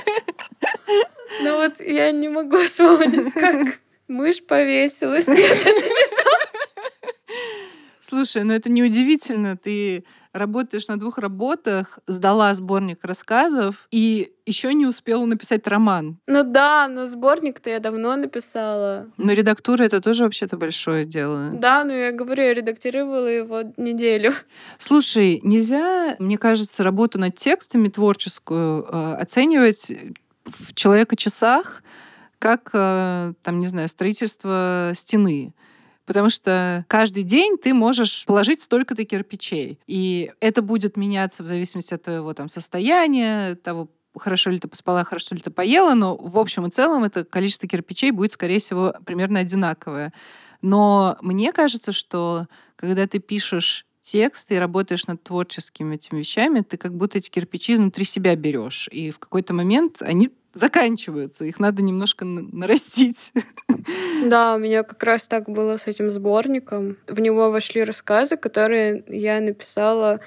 Ну 1.43 1.57
вот 1.57 1.81
я 1.81 2.13
не 2.13 2.29
могу 2.29 2.59
вспомнить, 2.59 3.33
как 3.33 3.81
мышь 4.09 4.45
повесилась. 4.45 5.27
Слушай, 8.07 8.43
ну 8.43 8.53
это 8.53 8.71
неудивительно. 8.71 9.57
Ты 9.57 10.05
работаешь 10.35 10.89
на 10.89 10.99
двух 10.99 11.17
работах, 11.17 11.99
сдала 12.07 12.53
сборник 12.53 13.03
рассказов 13.03 13.89
и 13.91 14.33
еще 14.45 14.75
не 14.75 14.85
успела 14.85 15.25
написать 15.25 15.67
роман. 15.67 16.19
Ну 16.27 16.43
да, 16.43 16.87
но 16.89 17.07
сборник-то 17.07 17.71
я 17.71 17.81
давно 17.81 18.15
написала. 18.17 19.07
Но 19.17 19.33
редактура 19.33 19.85
это 19.85 20.03
тоже 20.03 20.25
вообще-то 20.25 20.59
большое 20.59 21.07
дело. 21.07 21.53
Да, 21.55 21.83
ну 21.85 21.93
я 21.93 22.13
говорю, 22.13 22.43
я 22.43 22.53
редактировала 22.53 23.27
его 23.27 23.63
неделю. 23.79 24.35
Слушай, 24.77 25.41
нельзя, 25.43 26.17
мне 26.19 26.37
кажется, 26.37 26.85
работу 26.85 27.19
над 27.19 27.37
текстами 27.37 27.89
творческую 27.89 28.85
э, 28.85 29.15
оценивать 29.15 29.93
в 30.45 30.75
человека-часах 30.75 31.83
как, 32.39 32.69
э, 32.75 33.33
там, 33.43 33.61
не 33.61 33.67
знаю, 33.67 33.89
строительство 33.89 34.93
стены 34.95 35.55
потому 36.07 36.31
что 36.31 36.85
каждый 36.89 37.23
день 37.23 37.57
ты 37.59 37.75
можешь 37.75 38.25
положить 38.25 38.61
столько-то 38.61 39.05
кирпичей. 39.05 39.79
И 39.87 40.33
это 40.41 40.63
будет 40.63 40.97
меняться 40.97 41.43
в 41.43 41.49
зависимости 41.49 41.95
от 41.95 42.03
твоего 42.03 42.33
там, 42.35 42.49
состояния, 42.49 43.55
того, 43.57 43.91
хорошо 44.17 44.51
ли 44.51 44.59
ты 44.59 44.69
поспала, 44.69 45.05
хорошо 45.05 45.35
ли 45.35 45.41
ты 45.41 45.51
поела, 45.51 45.95
но 45.95 46.17
в 46.17 46.39
общем 46.39 46.67
и 46.67 46.71
целом 46.71 47.05
это 47.05 47.25
количество 47.25 47.69
кирпичей 47.69 48.11
будет, 48.11 48.33
скорее 48.33 48.59
всего, 48.59 48.95
примерно 49.05 49.41
одинаковое. 49.41 50.13
Но 50.63 51.19
мне 51.21 51.53
кажется, 51.53 51.93
что 51.93 52.47
когда 52.77 53.07
ты 53.07 53.19
пишешь 53.19 53.87
текст 54.01 54.51
и 54.53 54.59
работаешь 54.59 55.07
над 55.07 55.23
творческими 55.23 55.97
этими 55.97 56.19
вещами, 56.19 56.61
ты 56.61 56.77
как 56.77 56.95
будто 56.95 57.19
эти 57.19 57.31
кирпичи 57.31 57.77
внутри 57.77 58.05
себя 58.05 58.37
берешь. 58.37 58.89
И 58.93 59.11
в 59.11 59.19
какой-то 59.19 59.55
момент 59.55 60.03
они 60.03 60.31
заканчиваются, 60.55 61.45
их 61.45 61.61
надо 61.61 61.83
немножко 61.83 62.25
нарастить. 62.25 63.33
Да, 64.25 64.55
у 64.55 64.59
меня 64.59 64.85
как 64.85 65.03
раз 65.03 65.27
так 65.27 65.51
было 65.51 65.77
с 65.77 65.87
этим 65.87 66.11
сборником. 66.11 66.97
В 67.07 67.21
него 67.21 67.51
вошли 67.51 67.85
рассказы, 67.85 68.39
которые 68.39 69.05
я 69.09 69.39
написала 69.41 70.21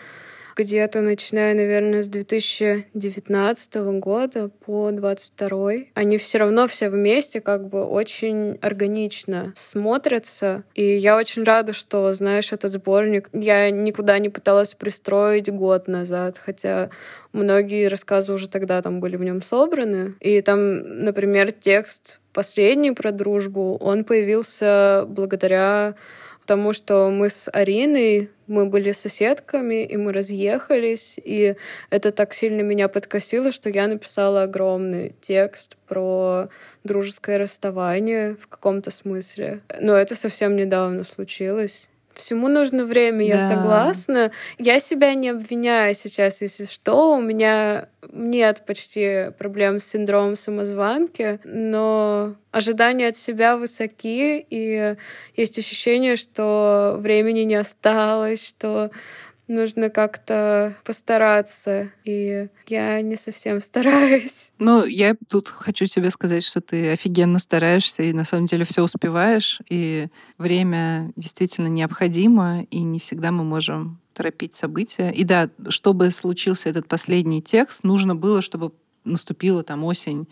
где-то 0.58 1.02
начиная, 1.02 1.54
наверное, 1.54 2.02
с 2.02 2.08
2019 2.08 3.76
года 4.00 4.50
по 4.66 4.90
22 4.92 5.72
они 5.94 6.18
все 6.18 6.40
равно 6.40 6.68
все 6.68 6.90
вместе 6.90 7.42
как 7.42 7.70
бы 7.70 7.86
очень 7.86 8.58
органично 8.62 9.54
смотрятся. 9.56 10.64
И 10.74 10.84
я 10.84 11.16
очень 11.16 11.44
рада, 11.44 11.74
что, 11.74 12.12
знаешь, 12.14 12.52
этот 12.52 12.72
сборник 12.72 13.30
я 13.34 13.70
никуда 13.70 14.18
не 14.18 14.30
пыталась 14.30 14.74
пристроить 14.74 15.52
год 15.52 15.88
назад, 15.88 16.40
хотя 16.40 16.90
многие 17.34 17.88
рассказы 17.88 18.34
уже 18.34 18.50
тогда 18.50 18.82
там 18.82 19.00
были 19.00 19.16
в 19.16 19.24
нем 19.24 19.44
собраны. 19.44 20.16
И 20.20 20.42
там, 20.42 21.04
например, 21.04 21.52
текст 21.52 22.20
последний 22.34 22.92
про 22.92 23.12
дружбу, 23.12 23.78
он 23.80 24.04
появился 24.04 25.06
благодаря 25.08 25.96
тому, 26.48 26.74
что 26.74 27.12
мы 27.12 27.30
с 27.30 27.50
Ариной, 27.52 28.32
мы 28.48 28.66
были 28.66 28.94
соседками, 28.94 29.84
и 29.84 29.98
мы 29.98 30.14
разъехались, 30.14 31.20
и 31.24 31.56
это 31.92 32.12
так 32.12 32.34
сильно 32.34 32.62
меня 32.62 32.88
подкосило, 32.88 33.52
что 33.52 33.70
я 33.70 33.88
написала 33.88 34.44
огромный 34.44 35.16
текст 35.22 35.78
про 35.88 36.50
дружеское 36.84 37.38
расставание 37.38 38.36
в 38.36 38.48
каком-то 38.48 38.90
смысле. 38.90 39.62
Но 39.80 39.96
это 39.96 40.16
совсем 40.16 40.56
недавно 40.56 41.04
случилось. 41.04 41.90
Всему 42.18 42.48
нужно 42.48 42.84
время, 42.84 43.26
я 43.26 43.38
да. 43.38 43.48
согласна. 43.48 44.32
Я 44.58 44.80
себя 44.80 45.14
не 45.14 45.30
обвиняю 45.30 45.94
сейчас, 45.94 46.42
если 46.42 46.66
что. 46.66 47.16
У 47.16 47.22
меня 47.22 47.90
нет 48.12 48.64
почти 48.66 49.32
проблем 49.38 49.80
с 49.80 49.86
синдромом 49.86 50.36
самозванки, 50.36 51.40
но 51.44 52.34
ожидания 52.52 53.08
от 53.10 53.18
себя 53.18 53.56
высоки, 53.56 54.46
и 54.50 54.96
есть 55.36 55.60
ощущение, 55.60 56.16
что 56.16 56.96
времени 57.00 57.42
не 57.42 57.56
осталось, 57.56 58.48
что 58.48 58.90
нужно 59.48 59.90
как-то 59.90 60.76
постараться, 60.84 61.90
и 62.04 62.48
я 62.68 63.02
не 63.02 63.16
совсем 63.16 63.60
стараюсь. 63.62 64.52
Ну, 64.60 64.86
я 64.86 65.16
тут 65.28 65.50
хочу 65.50 65.86
тебе 65.86 66.12
сказать, 66.12 66.44
что 66.44 66.62
ты 66.62 66.92
офигенно 66.92 67.40
стараешься, 67.40 68.04
и 68.04 68.14
на 68.14 68.26
самом 68.26 68.46
деле 68.46 68.66
все 68.66 68.84
успеваешь, 68.84 69.60
и 69.70 70.08
время 70.38 71.12
действительно 71.16 71.68
необходимо, 71.68 72.64
и 72.70 72.82
не 72.82 73.00
всегда 73.00 73.32
мы 73.32 73.44
можем 73.44 74.00
торопить 74.14 74.56
события. 74.56 75.12
И 75.12 75.24
да, 75.24 75.50
чтобы 75.70 76.12
случился 76.12 76.70
этот 76.70 76.88
последний 76.88 77.42
текст, 77.42 77.84
нужно 77.84 78.16
было, 78.16 78.42
чтобы 78.42 78.72
наступила 79.04 79.64
там 79.64 79.84
осень 79.84 80.28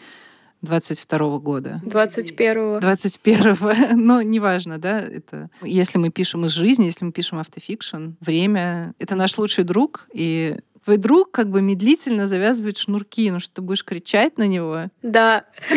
22 0.66 1.40
года. 1.40 1.82
21-го. 1.86 2.80
21-го. 2.80 3.96
Но 3.96 4.22
неважно, 4.22 4.78
да, 4.78 5.02
это... 5.02 5.50
Если 5.62 5.98
мы 5.98 6.10
пишем 6.10 6.46
из 6.46 6.52
жизни, 6.52 6.86
если 6.86 7.06
мы 7.06 7.12
пишем 7.12 7.40
автофикшн, 7.40 8.12
время— 8.20 8.94
это 9.00 9.16
наш 9.16 9.38
лучший 9.38 9.64
друг, 9.64 10.08
и 10.14 10.58
твой 10.84 10.98
друг 10.98 11.32
как 11.32 11.50
бы 11.50 11.62
медлительно 11.62 12.28
завязывает 12.28 12.78
шнурки, 12.78 13.32
ну 13.32 13.40
что 13.40 13.56
ты 13.56 13.62
будешь 13.62 13.84
кричать 13.84 14.38
на 14.38 14.48
него. 14.48 14.90
Да. 15.02 15.46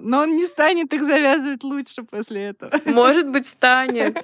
Но 0.00 0.20
он 0.20 0.36
не 0.36 0.46
станет 0.46 0.92
их 0.92 1.04
завязывать 1.04 1.62
лучше 1.62 2.02
после 2.02 2.42
этого. 2.42 2.72
Может 2.84 3.28
быть, 3.28 3.46
станет. 3.46 4.18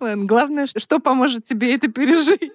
Ладно, 0.00 0.24
главное, 0.24 0.66
что 0.66 0.98
поможет 0.98 1.44
тебе 1.44 1.74
это 1.74 1.88
пережить. 1.88 2.52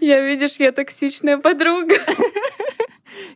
Я, 0.00 0.22
видишь, 0.22 0.56
я 0.56 0.72
токсичная 0.72 1.38
подруга. 1.38 1.96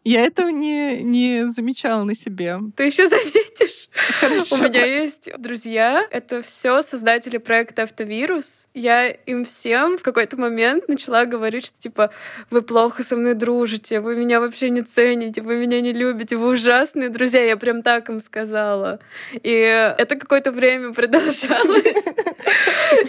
Я 0.05 0.25
этого 0.25 0.49
не, 0.49 1.03
не 1.03 1.51
замечала 1.51 2.05
на 2.05 2.15
себе. 2.15 2.59
Ты 2.77 2.85
еще 2.85 3.07
заметишь. 3.07 3.89
Хорошо. 4.21 4.57
У 4.57 4.63
меня 4.69 4.85
есть 4.85 5.31
друзья. 5.39 6.07
Это 6.11 6.43
все 6.43 6.83
создатели 6.83 7.39
проекта 7.39 7.83
Автовирус. 7.83 8.69
Я 8.75 9.09
им 9.09 9.45
всем 9.45 9.99
в 9.99 10.03
какой-то 10.03 10.37
момент 10.37 10.89
начала 10.89 11.25
говорить, 11.25 11.67
что 11.67 11.79
типа 11.81 12.11
вы 12.51 12.63
плохо 12.63 13.03
со 13.03 13.17
мной 13.17 13.35
дружите, 13.35 14.01
вы 14.01 14.17
меня 14.17 14.41
вообще 14.41 14.71
не 14.71 14.83
цените, 14.83 15.43
вы 15.43 15.57
меня 15.57 15.81
не 15.81 15.93
любите, 15.93 16.37
вы 16.37 16.49
ужасные 16.49 17.09
друзья. 17.09 17.43
Я 17.43 17.57
прям 17.57 17.83
так 17.83 18.09
им 18.09 18.21
сказала. 18.21 19.01
И 19.33 19.51
это 19.51 20.17
какое-то 20.17 20.53
время 20.53 20.93
продолжалось. 20.95 22.05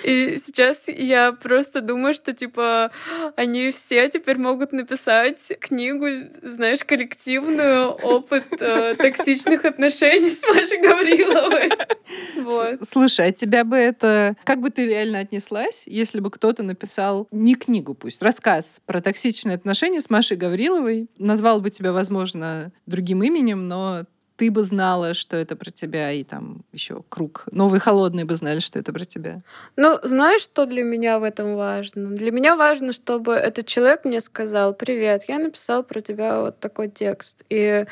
И 0.03 0.37
сейчас 0.37 0.87
я 0.87 1.31
просто 1.31 1.81
думаю, 1.81 2.13
что 2.13 2.33
типа 2.33 2.91
они 3.35 3.71
все 3.71 4.07
теперь 4.09 4.37
могут 4.37 4.71
написать 4.71 5.51
книгу, 5.59 6.07
знаешь, 6.61 6.83
коллективную 6.83 7.89
опыт 7.89 8.45
э, 8.59 8.93
токсичных 8.95 9.65
отношений 9.65 10.29
с 10.29 10.43
Машей 10.43 10.79
Гавриловой. 10.79 11.71
Вот. 12.37 12.87
Слушай, 12.87 13.29
а 13.29 13.31
тебя 13.31 13.63
бы 13.63 13.75
это... 13.77 14.35
Как 14.43 14.61
бы 14.61 14.69
ты 14.69 14.85
реально 14.85 15.19
отнеслась, 15.19 15.85
если 15.87 16.19
бы 16.19 16.29
кто-то 16.29 16.61
написал 16.61 17.27
не 17.31 17.55
книгу 17.55 17.95
пусть, 17.95 18.21
рассказ 18.21 18.79
про 18.85 19.01
токсичные 19.01 19.55
отношения 19.55 20.01
с 20.01 20.11
Машей 20.11 20.37
Гавриловой, 20.37 21.09
назвал 21.17 21.61
бы 21.61 21.71
тебя, 21.71 21.93
возможно, 21.93 22.71
другим 22.85 23.23
именем, 23.23 23.67
но 23.67 24.05
ты 24.41 24.49
бы 24.49 24.63
знала, 24.63 25.13
что 25.13 25.37
это 25.37 25.55
про 25.55 25.69
тебя, 25.69 26.11
и 26.11 26.23
там 26.23 26.63
еще 26.73 27.03
круг. 27.09 27.43
Новые 27.51 27.79
холодные 27.79 28.25
бы 28.25 28.33
знали, 28.33 28.57
что 28.57 28.79
это 28.79 28.91
про 28.91 29.05
тебя. 29.05 29.43
Ну, 29.75 29.99
знаешь, 30.01 30.41
что 30.41 30.65
для 30.65 30.83
меня 30.83 31.19
в 31.19 31.23
этом 31.23 31.55
важно? 31.55 32.09
Для 32.09 32.31
меня 32.31 32.55
важно, 32.55 32.91
чтобы 32.91 33.33
этот 33.33 33.67
человек 33.67 34.03
мне 34.03 34.19
сказал, 34.19 34.73
привет, 34.73 35.25
я 35.27 35.37
написал 35.37 35.83
про 35.83 36.01
тебя 36.01 36.39
вот 36.41 36.59
такой 36.59 36.89
текст. 36.89 37.43
И, 37.51 37.85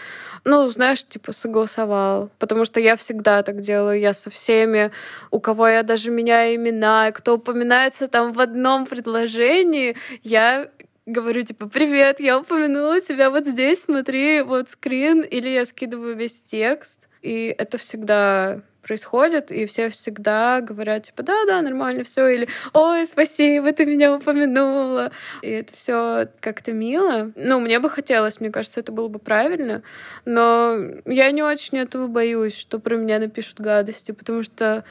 ну, 0.44 0.68
знаешь, 0.70 1.08
типа 1.08 1.34
согласовал. 1.34 2.32
Потому 2.40 2.66
что 2.66 2.80
я 2.80 2.96
всегда 2.96 3.44
так 3.44 3.60
делаю. 3.60 4.00
Я 4.00 4.14
со 4.14 4.32
всеми, 4.32 4.90
у 5.30 5.40
кого 5.40 5.68
я 5.68 5.84
даже 5.84 6.10
меняю 6.10 6.56
имена, 6.56 7.12
кто 7.12 7.36
упоминается 7.36 8.08
там 8.08 8.34
в 8.34 8.40
одном 8.40 8.88
предложении, 8.88 9.96
я 10.24 10.68
говорю, 11.10 11.44
типа, 11.44 11.68
привет, 11.68 12.20
я 12.20 12.40
упомянула 12.40 13.02
тебя 13.02 13.30
вот 13.30 13.46
здесь, 13.46 13.84
смотри, 13.84 14.42
вот 14.42 14.70
скрин, 14.70 15.22
или 15.22 15.50
я 15.50 15.66
скидываю 15.66 16.16
весь 16.16 16.44
текст, 16.44 17.10
и 17.22 17.54
это 17.58 17.78
всегда 17.78 18.62
происходит, 18.82 19.52
и 19.52 19.66
все 19.66 19.90
всегда 19.90 20.62
говорят, 20.62 21.04
типа, 21.04 21.24
да-да, 21.24 21.62
нормально 21.62 22.04
все, 22.04 22.28
или 22.28 22.48
ой, 22.74 23.06
спасибо, 23.06 23.72
ты 23.72 23.86
меня 23.86 24.16
упомянула. 24.16 25.12
И 25.42 25.50
это 25.50 25.74
все 25.74 26.30
как-то 26.40 26.72
мило. 26.72 27.32
Ну, 27.36 27.60
мне 27.60 27.80
бы 27.80 27.90
хотелось, 27.90 28.40
мне 28.40 28.50
кажется, 28.50 28.80
это 28.80 28.92
было 28.92 29.08
бы 29.08 29.20
правильно, 29.20 29.84
но 30.26 30.76
я 31.06 31.30
не 31.32 31.44
очень 31.44 31.78
этого 31.78 32.08
боюсь, 32.08 32.58
что 32.58 32.80
про 32.80 32.96
меня 32.96 33.20
напишут 33.20 33.60
гадости, 33.60 34.12
потому 34.12 34.44
что 34.44 34.84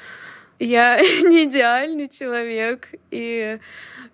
я 0.59 1.01
не 1.29 1.45
идеальный 1.45 2.09
человек, 2.09 2.89
и 3.11 3.59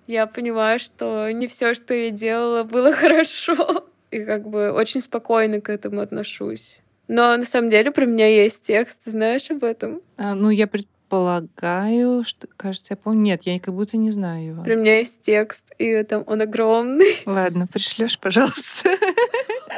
я 0.07 0.26
понимаю, 0.26 0.78
что 0.78 1.30
не 1.30 1.47
все, 1.47 1.74
что 1.74 1.95
я 1.95 2.11
делала, 2.11 2.62
было 2.62 2.92
хорошо. 2.97 3.86
И 4.11 4.24
как 4.24 4.49
бы 4.49 4.70
очень 4.70 5.01
спокойно 5.01 5.61
к 5.61 5.68
этому 5.68 6.01
отношусь. 6.01 6.80
Но 7.09 7.36
на 7.36 7.45
самом 7.45 7.68
деле 7.68 7.90
про 7.90 8.07
меня 8.07 8.28
есть 8.28 8.62
текст, 8.62 9.05
знаешь 9.05 9.51
об 9.51 9.64
этом? 9.64 10.01
А, 10.16 10.34
ну, 10.34 10.51
я 10.51 10.66
предполагаю, 10.66 12.24
что, 12.24 12.47
кажется, 12.57 12.95
я 12.95 12.97
помню. 12.97 13.22
Нет, 13.22 13.42
я 13.42 13.59
как 13.59 13.74
будто 13.74 13.97
не 13.97 14.11
знаю 14.11 14.47
его. 14.47 14.62
Про 14.62 14.76
меня 14.76 14.99
есть 14.99 15.20
текст, 15.20 15.72
и 15.78 16.03
там 16.05 16.24
он 16.26 16.42
огромный. 16.42 17.16
Ладно, 17.26 17.66
пришлешь, 17.66 18.18
пожалуйста. 18.18 18.97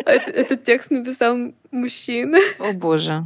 Этот 0.05 0.63
текст 0.63 0.91
написал 0.91 1.53
мужчина. 1.71 2.39
О 2.59 2.73
боже. 2.73 3.25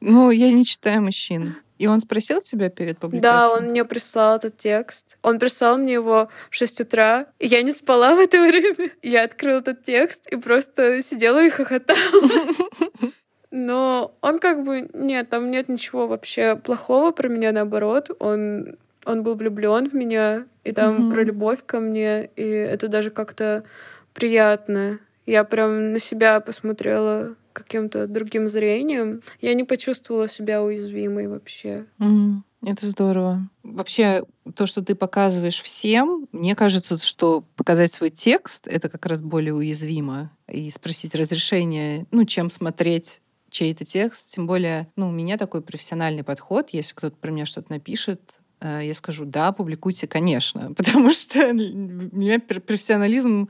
Ну, 0.00 0.30
я 0.30 0.52
не 0.52 0.64
читаю 0.64 1.02
мужчин. 1.02 1.56
И 1.78 1.86
он 1.86 2.00
спросил 2.00 2.40
тебя 2.40 2.70
перед 2.70 2.98
публикацией? 2.98 3.50
Да, 3.50 3.50
он 3.50 3.70
мне 3.70 3.84
прислал 3.84 4.36
этот 4.36 4.56
текст. 4.56 5.18
Он 5.22 5.38
прислал 5.38 5.76
мне 5.76 5.94
его 5.94 6.28
в 6.50 6.54
6 6.54 6.80
утра. 6.82 7.26
И 7.38 7.46
я 7.46 7.62
не 7.62 7.72
спала 7.72 8.14
в 8.16 8.18
это 8.18 8.40
время. 8.40 8.92
Я 9.02 9.24
открыла 9.24 9.58
этот 9.58 9.82
текст 9.82 10.26
и 10.28 10.36
просто 10.36 11.02
сидела 11.02 11.44
и 11.44 11.50
хохотала. 11.50 11.98
Но 13.50 14.14
он 14.20 14.38
как 14.38 14.64
бы... 14.64 14.88
Нет, 14.92 15.30
там 15.30 15.50
нет 15.50 15.68
ничего 15.68 16.06
вообще 16.06 16.56
плохого 16.56 17.12
про 17.12 17.28
меня, 17.28 17.52
наоборот. 17.52 18.10
Он, 18.18 18.76
он 19.04 19.22
был 19.22 19.34
влюблен 19.34 19.88
в 19.88 19.94
меня, 19.94 20.46
и 20.64 20.72
там 20.72 20.96
mm-hmm. 20.96 21.14
про 21.14 21.22
любовь 21.22 21.60
ко 21.64 21.80
мне, 21.80 22.28
и 22.36 22.42
это 22.42 22.88
даже 22.88 23.10
как-то 23.10 23.64
приятно. 24.12 24.98
Я 25.26 25.44
прям 25.44 25.92
на 25.92 25.98
себя 25.98 26.40
посмотрела 26.40 27.34
каким-то 27.62 28.06
другим 28.06 28.48
зрением, 28.48 29.22
я 29.40 29.54
не 29.54 29.64
почувствовала 29.64 30.28
себя 30.28 30.62
уязвимой 30.62 31.28
вообще. 31.28 31.86
Mm, 31.98 32.42
это 32.64 32.86
здорово. 32.86 33.48
Вообще, 33.62 34.24
то, 34.54 34.66
что 34.66 34.82
ты 34.82 34.94
показываешь 34.94 35.60
всем, 35.62 36.26
мне 36.32 36.54
кажется, 36.54 36.98
что 36.98 37.44
показать 37.56 37.92
свой 37.92 38.10
текст— 38.10 38.66
это 38.68 38.88
как 38.88 39.06
раз 39.06 39.20
более 39.20 39.54
уязвимо. 39.54 40.30
И 40.48 40.70
спросить 40.70 41.14
разрешение, 41.14 42.06
ну, 42.10 42.24
чем 42.24 42.50
смотреть 42.50 43.20
чей-то 43.50 43.84
текст. 43.84 44.34
Тем 44.34 44.46
более, 44.46 44.88
ну, 44.96 45.08
у 45.08 45.12
меня 45.12 45.36
такой 45.36 45.62
профессиональный 45.62 46.24
подход. 46.24 46.70
Если 46.70 46.94
кто-то 46.94 47.16
про 47.16 47.30
меня 47.30 47.46
что-то 47.46 47.72
напишет, 47.72 48.40
э, 48.60 48.80
я 48.84 48.94
скажу, 48.94 49.24
да, 49.24 49.52
публикуйте, 49.52 50.06
конечно. 50.06 50.72
Потому 50.76 51.12
что 51.12 51.52
меня 51.52 52.40
профессионализм 52.40 53.48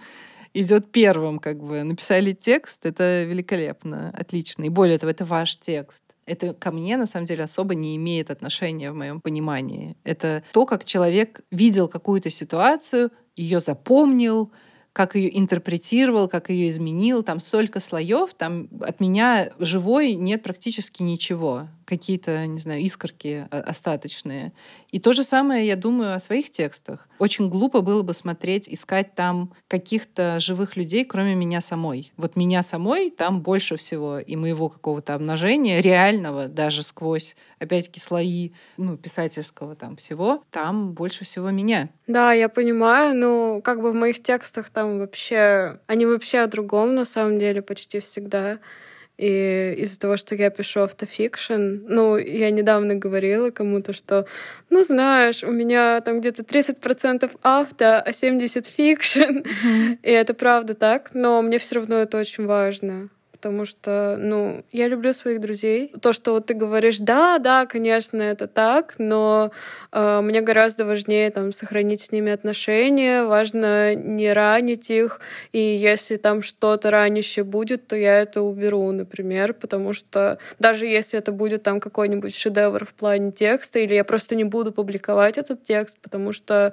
идет 0.61 0.91
первым, 0.91 1.39
как 1.39 1.63
бы. 1.63 1.83
Написали 1.83 2.33
текст, 2.33 2.87
это 2.87 3.25
великолепно, 3.25 4.11
отлично. 4.17 4.65
И 4.65 4.69
более 4.69 4.99
того, 4.99 5.11
это 5.11 5.25
ваш 5.25 5.59
текст. 5.59 6.05
Это 6.25 6.55
ко 6.55 6.73
мне, 6.73 6.97
на 6.97 7.07
самом 7.07 7.27
деле, 7.27 7.45
особо 7.45 7.75
не 7.75 7.95
имеет 7.97 8.31
отношения 8.31 8.91
в 8.91 8.95
моем 8.95 9.21
понимании. 9.21 9.97
Это 10.03 10.43
то, 10.53 10.67
как 10.67 10.85
человек 10.85 11.43
видел 11.51 11.89
какую-то 11.89 12.31
ситуацию, 12.31 13.11
ее 13.37 13.61
запомнил, 13.61 14.51
как 14.93 15.15
ее 15.15 15.39
интерпретировал, 15.39 16.27
как 16.27 16.49
ее 16.49 16.69
изменил. 16.69 17.23
Там 17.23 17.39
столько 17.39 17.79
слоев, 17.81 18.33
там 18.35 18.69
от 18.81 18.99
меня 18.99 19.53
живой 19.59 20.15
нет 20.15 20.43
практически 20.43 21.03
ничего. 21.03 21.69
Какие-то, 21.87 22.47
не 22.47 22.59
знаю, 22.59 22.83
искорки 22.83 23.47
остаточные. 23.51 24.53
И 24.91 25.01
то 25.01 25.13
же 25.13 25.23
самое 25.23 25.67
я 25.67 25.77
думаю 25.77 26.15
о 26.15 26.21
своих 26.21 26.51
текстах. 26.51 27.09
Очень 27.19 27.49
глупо 27.49 27.81
было 27.81 28.03
бы 28.03 28.13
смотреть, 28.13 28.69
искать 28.69 29.15
там 29.15 29.55
каких-то 29.69 30.39
живых 30.41 30.77
людей, 30.77 31.05
кроме 31.05 31.35
меня 31.35 31.61
самой. 31.61 32.13
Вот 32.17 32.37
меня 32.37 32.63
самой 32.63 33.11
там 33.11 33.41
больше 33.41 33.77
всего 33.77 34.19
и 34.19 34.37
моего 34.37 34.69
какого-то 34.69 35.15
обнажения, 35.15 35.81
реального, 35.81 36.49
даже 36.49 36.83
сквозь, 36.83 37.37
опять-таки, 37.59 38.01
слои 38.01 38.51
ну, 38.77 38.97
писательского 38.97 39.77
там 39.77 39.97
всего, 39.97 40.43
там 40.51 40.93
больше 40.93 41.25
всего 41.25 41.51
меня. 41.51 41.89
Да, 42.07 42.33
я 42.33 42.49
понимаю, 42.49 43.15
но 43.15 43.61
как 43.63 43.81
бы 43.81 43.93
в 43.93 43.95
моих 43.95 44.23
текстах 44.23 44.71
там 44.71 44.99
вообще... 44.99 45.81
Они 45.87 46.05
вообще 46.07 46.41
о 46.41 46.47
другом, 46.47 46.95
на 46.95 47.05
самом 47.05 47.39
деле, 47.39 47.63
почти 47.63 48.01
всегда. 48.01 48.59
И 49.19 49.75
из-за 49.79 49.99
того, 49.99 50.17
что 50.17 50.35
я 50.35 50.51
пишу 50.51 50.81
автофикшн, 50.81 51.87
ну, 51.89 52.17
я 52.19 52.51
недавно 52.51 52.95
говорила 52.95 53.51
кому-то, 53.51 53.93
что, 53.93 54.27
ну, 54.69 54.83
знаешь, 54.83 55.43
у 55.43 55.51
меня 55.51 56.01
там 56.03 56.21
где-то 56.21 56.43
30% 56.43 57.31
авто, 57.43 57.85
а 57.99 58.11
70% 58.11 58.67
фикшн. 58.67 59.21
Mm-hmm. 59.21 59.99
И 60.03 60.11
это 60.11 60.35
правда 60.35 60.75
так, 60.75 61.11
но 61.15 61.41
мне 61.41 61.59
все 61.59 61.77
равно 61.77 61.97
это 61.97 62.19
очень 62.19 62.47
важно 62.47 63.09
потому 63.47 63.65
что, 63.65 64.17
ну, 64.19 64.65
я 64.73 64.89
люблю 64.89 65.13
своих 65.13 65.41
друзей. 65.41 65.93
То, 66.03 66.13
что 66.13 66.33
вот 66.33 66.47
ты 66.47 66.55
говоришь, 66.55 66.99
да, 66.99 67.39
да, 67.39 67.65
конечно, 67.67 68.21
это 68.21 68.49
так, 68.49 68.97
но 68.99 69.53
э, 69.93 70.21
мне 70.21 70.41
гораздо 70.41 70.85
важнее 70.85 71.31
там 71.31 71.53
сохранить 71.53 72.01
с 72.01 72.11
ними 72.11 72.33
отношения, 72.33 73.23
важно 73.23 73.95
не 73.95 74.33
ранить 74.33 74.91
их, 74.91 75.21
и 75.53 75.61
если 75.61 76.17
там 76.17 76.43
что-то 76.43 76.91
ранящее 76.91 77.45
будет, 77.45 77.87
то 77.87 77.95
я 77.95 78.21
это 78.21 78.43
уберу, 78.43 78.91
например, 78.91 79.55
потому 79.55 79.93
что 79.93 80.39
даже 80.59 80.89
если 80.89 81.21
это 81.21 81.31
будет 81.31 81.63
там 81.63 81.79
какой-нибудь 81.79 82.35
шедевр 82.35 82.85
в 82.85 82.95
плане 82.95 83.31
текста, 83.31 83.79
или 83.79 83.95
я 83.95 84.03
просто 84.03 84.35
не 84.35 84.43
буду 84.43 84.73
публиковать 84.73 85.39
этот 85.39 85.63
текст, 85.63 86.01
потому 86.03 86.33
что 86.33 86.73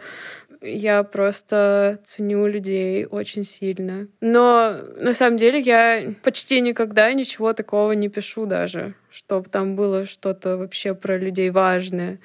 я 0.63 1.03
просто 1.03 1.99
ценю 2.03 2.47
людей 2.47 3.05
очень 3.05 3.43
сильно. 3.43 4.07
Но 4.21 4.77
на 4.97 5.13
самом 5.13 5.37
деле 5.37 5.59
я 5.59 6.13
почти 6.23 6.61
никогда 6.61 7.11
ничего 7.13 7.53
такого 7.53 7.91
не 7.91 8.09
пишу 8.09 8.45
даже, 8.45 8.95
чтобы 9.09 9.49
там 9.49 9.75
было 9.75 10.05
что-то 10.05 10.57
вообще 10.57 10.93
про 10.93 11.17
людей 11.17 11.49
важное. 11.49 12.19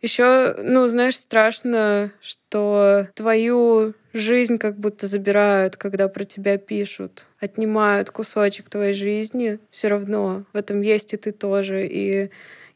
Еще, 0.00 0.54
ну, 0.58 0.86
знаешь, 0.86 1.16
страшно, 1.16 2.12
что 2.20 3.08
твою 3.14 3.94
жизнь 4.12 4.56
как 4.58 4.78
будто 4.78 5.08
забирают, 5.08 5.76
когда 5.76 6.08
про 6.08 6.24
тебя 6.24 6.56
пишут, 6.56 7.26
отнимают 7.40 8.10
кусочек 8.10 8.68
твоей 8.70 8.92
жизни. 8.92 9.58
Все 9.70 9.88
равно 9.88 10.44
в 10.52 10.56
этом 10.56 10.82
есть 10.82 11.14
и 11.14 11.16
ты 11.16 11.32
тоже. 11.32 11.86
И 11.86 12.30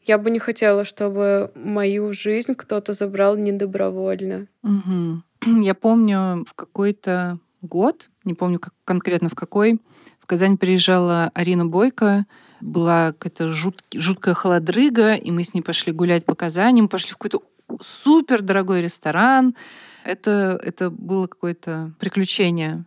я 0.05 0.17
бы 0.17 0.29
не 0.29 0.39
хотела, 0.39 0.85
чтобы 0.85 1.51
мою 1.55 2.13
жизнь 2.13 2.55
кто-то 2.55 2.93
забрал 2.93 3.37
недобровольно. 3.37 4.47
Угу. 4.63 5.23
Я 5.61 5.73
помню 5.73 6.45
в 6.47 6.53
какой-то 6.55 7.39
год, 7.61 8.09
не 8.23 8.33
помню 8.33 8.59
как, 8.59 8.73
конкретно 8.83 9.29
в 9.29 9.35
какой, 9.35 9.81
в 10.19 10.25
Казань 10.25 10.57
приезжала 10.57 11.31
Арина 11.33 11.65
Бойко, 11.65 12.25
была 12.61 13.11
какая-то 13.11 13.51
жут, 13.51 13.83
жуткая 13.93 14.33
холодрыга, 14.33 15.15
и 15.15 15.31
мы 15.31 15.43
с 15.43 15.53
ней 15.53 15.61
пошли 15.61 15.91
гулять 15.91 16.25
по 16.25 16.35
Казани, 16.35 16.81
мы 16.81 16.87
пошли 16.87 17.11
в 17.11 17.17
какой-то 17.17 17.41
супер 17.81 18.41
дорогой 18.41 18.81
ресторан. 18.81 19.55
Это, 20.05 20.59
это 20.63 20.89
было 20.89 21.27
какое-то 21.27 21.93
приключение. 21.99 22.85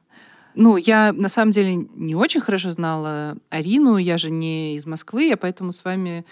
Ну, 0.55 0.79
я 0.79 1.13
на 1.13 1.29
самом 1.29 1.53
деле 1.53 1.75
не 1.77 2.15
очень 2.15 2.41
хорошо 2.41 2.71
знала 2.71 3.37
Арину, 3.51 3.99
я 3.99 4.17
же 4.17 4.31
не 4.31 4.77
из 4.77 4.87
Москвы, 4.87 5.25
я 5.25 5.37
поэтому 5.37 5.73
с 5.73 5.85
вами 5.85 6.25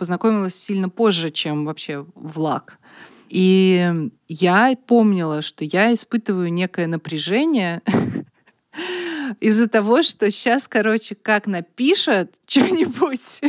познакомилась 0.00 0.54
сильно 0.54 0.88
позже, 0.88 1.30
чем 1.30 1.66
вообще 1.66 2.06
влаг. 2.14 2.78
И 3.28 3.86
я 4.28 4.74
помнила, 4.86 5.42
что 5.42 5.62
я 5.62 5.92
испытываю 5.92 6.50
некое 6.50 6.86
напряжение 6.86 7.82
из-за 9.40 9.68
того, 9.68 10.02
что 10.02 10.30
сейчас, 10.30 10.68
короче, 10.68 11.14
как 11.14 11.46
напишет 11.46 12.34
что-нибудь. 12.46 13.42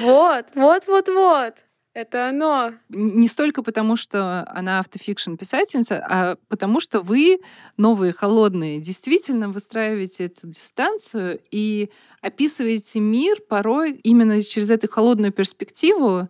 Вот, 0.00 0.46
вот, 0.54 0.86
вот, 0.86 1.08
вот. 1.08 1.54
Это 1.94 2.28
оно. 2.28 2.72
Не 2.88 3.28
столько 3.28 3.62
потому, 3.62 3.94
что 3.94 4.44
она 4.48 4.80
автофикшн 4.80 5.36
писательница, 5.36 6.04
а 6.10 6.36
потому 6.48 6.80
что 6.80 7.00
вы, 7.00 7.38
новые 7.76 8.12
холодные, 8.12 8.80
действительно 8.80 9.48
выстраиваете 9.48 10.24
эту 10.24 10.48
дистанцию 10.48 11.38
и 11.52 11.90
описываете 12.20 12.98
мир 12.98 13.40
порой 13.48 13.92
именно 14.02 14.42
через 14.42 14.70
эту 14.70 14.90
холодную 14.90 15.32
перспективу, 15.32 16.28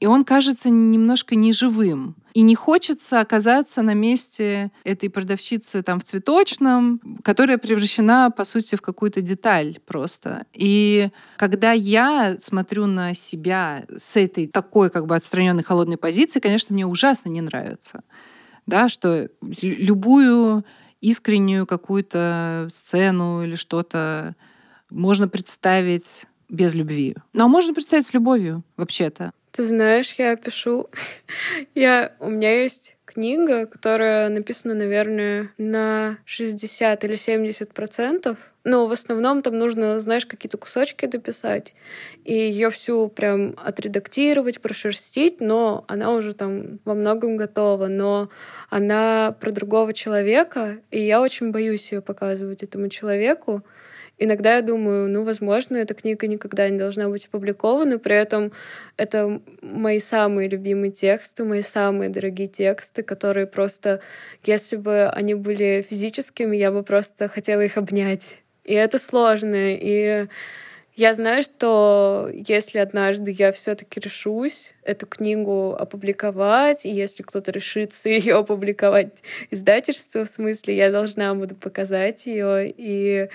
и 0.00 0.06
он 0.06 0.24
кажется 0.24 0.70
немножко 0.70 1.36
неживым. 1.36 2.16
И 2.32 2.42
не 2.42 2.54
хочется 2.54 3.20
оказаться 3.20 3.82
на 3.82 3.92
месте 3.92 4.72
этой 4.82 5.10
продавщицы 5.10 5.82
там 5.82 6.00
в 6.00 6.04
цветочном, 6.04 7.00
которая 7.22 7.58
превращена, 7.58 8.30
по 8.30 8.44
сути, 8.44 8.76
в 8.76 8.82
какую-то 8.82 9.20
деталь 9.20 9.78
просто. 9.84 10.46
И 10.54 11.10
когда 11.36 11.72
я 11.72 12.36
смотрю 12.38 12.86
на 12.86 13.14
себя 13.14 13.84
с 13.94 14.16
этой 14.16 14.46
такой 14.46 14.90
как 14.90 15.06
бы 15.06 15.16
отстраненной 15.16 15.64
холодной 15.64 15.98
позиции, 15.98 16.40
конечно, 16.40 16.72
мне 16.72 16.86
ужасно 16.86 17.28
не 17.28 17.42
нравится. 17.42 18.02
Да, 18.66 18.88
что 18.88 19.28
любую 19.60 20.64
искреннюю 21.00 21.66
какую-то 21.66 22.68
сцену 22.70 23.42
или 23.42 23.56
что-то 23.56 24.34
можно 24.88 25.28
представить 25.28 26.26
без 26.48 26.74
любви. 26.74 27.16
Но 27.32 27.48
можно 27.48 27.74
представить 27.74 28.06
с 28.06 28.14
любовью, 28.14 28.64
вообще-то. 28.76 29.32
Ты 29.52 29.66
знаешь, 29.66 30.14
я 30.18 30.36
пишу... 30.36 30.88
я... 31.74 32.12
У 32.20 32.30
меня 32.30 32.62
есть 32.62 32.96
книга, 33.04 33.66
которая 33.66 34.28
написана, 34.28 34.74
наверное, 34.74 35.50
на 35.58 36.18
60 36.24 37.02
или 37.04 37.14
70 37.16 37.74
процентов. 37.74 38.38
Но 38.62 38.86
в 38.86 38.92
основном 38.92 39.42
там 39.42 39.58
нужно, 39.58 39.98
знаешь, 39.98 40.26
какие-то 40.26 40.58
кусочки 40.58 41.06
дописать 41.06 41.74
и 42.24 42.34
ее 42.34 42.70
всю 42.70 43.08
прям 43.08 43.56
отредактировать, 43.56 44.60
прошерстить, 44.60 45.40
но 45.40 45.84
она 45.88 46.12
уже 46.12 46.34
там 46.34 46.78
во 46.84 46.94
многом 46.94 47.36
готова. 47.36 47.88
Но 47.88 48.28
она 48.68 49.34
про 49.40 49.50
другого 49.50 49.92
человека, 49.92 50.78
и 50.92 51.00
я 51.00 51.20
очень 51.20 51.50
боюсь 51.50 51.90
ее 51.90 52.02
показывать 52.02 52.62
этому 52.62 52.88
человеку. 52.88 53.64
Иногда 54.22 54.56
я 54.56 54.62
думаю, 54.62 55.08
ну, 55.08 55.22
возможно, 55.22 55.78
эта 55.78 55.94
книга 55.94 56.26
никогда 56.26 56.68
не 56.68 56.78
должна 56.78 57.08
быть 57.08 57.24
опубликована, 57.24 57.98
при 57.98 58.14
этом 58.14 58.52
это 58.98 59.40
мои 59.62 59.98
самые 59.98 60.46
любимые 60.46 60.92
тексты, 60.92 61.42
мои 61.44 61.62
самые 61.62 62.10
дорогие 62.10 62.46
тексты, 62.46 63.02
которые 63.02 63.46
просто, 63.46 64.02
если 64.44 64.76
бы 64.76 65.08
они 65.08 65.32
были 65.32 65.82
физическими, 65.88 66.54
я 66.54 66.70
бы 66.70 66.82
просто 66.82 67.28
хотела 67.28 67.62
их 67.62 67.78
обнять. 67.78 68.42
И 68.64 68.74
это 68.74 68.98
сложно, 68.98 69.74
и 69.74 70.26
я 70.96 71.14
знаю, 71.14 71.42
что 71.42 72.28
если 72.30 72.78
однажды 72.78 73.30
я 73.30 73.52
все-таки 73.52 74.00
решусь 74.00 74.74
эту 74.82 75.06
книгу 75.06 75.74
опубликовать, 75.78 76.84
и 76.84 76.90
если 76.90 77.22
кто-то 77.22 77.52
решится 77.52 78.08
ее 78.10 78.34
опубликовать 78.34 79.22
издательство, 79.50 80.24
в 80.24 80.28
смысле, 80.28 80.76
я 80.76 80.90
должна 80.90 81.34
буду 81.34 81.54
показать 81.54 82.26
ее 82.26 82.70
и 82.76 83.30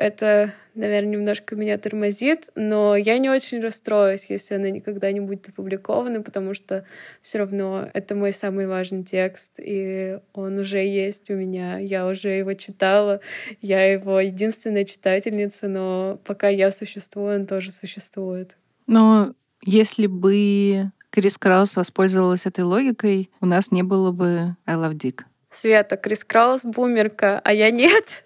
это, 0.00 0.54
наверное, 0.74 1.10
немножко 1.10 1.56
меня 1.56 1.76
тормозит, 1.76 2.48
но 2.54 2.96
я 2.96 3.18
не 3.18 3.28
очень 3.28 3.60
расстроюсь, 3.60 4.30
если 4.30 4.54
она 4.54 4.70
никогда 4.70 5.12
не 5.12 5.20
будет 5.20 5.50
опубликована, 5.50 6.22
потому 6.22 6.54
что 6.54 6.86
все 7.20 7.38
равно 7.38 7.86
это 7.92 8.14
мой 8.14 8.32
самый 8.32 8.66
важный 8.66 9.04
текст, 9.04 9.60
и 9.62 10.18
он 10.32 10.58
уже 10.58 10.78
есть 10.78 11.28
у 11.30 11.34
меня, 11.34 11.78
я 11.78 12.06
уже 12.06 12.30
его 12.30 12.54
читала, 12.54 13.20
я 13.60 13.92
его 13.92 14.18
единственная 14.20 14.86
читательница, 14.86 15.68
но 15.68 16.18
пока 16.24 16.48
я 16.48 16.70
существую, 16.70 17.40
он 17.40 17.46
тоже 17.46 17.70
существует. 17.70 18.56
Но 18.86 19.34
если 19.62 20.06
бы 20.06 20.90
Крис 21.10 21.36
Краус 21.36 21.76
воспользовалась 21.76 22.46
этой 22.46 22.64
логикой, 22.64 23.30
у 23.42 23.46
нас 23.46 23.70
не 23.70 23.82
было 23.82 24.12
бы 24.12 24.56
I 24.64 24.76
Love 24.76 24.94
Dick. 24.94 25.20
Света, 25.50 25.98
Крис 25.98 26.24
Краус 26.24 26.64
бумерка, 26.64 27.38
а 27.44 27.52
я 27.52 27.70
нет. 27.70 28.24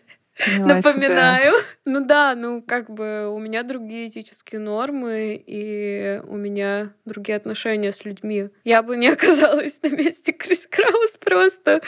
Напоминаю. 0.59 1.55
Ну 1.85 2.05
да, 2.05 2.35
ну 2.35 2.62
как 2.62 2.91
бы 2.91 3.28
у 3.28 3.39
меня 3.39 3.62
другие 3.62 4.09
этические 4.09 4.61
нормы, 4.61 5.43
и 5.47 6.20
у 6.26 6.37
меня 6.37 6.91
другие 7.05 7.37
отношения 7.37 7.93
с 7.93 8.05
людьми. 8.05 8.49
Я 8.64 8.82
бы 8.82 8.97
не 8.97 9.09
оказалась 9.12 9.80
на 9.82 9.89
месте 9.89 10.32
Крис 10.32 10.66
Краус 10.66 11.16
просто. 11.22 11.80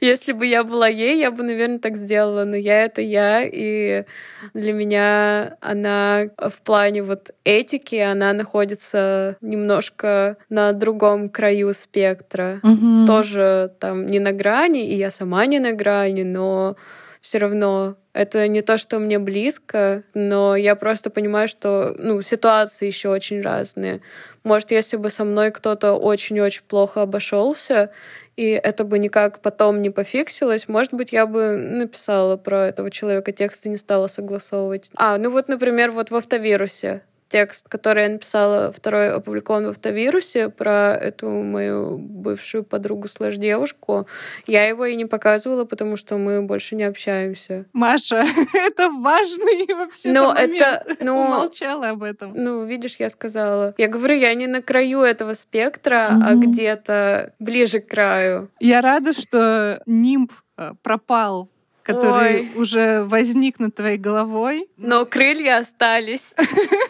Если 0.00 0.32
бы 0.32 0.46
я 0.46 0.64
была 0.64 0.88
ей, 0.88 1.18
я 1.18 1.30
бы, 1.30 1.42
наверное, 1.44 1.78
так 1.78 1.96
сделала. 1.96 2.44
Но 2.44 2.56
я— 2.56 2.82
это 2.84 3.00
я, 3.00 3.42
и 3.44 4.04
для 4.52 4.72
меня 4.72 5.56
она 5.60 6.24
в 6.36 6.60
плане 6.62 7.02
вот 7.02 7.30
этики, 7.44 7.96
она 7.96 8.32
находится 8.32 9.36
немножко 9.40 10.36
на 10.48 10.72
другом 10.72 11.28
краю 11.28 11.72
спектра. 11.72 12.60
Мгм. 12.62 13.06
Тоже 13.06 13.72
там 13.78 14.06
не 14.06 14.18
на 14.18 14.32
грани, 14.32 14.86
и 14.86 14.94
я 14.94 15.10
сама 15.10 15.46
не 15.46 15.58
на 15.58 15.72
грани, 15.72 16.22
но 16.22 16.76
все 17.24 17.38
равно 17.38 17.96
это 18.12 18.46
не 18.48 18.60
то, 18.60 18.76
что 18.76 18.98
мне 18.98 19.18
близко, 19.18 20.02
но 20.12 20.56
я 20.56 20.76
просто 20.76 21.08
понимаю, 21.08 21.48
что 21.48 21.96
ну, 21.98 22.20
ситуации 22.20 22.86
еще 22.86 23.08
очень 23.08 23.40
разные. 23.40 24.02
Может, 24.42 24.72
если 24.72 24.98
бы 24.98 25.08
со 25.08 25.24
мной 25.24 25.50
кто-то 25.50 25.94
очень-очень 25.94 26.64
плохо 26.68 27.00
обошелся, 27.00 27.90
и 28.36 28.48
это 28.48 28.84
бы 28.84 28.98
никак 28.98 29.40
потом 29.40 29.80
не 29.80 29.88
пофиксилось, 29.88 30.68
может 30.68 30.92
быть, 30.92 31.14
я 31.14 31.24
бы 31.24 31.56
написала 31.56 32.36
про 32.36 32.66
этого 32.66 32.90
человека 32.90 33.32
текст 33.32 33.64
и 33.64 33.70
не 33.70 33.78
стала 33.78 34.06
согласовывать. 34.06 34.90
А, 34.94 35.16
ну 35.16 35.30
вот, 35.30 35.48
например, 35.48 35.92
вот 35.92 36.10
в 36.10 36.16
автовирусе 36.16 37.04
текст, 37.34 37.68
который 37.68 38.04
я 38.04 38.08
написала, 38.10 38.70
второй 38.70 39.10
опубликован 39.10 39.66
в 39.66 39.70
автовирусе 39.70 40.50
про 40.50 40.94
эту 40.94 41.28
мою 41.28 41.98
бывшую 41.98 42.62
подругу 42.62 43.08
слэш 43.08 43.38
девушку. 43.38 44.06
Я 44.46 44.68
его 44.68 44.84
и 44.84 44.94
не 44.94 45.04
показывала, 45.04 45.64
потому 45.64 45.96
что 45.96 46.16
мы 46.16 46.42
больше 46.42 46.76
не 46.76 46.84
общаемся. 46.84 47.64
Маша, 47.72 48.24
это 48.54 48.88
важный 48.90 49.66
вообще 49.74 50.12
Но 50.12 50.32
момент. 50.32 50.60
это, 50.60 50.84
ну, 51.00 51.16
Умолчала 51.26 51.88
об 51.88 52.04
этом. 52.04 52.34
ну, 52.36 52.64
видишь, 52.64 52.96
я 53.00 53.08
сказала. 53.08 53.74
Я 53.78 53.88
говорю, 53.88 54.14
я 54.14 54.32
не 54.34 54.46
на 54.46 54.62
краю 54.62 55.00
этого 55.02 55.32
спектра, 55.32 56.10
а 56.10 56.34
Мгм. 56.36 56.52
где-то 56.52 57.32
ближе 57.40 57.80
к 57.80 57.88
краю. 57.88 58.48
Я 58.60 58.80
рада, 58.80 59.12
что 59.12 59.82
нимб 59.86 60.30
э, 60.56 60.70
пропал, 60.84 61.48
который 61.82 62.36
Ой. 62.36 62.52
уже 62.56 63.04
возник 63.04 63.58
над 63.58 63.74
твоей 63.74 63.98
головой. 63.98 64.68
Но 64.78 65.04
крылья 65.04 65.58
остались. 65.58 66.34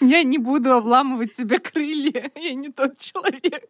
Я 0.00 0.22
не 0.22 0.38
буду 0.38 0.72
обламывать 0.72 1.34
тебе 1.34 1.58
крылья. 1.58 2.30
Я 2.36 2.54
не 2.54 2.70
тот 2.70 2.98
человек. 2.98 3.68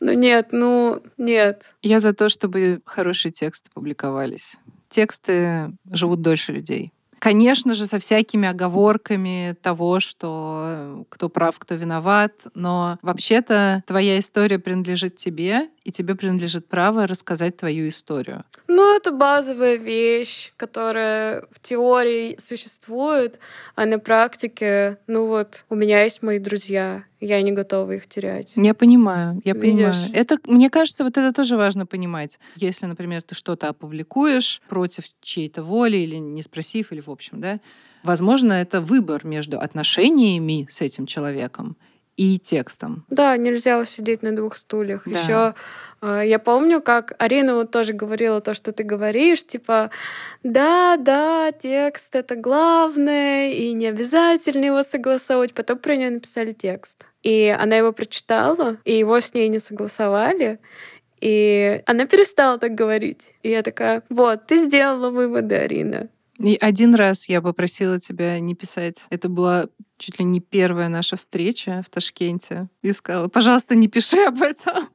Ну 0.00 0.12
нет, 0.12 0.48
ну 0.52 1.02
нет. 1.18 1.74
Я 1.82 2.00
за 2.00 2.14
то, 2.14 2.28
чтобы 2.28 2.80
хорошие 2.84 3.32
тексты 3.32 3.70
публиковались. 3.72 4.56
Тексты 4.88 5.72
живут 5.90 6.22
дольше 6.22 6.52
людей. 6.52 6.92
Конечно 7.24 7.72
же, 7.72 7.86
со 7.86 7.98
всякими 7.98 8.46
оговорками 8.46 9.56
того, 9.62 9.98
что 9.98 10.64
э, 10.66 11.04
кто 11.08 11.30
прав, 11.30 11.58
кто 11.58 11.74
виноват, 11.74 12.46
но 12.54 12.98
вообще-то 13.00 13.82
твоя 13.86 14.18
история 14.18 14.58
принадлежит 14.58 15.16
тебе, 15.16 15.70
и 15.84 15.92
тебе 15.92 16.14
принадлежит 16.14 16.66
право 16.66 17.06
рассказать 17.06 17.56
твою 17.56 17.88
историю. 17.88 18.44
Ну, 18.68 18.96
это 18.96 19.12
базовая 19.12 19.76
вещь, 19.76 20.52
которая 20.56 21.46
в 21.50 21.60
теории 21.60 22.36
существует, 22.38 23.38
а 23.74 23.84
на 23.84 23.98
практике, 23.98 24.98
ну 25.06 25.26
вот, 25.26 25.66
у 25.68 25.74
меня 25.74 26.02
есть 26.02 26.22
мои 26.22 26.38
друзья, 26.38 27.04
я 27.20 27.40
не 27.42 27.52
готова 27.52 27.92
их 27.92 28.06
терять. 28.08 28.54
Я 28.56 28.74
понимаю, 28.74 29.40
я 29.44 29.54
понимаю. 29.54 29.92
Видишь? 29.92 30.10
Это, 30.14 30.38
мне 30.44 30.70
кажется, 30.70 31.04
вот 31.04 31.16
это 31.16 31.32
тоже 31.32 31.56
важно 31.56 31.86
понимать. 31.86 32.38
Если, 32.56 32.86
например, 32.86 33.22
ты 33.22 33.34
что-то 33.34 33.68
опубликуешь 33.68 34.62
против 34.68 35.04
чьей-то 35.20 35.62
воли 35.62 35.98
или 35.98 36.16
не 36.16 36.42
спросив, 36.42 36.92
или 36.92 37.00
в 37.00 37.10
общем, 37.10 37.40
да, 37.40 37.60
возможно, 38.02 38.54
это 38.54 38.80
выбор 38.80 39.26
между 39.26 39.60
отношениями 39.60 40.66
с 40.70 40.80
этим 40.80 41.06
человеком 41.06 41.76
и 42.16 42.38
текстом. 42.38 43.04
Да, 43.10 43.36
нельзя 43.36 43.78
усидеть 43.78 44.22
на 44.22 44.34
двух 44.34 44.56
стульях. 44.56 45.04
Да. 45.06 45.18
Еще 45.18 45.54
я 46.02 46.38
помню, 46.38 46.82
как 46.82 47.14
Арина 47.18 47.54
вот 47.54 47.70
тоже 47.70 47.94
говорила 47.94 48.42
то, 48.42 48.52
что 48.52 48.72
ты 48.72 48.82
говоришь, 48.82 49.46
типа, 49.46 49.90
да, 50.42 50.98
да, 50.98 51.50
текст 51.50 52.14
это 52.14 52.36
главное, 52.36 53.50
и 53.50 53.72
не 53.72 53.86
обязательно 53.86 54.66
его 54.66 54.82
согласовывать. 54.82 55.54
Потом 55.54 55.78
про 55.78 55.96
нее 55.96 56.10
написали 56.10 56.52
текст. 56.52 57.08
И 57.22 57.48
она 57.48 57.76
его 57.76 57.92
прочитала, 57.92 58.76
и 58.84 58.98
его 58.98 59.18
с 59.18 59.32
ней 59.32 59.48
не 59.48 59.58
согласовали. 59.58 60.58
И 61.20 61.82
она 61.86 62.04
перестала 62.04 62.58
так 62.58 62.74
говорить. 62.74 63.32
И 63.42 63.48
я 63.48 63.62
такая, 63.62 64.02
вот, 64.10 64.46
ты 64.46 64.58
сделала 64.58 65.10
выводы, 65.10 65.54
Арина. 65.54 66.10
И 66.38 66.58
один 66.60 66.94
раз 66.94 67.28
я 67.30 67.40
попросила 67.40 67.98
тебя 67.98 68.38
не 68.40 68.54
писать. 68.54 69.04
Это 69.08 69.30
была 69.30 69.68
чуть 69.98 70.18
ли 70.18 70.24
не 70.24 70.40
первая 70.40 70.88
наша 70.88 71.16
встреча 71.16 71.82
в 71.84 71.90
Ташкенте. 71.90 72.68
И 72.82 72.92
сказала, 72.92 73.28
пожалуйста, 73.28 73.74
не 73.74 73.88
пиши 73.88 74.24
об 74.24 74.42
этом. 74.42 74.88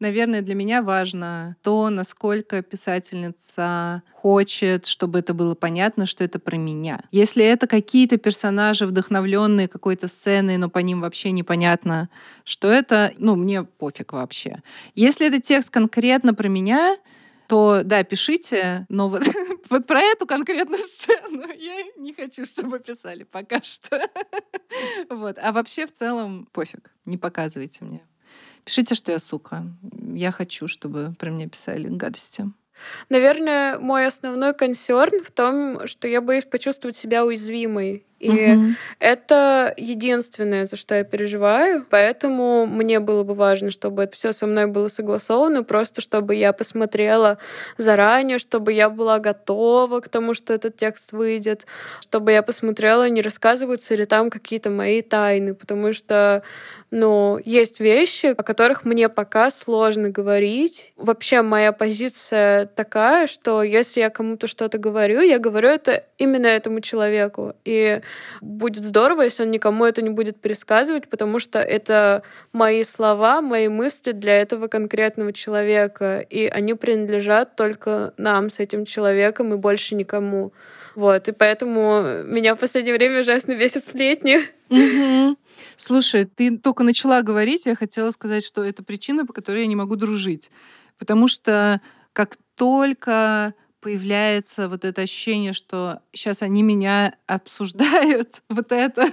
Наверное, 0.00 0.40
для 0.40 0.54
меня 0.54 0.82
важно 0.82 1.56
то, 1.62 1.90
насколько 1.90 2.62
писательница 2.62 4.02
хочет, 4.12 4.86
чтобы 4.86 5.18
это 5.18 5.34
было 5.34 5.54
понятно, 5.54 6.06
что 6.06 6.24
это 6.24 6.38
про 6.38 6.56
меня. 6.56 7.04
Если 7.10 7.44
это 7.44 7.66
какие-то 7.66 8.16
персонажи, 8.16 8.86
вдохновленные 8.86 9.68
какой-то 9.68 10.08
сценой, 10.08 10.56
но 10.56 10.70
по 10.70 10.78
ним 10.78 11.02
вообще 11.02 11.32
непонятно, 11.32 12.08
что 12.44 12.68
это, 12.68 13.12
ну, 13.18 13.36
мне 13.36 13.62
пофиг 13.62 14.14
вообще. 14.14 14.62
Если 14.94 15.28
это 15.28 15.38
текст 15.38 15.68
конкретно 15.68 16.32
про 16.32 16.48
меня, 16.48 16.96
то 17.50 17.82
да, 17.82 18.04
пишите, 18.04 18.86
но 18.88 19.08
вот, 19.08 19.22
вот 19.70 19.84
про 19.84 20.00
эту 20.00 20.24
конкретную 20.24 20.80
сцену 20.80 21.50
я 21.58 21.82
не 21.96 22.14
хочу, 22.14 22.46
чтобы 22.46 22.78
писали 22.78 23.24
пока 23.24 23.60
что. 23.62 24.00
Вот. 25.10 25.36
А 25.42 25.50
вообще 25.50 25.84
в 25.88 25.92
целом 25.92 26.46
пофиг, 26.52 26.92
не 27.04 27.18
показывайте 27.18 27.84
мне. 27.84 28.06
Пишите, 28.64 28.94
что 28.94 29.10
я 29.10 29.18
сука. 29.18 29.64
Я 30.14 30.30
хочу, 30.30 30.68
чтобы 30.68 31.12
про 31.18 31.30
меня 31.30 31.48
писали 31.48 31.88
гадости. 31.88 32.44
Наверное, 33.08 33.80
мой 33.80 34.06
основной 34.06 34.54
консерн 34.54 35.24
в 35.24 35.32
том, 35.32 35.88
что 35.88 36.06
я 36.06 36.20
боюсь 36.20 36.44
почувствовать 36.44 36.94
себя 36.94 37.24
уязвимой. 37.24 38.06
И 38.20 38.54
Мгм. 38.54 38.78
это 38.98 39.72
единственное, 39.76 40.66
за 40.66 40.76
что 40.76 40.94
я 40.94 41.04
переживаю. 41.04 41.86
Поэтому 41.90 42.66
мне 42.66 43.00
было 43.00 43.22
бы 43.24 43.34
важно, 43.34 43.70
чтобы 43.70 44.02
это 44.04 44.14
все 44.14 44.32
со 44.32 44.46
мной 44.46 44.66
было 44.66 44.88
согласовано, 44.88 45.64
просто 45.64 46.00
чтобы 46.02 46.34
я 46.34 46.52
посмотрела 46.52 47.38
заранее, 47.78 48.38
чтобы 48.38 48.72
я 48.74 48.90
была 48.90 49.18
готова 49.18 50.00
к 50.00 50.08
тому, 50.08 50.34
что 50.34 50.52
этот 50.52 50.76
текст 50.76 51.12
выйдет, 51.12 51.66
чтобы 52.02 52.32
я 52.32 52.42
посмотрела, 52.42 53.08
не 53.08 53.22
рассказываются 53.22 53.94
ли 53.94 54.04
там 54.04 54.30
какие-то 54.30 54.70
мои 54.70 55.02
тайны, 55.02 55.54
потому 55.54 55.92
что, 55.94 56.42
ну, 56.90 57.38
есть 57.44 57.80
вещи, 57.80 58.26
о 58.26 58.42
которых 58.42 58.84
мне 58.84 59.08
пока 59.08 59.50
сложно 59.50 60.10
говорить. 60.10 60.92
Вообще 60.96 61.42
моя 61.42 61.72
позиция 61.72 62.66
такая, 62.66 63.26
что 63.26 63.62
если 63.62 64.00
я 64.00 64.10
кому-то 64.10 64.46
что-то 64.46 64.78
говорю, 64.78 65.20
я 65.22 65.38
говорю 65.38 65.68
это 65.68 66.04
именно 66.18 66.46
этому 66.46 66.80
человеку. 66.80 67.54
И 67.64 68.00
будет 68.40 68.84
здорово, 68.84 69.22
если 69.22 69.44
он 69.44 69.50
никому 69.50 69.84
это 69.84 70.02
не 70.02 70.10
будет 70.10 70.40
пересказывать, 70.40 71.08
потому 71.08 71.38
что 71.38 71.58
это 71.58 72.22
мои 72.52 72.82
слова, 72.82 73.40
мои 73.40 73.68
мысли 73.68 74.12
для 74.12 74.40
этого 74.40 74.68
конкретного 74.68 75.32
человека, 75.32 76.20
и 76.20 76.46
они 76.46 76.74
принадлежат 76.74 77.56
только 77.56 78.14
нам 78.16 78.50
с 78.50 78.60
этим 78.60 78.84
человеком 78.84 79.52
и 79.54 79.56
больше 79.56 79.94
никому. 79.94 80.52
Вот, 80.94 81.28
и 81.28 81.32
поэтому 81.32 82.22
меня 82.24 82.54
в 82.54 82.58
последнее 82.58 82.94
время 82.94 83.20
ужасно 83.20 83.54
бесит 83.54 83.84
сплетни. 83.84 84.40
Слушай, 85.76 86.24
ты 86.24 86.58
только 86.58 86.82
начала 86.82 87.22
говорить, 87.22 87.66
я 87.66 87.74
хотела 87.74 88.10
сказать, 88.10 88.44
что 88.44 88.64
это 88.64 88.82
причина, 88.82 89.24
по 89.24 89.32
которой 89.32 89.62
я 89.62 89.66
не 89.66 89.76
могу 89.76 89.96
дружить. 89.96 90.50
Потому 90.98 91.28
что 91.28 91.80
как 92.12 92.36
только 92.56 93.54
появляется 93.80 94.68
вот 94.68 94.84
это 94.84 95.02
ощущение, 95.02 95.52
что 95.52 96.02
сейчас 96.12 96.42
они 96.42 96.62
меня 96.62 97.14
обсуждают, 97.26 98.42
вот 98.48 98.72
это 98.72 99.06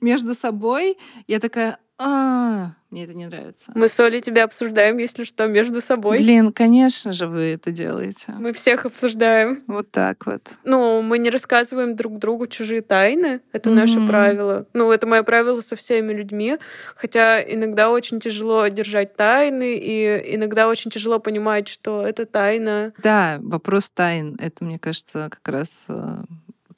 между 0.00 0.34
собой, 0.34 0.98
я 1.26 1.38
такая, 1.40 1.78
а, 1.98 2.70
мне 2.90 3.04
это 3.04 3.14
не 3.14 3.26
нравится. 3.26 3.72
Мы 3.74 3.88
с 3.88 3.98
Олей 4.00 4.20
тебя 4.20 4.44
обсуждаем, 4.44 4.98
если 4.98 5.24
что, 5.24 5.46
между 5.46 5.80
собой. 5.80 6.18
Блин, 6.18 6.52
конечно 6.52 7.12
же 7.12 7.26
вы 7.26 7.40
это 7.54 7.70
делаете. 7.70 8.32
Мы 8.38 8.52
всех 8.52 8.86
обсуждаем. 8.86 9.62
Вот 9.66 9.90
так 9.90 10.24
вот. 10.24 10.42
Ну, 10.64 11.02
мы 11.02 11.18
не 11.18 11.28
рассказываем 11.28 11.96
друг 11.96 12.18
другу 12.18 12.46
чужие 12.46 12.80
тайны. 12.80 13.40
Это 13.52 13.70
наше 13.70 13.98
Мгм. 13.98 14.08
правило. 14.08 14.66
Ну, 14.72 14.90
это 14.92 15.06
мое 15.06 15.22
правило 15.22 15.60
со 15.60 15.76
всеми 15.76 16.12
людьми. 16.12 16.58
Хотя 16.96 17.42
иногда 17.42 17.90
очень 17.90 18.20
тяжело 18.20 18.66
держать 18.68 19.16
тайны, 19.16 19.76
и 19.76 20.34
иногда 20.36 20.68
очень 20.68 20.90
тяжело 20.90 21.18
понимать, 21.18 21.68
что 21.68 22.06
это 22.06 22.24
тайна. 22.26 22.92
Да, 23.02 23.38
вопрос 23.42 23.90
тайн. 23.90 24.36
Это, 24.40 24.64
мне 24.64 24.78
кажется, 24.78 25.28
как 25.30 25.46
раз 25.48 25.84
э, 25.88 26.18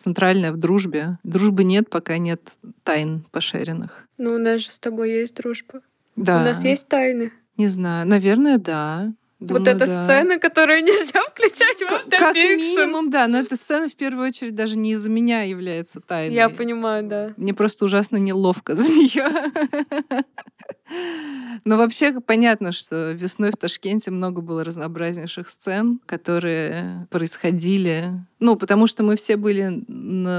центральное 0.01 0.53
в 0.53 0.57
дружбе. 0.57 1.19
Дружбы 1.23 1.63
нет, 1.63 1.91
пока 1.91 2.19
нет 2.19 2.41
тайн 2.83 3.25
пошеренных. 3.31 4.09
Ну, 4.19 4.35
у 4.35 4.39
нас 4.39 4.63
же 4.63 4.71
с 4.71 4.79
тобой 4.79 5.11
есть 5.13 5.35
дружба. 5.35 5.83
Да. 6.17 6.41
У 6.41 6.45
нас 6.45 6.65
есть 6.65 6.89
тайны. 6.89 7.33
Не 7.57 7.69
знаю. 7.69 8.09
Наверное, 8.09 8.59
да. 8.59 9.13
Думаю, 9.41 9.61
вот 9.61 9.69
эта 9.69 9.87
да. 9.87 10.05
сцена, 10.05 10.39
которую 10.39 10.83
нельзя 10.85 11.21
включать 11.23 11.79
в 11.79 11.85
автофикшн. 11.85 12.19
Как 12.19 12.35
минимум, 12.35 13.11
да. 13.11 13.27
Но 13.27 13.39
эта 13.39 13.57
сцена 13.57 13.89
в 13.89 13.97
первую 13.97 14.29
очередь 14.29 14.55
даже 14.55 14.77
не 14.77 14.93
из-за 14.93 15.09
меня 15.09 15.43
является 15.43 16.01
тайной. 16.01 16.35
Я 16.35 16.51
понимаю, 16.51 17.09
да. 17.09 17.33
Мне 17.39 17.55
просто 17.55 17.87
ужасно 17.87 18.19
неловко 18.19 18.75
за 18.77 18.85
нее. 18.85 19.29
Но 21.65 21.79
вообще 21.79 22.21
понятно, 22.21 22.73
что 22.73 23.13
весной 23.13 23.51
в 23.51 23.57
Ташкенте 23.57 24.11
много 24.11 24.43
было 24.43 24.63
разнообразнейших 24.63 25.49
сцен, 25.49 26.01
которые 26.05 27.07
происходили. 27.11 28.11
Ну, 28.41 28.57
потому 28.57 28.87
что 28.87 29.03
мы 29.03 29.17
все 29.17 29.37
были 29.37 29.85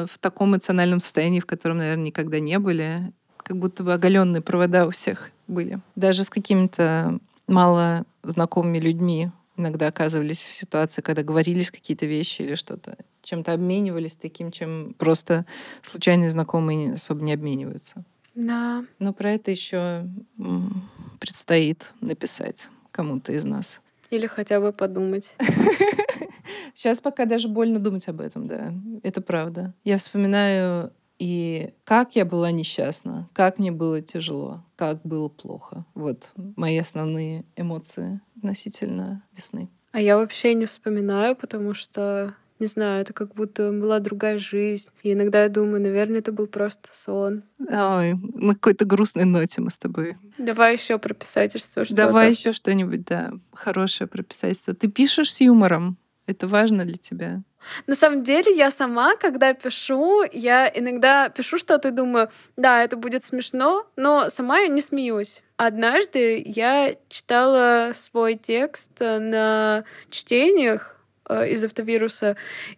в 0.06 0.18
таком 0.20 0.50
эмоциональном 0.52 1.00
состоянии, 1.00 1.40
в 1.40 1.46
котором, 1.48 1.78
наверное, 1.78 2.06
никогда 2.06 2.40
не 2.40 2.60
были. 2.60 3.14
Как 3.38 3.58
будто 3.58 3.84
бы 3.84 3.94
оголенные 3.94 4.42
провода 4.42 4.86
у 4.86 4.92
всех 4.92 5.32
были. 5.48 5.80
Даже 5.96 6.24
с 6.24 6.30
какими-то 6.30 7.20
мало 7.52 8.06
знакомыми 8.24 8.80
людьми 8.80 9.32
иногда 9.58 9.88
оказывались 9.88 10.42
в 10.42 10.54
ситуации, 10.54 11.02
когда 11.02 11.24
говорились 11.24 11.72
какие-то 11.72 12.06
вещи 12.06 12.42
или 12.42 12.56
что-то, 12.56 12.98
чем-то 13.22 13.54
обменивались 13.54 14.16
таким, 14.16 14.52
чем 14.52 14.96
просто 14.98 15.46
случайные 15.82 16.30
знакомые 16.30 16.94
особо 16.94 17.22
не 17.22 17.34
обмениваются. 17.34 18.04
Да. 18.34 18.86
Но 19.00 19.14
про 19.14 19.32
это 19.32 19.52
еще 19.52 20.08
предстоит 21.20 21.94
написать 22.00 22.70
кому-то 22.92 23.34
из 23.34 23.44
нас. 23.46 23.82
Или 24.10 24.28
хотя 24.28 24.60
бы 24.60 24.74
подумать. 24.74 25.38
Сейчас 26.74 27.00
пока 27.00 27.26
даже 27.26 27.48
больно 27.48 27.80
думать 27.80 28.08
об 28.08 28.22
этом, 28.22 28.48
да. 28.48 28.74
Это 29.04 29.22
правда. 29.22 29.74
Я 29.84 29.98
вспоминаю 29.98 30.92
и 31.22 31.76
как 31.84 32.16
я 32.16 32.26
была 32.26 32.50
несчастна, 32.50 33.30
как 33.34 33.60
мне 33.60 33.72
было 33.72 34.02
тяжело, 34.02 34.66
как 34.76 35.04
было 35.04 35.30
плохо. 35.30 35.86
Вот 35.94 36.32
мои 36.56 36.80
основные 36.80 37.46
эмоции 37.56 38.22
относительно 38.38 39.22
весны. 39.38 39.70
А 39.92 40.02
я 40.02 40.18
вообще 40.18 40.56
не 40.56 40.66
вспоминаю, 40.66 41.36
потому 41.36 41.76
что 41.76 42.34
не 42.58 42.66
знаю, 42.66 43.02
это 43.02 43.14
как 43.14 43.36
будто 43.36 43.72
была 43.72 44.00
другая 44.00 44.40
жизнь. 44.40 44.90
И 45.04 45.14
иногда 45.14 45.44
я 45.44 45.50
думаю, 45.50 45.80
наверное, 45.82 46.20
это 46.20 46.32
был 46.32 46.48
просто 46.48 46.90
сон. 46.92 47.44
Ой, 47.60 48.16
на 48.34 48.56
какой-то 48.56 48.86
грустной 48.86 49.26
ноте 49.26 49.62
мы 49.62 49.70
с 49.70 49.78
тобой. 49.78 50.18
Давай 50.40 50.74
еще 50.74 50.98
про 50.98 51.14
писательство 51.14 51.86
что-то. 51.86 52.08
Давай 52.08 52.32
еще 52.32 52.52
что-нибудь, 52.52 53.06
да, 53.06 53.32
хорошее 53.54 54.08
про 54.08 54.24
писательство. 54.24 54.74
Ты 54.74 54.88
пишешь 54.88 55.32
с 55.32 55.42
юмором? 55.42 55.98
Это 56.26 56.48
важно 56.48 56.84
для 56.84 56.98
тебя? 56.98 57.44
На 57.88 57.96
самом 57.96 58.24
деле, 58.24 58.54
я 58.56 58.72
сама, 58.72 59.16
когда 59.16 59.54
пишу, 59.54 60.24
я 60.32 60.72
иногда 60.74 61.30
пишу 61.30 61.58
что-то 61.58 61.90
и 61.90 61.92
думаю, 61.92 62.30
да, 62.58 62.84
это 62.84 62.96
будет 62.96 63.24
смешно, 63.24 63.86
но 63.96 64.30
сама 64.30 64.60
я 64.60 64.68
не 64.68 64.82
смеюсь. 64.82 65.44
Однажды 65.58 66.42
я 66.46 66.96
читала 67.10 67.92
свой 67.94 68.36
текст 68.36 69.00
на 69.00 69.84
чтениях 70.10 71.00
э, 71.30 71.50
из 71.50 71.64
автовируса, 71.64 72.36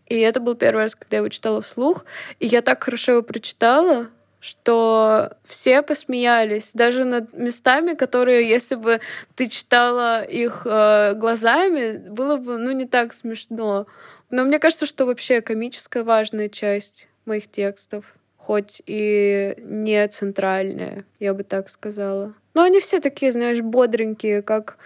и 0.07 0.19
это 0.19 0.39
был 0.39 0.55
первый 0.55 0.83
раз, 0.83 0.95
когда 0.95 1.17
я 1.17 1.19
его 1.19 1.29
читала 1.29 1.61
вслух, 1.61 2.05
и 2.39 2.47
я 2.47 2.61
так 2.61 2.83
хорошо 2.83 3.13
его 3.13 3.21
прочитала, 3.21 4.09
что 4.43 5.37
все 5.45 5.81
посмеялись, 5.81 6.71
даже 6.73 7.05
над 7.05 7.31
местами, 7.31 7.93
которые, 7.93 8.49
если 8.49 8.75
бы 8.75 8.99
ты 9.35 9.47
читала 9.47 10.21
их 10.21 10.63
э, 10.65 11.13
глазами, 11.13 11.95
было 12.09 12.35
бы, 12.35 12.57
ну, 12.57 12.71
не 12.73 12.85
так 12.85 13.13
смешно. 13.13 13.87
Но 14.33 14.45
мне 14.45 14.57
кажется, 14.57 14.87
что 14.87 15.05
вообще 15.05 15.41
комическая 15.41 16.03
важная 16.03 16.49
часть 16.49 17.07
моих 17.25 17.47
текстов, 17.51 18.15
хоть 18.35 18.81
и 18.87 19.53
не 19.59 20.07
центральная, 20.07 21.05
я 21.19 21.35
бы 21.35 21.43
так 21.43 21.69
сказала. 21.69 22.33
Но 22.55 22.63
они 22.63 22.79
все 22.79 22.99
такие, 22.99 23.31
знаешь, 23.31 23.61
бодренькие, 23.61 24.41
как 24.41 24.79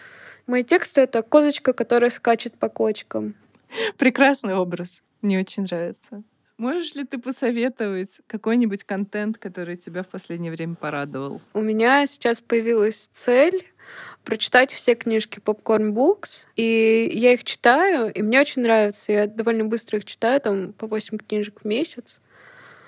мои 0.47 0.65
тексты— 0.65 0.99
это 1.03 1.21
козочка, 1.21 1.71
которая 1.71 2.09
скачет 2.09 2.55
по 2.55 2.67
кочкам. 2.67 3.35
Прекрасный 3.97 4.55
образ. 4.55 5.01
Мне 5.21 5.39
очень 5.39 5.63
нравится. 5.63 6.23
Можешь 6.57 6.95
ли 6.95 7.05
ты 7.05 7.17
посоветовать 7.17 8.19
какой-нибудь 8.27 8.83
контент, 8.83 9.37
который 9.37 9.77
тебя 9.77 10.03
в 10.03 10.07
последнее 10.07 10.51
время 10.51 10.75
порадовал? 10.75 11.39
У 11.53 11.61
меня 11.61 12.05
сейчас 12.05 12.41
появилась 12.41 13.07
цель 13.13 13.65
прочитать 14.27 14.73
все 14.73 14.93
книжки 14.93 15.39
Popcorn 15.39 15.93
Books, 15.93 16.47
и 16.57 17.09
я 17.13 17.31
их 17.31 17.45
читаю, 17.45 18.11
и 18.13 18.21
мне 18.21 18.41
очень 18.41 18.61
нравится. 18.61 19.13
Я 19.13 19.25
довольно 19.25 19.63
быстро 19.63 19.99
их 19.99 20.05
читаю, 20.05 20.41
там 20.41 20.73
по 20.73 20.85
8 20.85 21.17
книжек 21.17 21.61
в 21.61 21.65
месяц. 21.65 22.19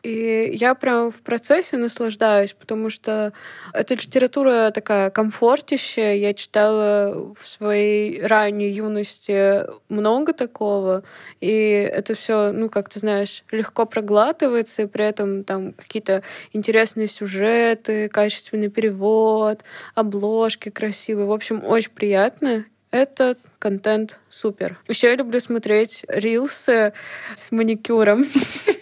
И 0.03 0.49
я 0.53 0.75
прям 0.75 1.11
в 1.11 1.21
процессе 1.21 1.77
наслаждаюсь, 1.77 2.53
потому 2.53 2.89
что 2.89 3.33
эта 3.73 3.95
литература 3.95 4.71
такая 4.71 5.09
комфортищая. 5.09 6.15
Я 6.15 6.33
читала 6.33 7.33
в 7.37 7.45
своей 7.45 8.21
ранней 8.25 8.69
юности 8.69 9.65
много 9.89 10.33
такого, 10.33 11.03
и 11.41 11.49
это 11.49 12.13
все, 12.15 12.51
ну, 12.51 12.69
как 12.69 12.89
ты 12.89 12.99
знаешь, 12.99 13.43
легко 13.51 13.85
проглатывается, 13.85 14.83
и 14.83 14.87
при 14.87 15.05
этом 15.05 15.43
там 15.43 15.73
какие-то 15.73 16.23
интересные 16.53 17.07
сюжеты, 17.07 18.07
качественный 18.09 18.69
перевод, 18.69 19.63
обложки 19.95 20.69
красивые. 20.69 21.25
В 21.25 21.31
общем, 21.31 21.63
очень 21.65 21.91
приятно. 21.91 22.65
Это 22.91 23.37
контент 23.59 24.19
супер. 24.29 24.79
Еще 24.87 25.09
я 25.09 25.15
люблю 25.15 25.39
смотреть 25.39 26.05
рилсы 26.07 26.93
с 27.35 27.51
маникюром. 27.51 28.25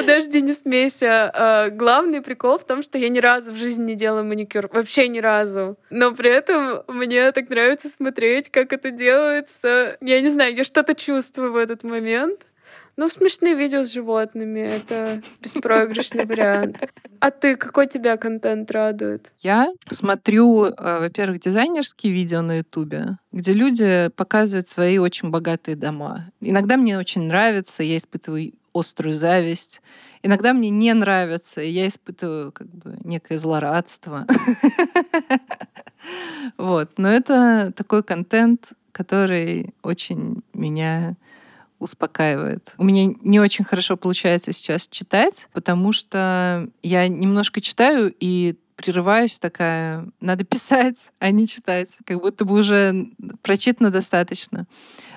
Подожди, 0.00 0.40
не 0.40 0.52
смейся. 0.52 1.30
А, 1.32 1.70
главный 1.70 2.22
прикол 2.22 2.58
в 2.58 2.64
том, 2.64 2.82
что 2.82 2.98
я 2.98 3.08
ни 3.08 3.18
разу 3.18 3.52
в 3.52 3.56
жизни 3.56 3.84
не 3.84 3.94
делала 3.94 4.22
маникюр. 4.22 4.68
Вообще 4.72 5.08
ни 5.08 5.18
разу. 5.18 5.76
Но 5.90 6.14
при 6.14 6.30
этом 6.30 6.82
мне 6.88 7.30
так 7.32 7.50
нравится 7.50 7.88
смотреть, 7.88 8.50
как 8.50 8.72
это 8.72 8.90
делается. 8.90 9.96
Я 10.00 10.20
не 10.20 10.28
знаю, 10.28 10.54
я 10.54 10.64
что-то 10.64 10.94
чувствую 10.94 11.52
в 11.52 11.56
этот 11.56 11.82
момент. 11.84 12.46
Ну, 12.96 13.08
смешные 13.08 13.54
видео 13.54 13.82
с 13.82 13.92
животными— 13.92 14.60
это 14.60 15.22
беспроигрышный 15.40 16.26
вариант. 16.26 16.86
А 17.18 17.30
ты, 17.30 17.56
какой 17.56 17.86
тебя 17.86 18.16
контент 18.16 18.70
радует? 18.70 19.32
Я 19.38 19.72
смотрю, 19.90 20.66
э, 20.66 20.72
во-первых, 21.00 21.40
дизайнерские 21.40 22.12
видео 22.12 22.42
на 22.42 22.58
Ютубе, 22.58 23.18
где 23.32 23.54
люди 23.54 24.10
показывают 24.16 24.68
свои 24.68 24.98
очень 24.98 25.30
богатые 25.30 25.76
дома. 25.76 26.30
Иногда 26.40 26.76
мне 26.76 26.98
очень 26.98 27.22
нравится, 27.22 27.82
я 27.82 27.96
испытываю 27.96 28.52
острую 28.72 29.14
зависть. 29.14 29.82
Иногда 30.22 30.52
мне 30.52 30.70
не 30.70 30.92
нравится, 30.92 31.60
и 31.62 31.70
я 31.70 31.88
испытываю 31.88 32.52
как 32.52 32.68
бы 32.68 32.98
некое 33.04 33.38
злорадство. 33.38 34.26
Вот. 36.56 36.92
Но 36.96 37.10
это 37.10 37.72
такой 37.76 38.02
контент, 38.02 38.72
который 38.92 39.74
очень 39.82 40.42
меня 40.54 41.16
успокаивает. 41.78 42.74
У 42.78 42.84
меня 42.84 43.14
не 43.22 43.40
очень 43.40 43.64
хорошо 43.64 43.96
получается 43.96 44.52
сейчас 44.52 44.86
читать, 44.88 45.48
потому 45.52 45.92
что 45.92 46.68
я 46.82 47.08
немножко 47.08 47.60
читаю 47.60 48.14
и 48.20 48.56
прерываюсь 48.76 49.38
такая, 49.38 50.06
надо 50.20 50.44
писать, 50.44 50.96
а 51.18 51.30
не 51.30 51.46
читать. 51.46 51.98
Как 52.04 52.20
будто 52.20 52.44
бы 52.44 52.58
уже 52.58 53.08
прочитано 53.42 53.90
достаточно. 53.90 54.66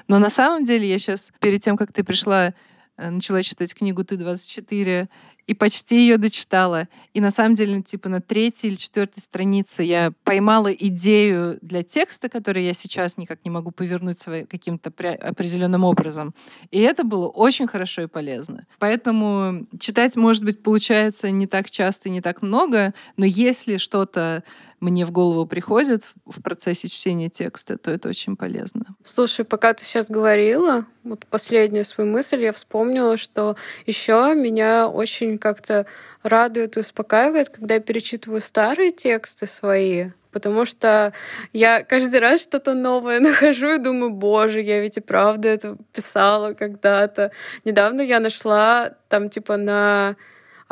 Но 0.08 0.20
на 0.20 0.30
самом 0.30 0.66
деле 0.66 0.89
я 0.89 0.99
сейчас, 0.99 1.32
перед 1.39 1.62
тем, 1.62 1.78
как 1.78 1.93
ты 1.93 2.04
пришла, 2.04 2.54
начала 2.98 3.44
читать 3.44 3.74
книгу 3.74 4.04
«Ты-24», 4.04 5.08
и 5.46 5.54
почти 5.54 5.98
ее 5.98 6.18
дочитала. 6.18 6.88
И 7.14 7.22
на 7.22 7.32
самом 7.32 7.56
деле, 7.56 7.82
типа 7.82 8.10
на 8.10 8.22
третьей 8.22 8.70
или 8.70 8.78
четвертой 8.78 9.22
странице 9.22 9.84
я 9.84 10.14
поймала 10.24 10.72
идею 10.72 11.60
для 11.62 11.84
текста, 11.84 12.30
который 12.30 12.64
я 12.64 12.74
сейчас 12.74 13.18
никак 13.18 13.44
не 13.44 13.52
могу 13.52 13.72
повернуть 13.72 14.18
своим 14.18 14.48
каким-то 14.48 14.89
определенным 14.89 15.84
образом. 15.84 16.34
И 16.72 16.80
это 16.80 17.04
было 17.04 17.28
очень 17.28 17.68
хорошо 17.68 18.04
и 18.04 18.08
полезно. 18.08 18.66
Поэтому 18.80 19.68
читать, 19.80 20.16
может 20.16 20.44
быть, 20.44 20.64
получается 20.64 21.30
не 21.30 21.48
так 21.48 21.70
часто 21.70 22.10
и 22.10 22.12
не 22.12 22.22
так 22.22 22.41
много, 22.41 22.94
но 23.18 23.26
если 23.26 23.78
что-то 23.78 24.44
мне 24.84 25.05
в 25.05 25.11
голову 25.11 25.47
приходит 25.47 26.03
в 26.25 26.41
процессе 26.41 26.88
чтения 26.88 27.29
текста, 27.29 27.77
то 27.77 27.89
это 27.89 28.09
очень 28.09 28.36
полезно. 28.36 28.95
Слушай, 29.05 29.45
пока 29.45 29.73
ты 29.73 29.86
сейчас 29.86 30.09
говорила, 30.09 30.86
вот 31.03 31.25
последнюю 31.25 31.86
свою 31.86 32.11
мысль 32.11 32.43
я 32.43 32.51
вспомнила, 32.51 33.15
что 33.17 33.55
еще 33.86 34.36
меня 34.36 34.89
очень 34.89 35.38
как-то 35.38 35.86
радует 36.21 36.75
и 36.75 36.81
успокаивает, 36.81 37.49
когда 37.49 37.75
я 37.75 37.79
перечитываю 37.79 38.41
старые 38.41 38.91
тексты 38.91 39.47
свои, 39.47 40.09
потому 40.31 40.65
что 40.65 41.13
я 41.53 41.84
каждый 41.84 42.19
раз 42.19 42.41
что-то 42.41 42.73
новое 42.73 43.19
нахожу 43.21 43.75
и 43.75 43.77
думаю, 43.77 44.11
боже, 44.11 44.61
я 44.61 44.81
ведь 44.81 44.97
и 44.97 45.01
правда 45.01 45.47
это 45.47 45.77
писала 45.93 46.53
когда-то. 46.53 47.31
Недавно 47.63 48.01
я 48.01 48.19
нашла 48.19 48.95
там 49.07 49.29
типа 49.29 49.55
на 49.55 50.17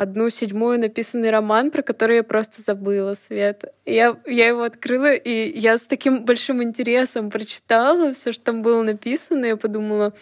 одну 0.01 0.29
седьмую 0.29 0.79
написанный 0.79 1.29
роман, 1.29 1.69
про 1.69 1.83
который 1.83 2.17
я 2.17 2.23
просто 2.23 2.61
забыла, 2.61 3.13
Свет. 3.13 3.65
Я, 3.85 4.17
я 4.25 4.47
его 4.47 4.63
открыла, 4.63 5.13
и 5.13 5.59
я 5.59 5.77
с 5.77 5.85
таким 5.85 6.25
большим 6.25 6.63
интересом 6.63 7.29
прочитала 7.29 8.11
все, 8.15 8.31
что 8.31 8.45
там 8.45 8.63
было 8.63 8.81
написано, 8.81 9.45
и 9.45 9.49
я 9.49 9.57
подумала, 9.57 10.13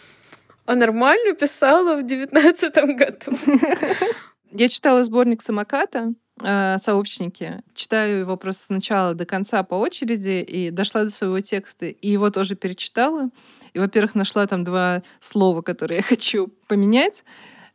а 0.66 0.74
нормально 0.74 1.34
писала 1.34 1.96
в 1.96 2.04
девятнадцатом 2.04 2.94
году. 2.94 3.32
Я 4.52 4.68
читала 4.68 5.04
сборник 5.04 5.42
«Самоката», 5.42 6.12
э, 6.42 6.78
сообщники. 6.78 7.62
Читаю 7.72 8.18
его 8.18 8.36
просто 8.36 8.64
с 8.64 8.68
начала 8.68 9.14
до 9.14 9.24
конца 9.24 9.62
по 9.62 9.76
очереди 9.76 10.42
и 10.42 10.70
дошла 10.70 11.04
до 11.04 11.10
своего 11.10 11.38
текста. 11.40 11.86
И 11.86 12.08
его 12.10 12.30
тоже 12.30 12.56
перечитала. 12.56 13.30
И, 13.74 13.78
во-первых, 13.78 14.16
нашла 14.16 14.46
там 14.48 14.64
два 14.64 15.02
слова, 15.20 15.62
которые 15.62 15.98
я 15.98 16.02
хочу 16.08 16.48
поменять. 16.66 17.24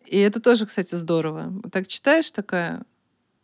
И 0.07 0.17
это 0.17 0.39
тоже, 0.39 0.65
кстати, 0.65 0.95
здорово. 0.95 1.53
Так 1.71 1.87
читаешь 1.87 2.31
такая, 2.31 2.83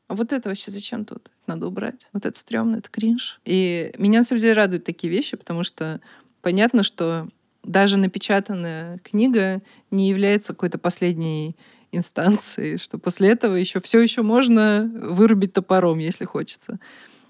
а 0.08 0.16
вот 0.16 0.32
это 0.34 0.50
вообще 0.50 0.72
зачем 0.72 1.06
тут? 1.06 1.32
надо 1.52 1.68
убрать. 1.68 2.10
Вот 2.14 2.26
это 2.26 2.38
стрёмно, 2.38 2.78
это 2.78 2.90
кринж. 2.90 3.40
И 3.46 3.94
меня, 3.98 4.20
на 4.20 4.24
самом 4.24 4.42
деле, 4.42 4.54
радуют 4.54 4.84
такие 4.84 5.12
вещи, 5.12 5.38
потому 5.38 5.64
что 5.64 6.02
понятно, 6.42 6.84
что 6.84 7.28
даже 7.64 7.98
напечатанная 7.98 9.00
книга 9.00 9.62
не 9.92 10.10
является 10.10 10.54
какой-то 10.54 10.78
последней 10.78 11.56
инстанцией, 11.92 12.78
что 12.78 12.98
после 12.98 13.30
этого 13.30 13.56
еще 13.56 13.80
все 13.80 14.00
еще 14.00 14.22
можно 14.22 14.90
вырубить 14.94 15.54
топором, 15.54 16.00
если 16.00 16.26
хочется. 16.26 16.80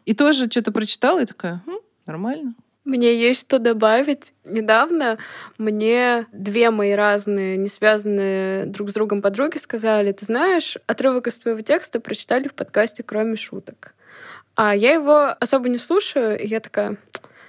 И 0.06 0.14
тоже 0.14 0.50
что-то 0.50 0.72
прочитала 0.72 1.22
и 1.22 1.26
такая, 1.26 1.62
хм, 1.66 1.80
нормально. 2.06 2.54
Мне 2.92 3.18
есть 3.18 3.40
что 3.40 3.58
добавить. 3.58 4.34
Недавно 4.44 5.18
мне 5.58 6.28
две 6.34 6.72
мои 6.72 6.92
разные, 6.92 7.56
не 7.56 7.68
связанные 7.68 8.66
друг 8.66 8.90
с 8.90 8.94
другом 8.94 9.22
подруги 9.22 9.58
сказали, 9.60 10.12
ты 10.12 10.26
знаешь, 10.26 10.78
отрывок 10.88 11.28
из 11.28 11.40
твоего 11.40 11.62
текста 11.62 12.02
прочитали 12.02 12.50
в 12.50 12.54
подкасте 12.54 13.02
«Кроме 13.02 13.38
шуток». 13.38 13.96
А 14.58 14.76
я 14.76 14.92
его 14.92 15.34
особо 15.40 15.70
не 15.70 15.78
слушаю, 15.78 16.38
и 16.38 16.46
я 16.46 16.60
такая, 16.60 16.98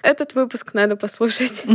этот 0.02 0.36
выпуск 0.36 0.74
надо 0.74 0.94
послушать. 0.94 1.66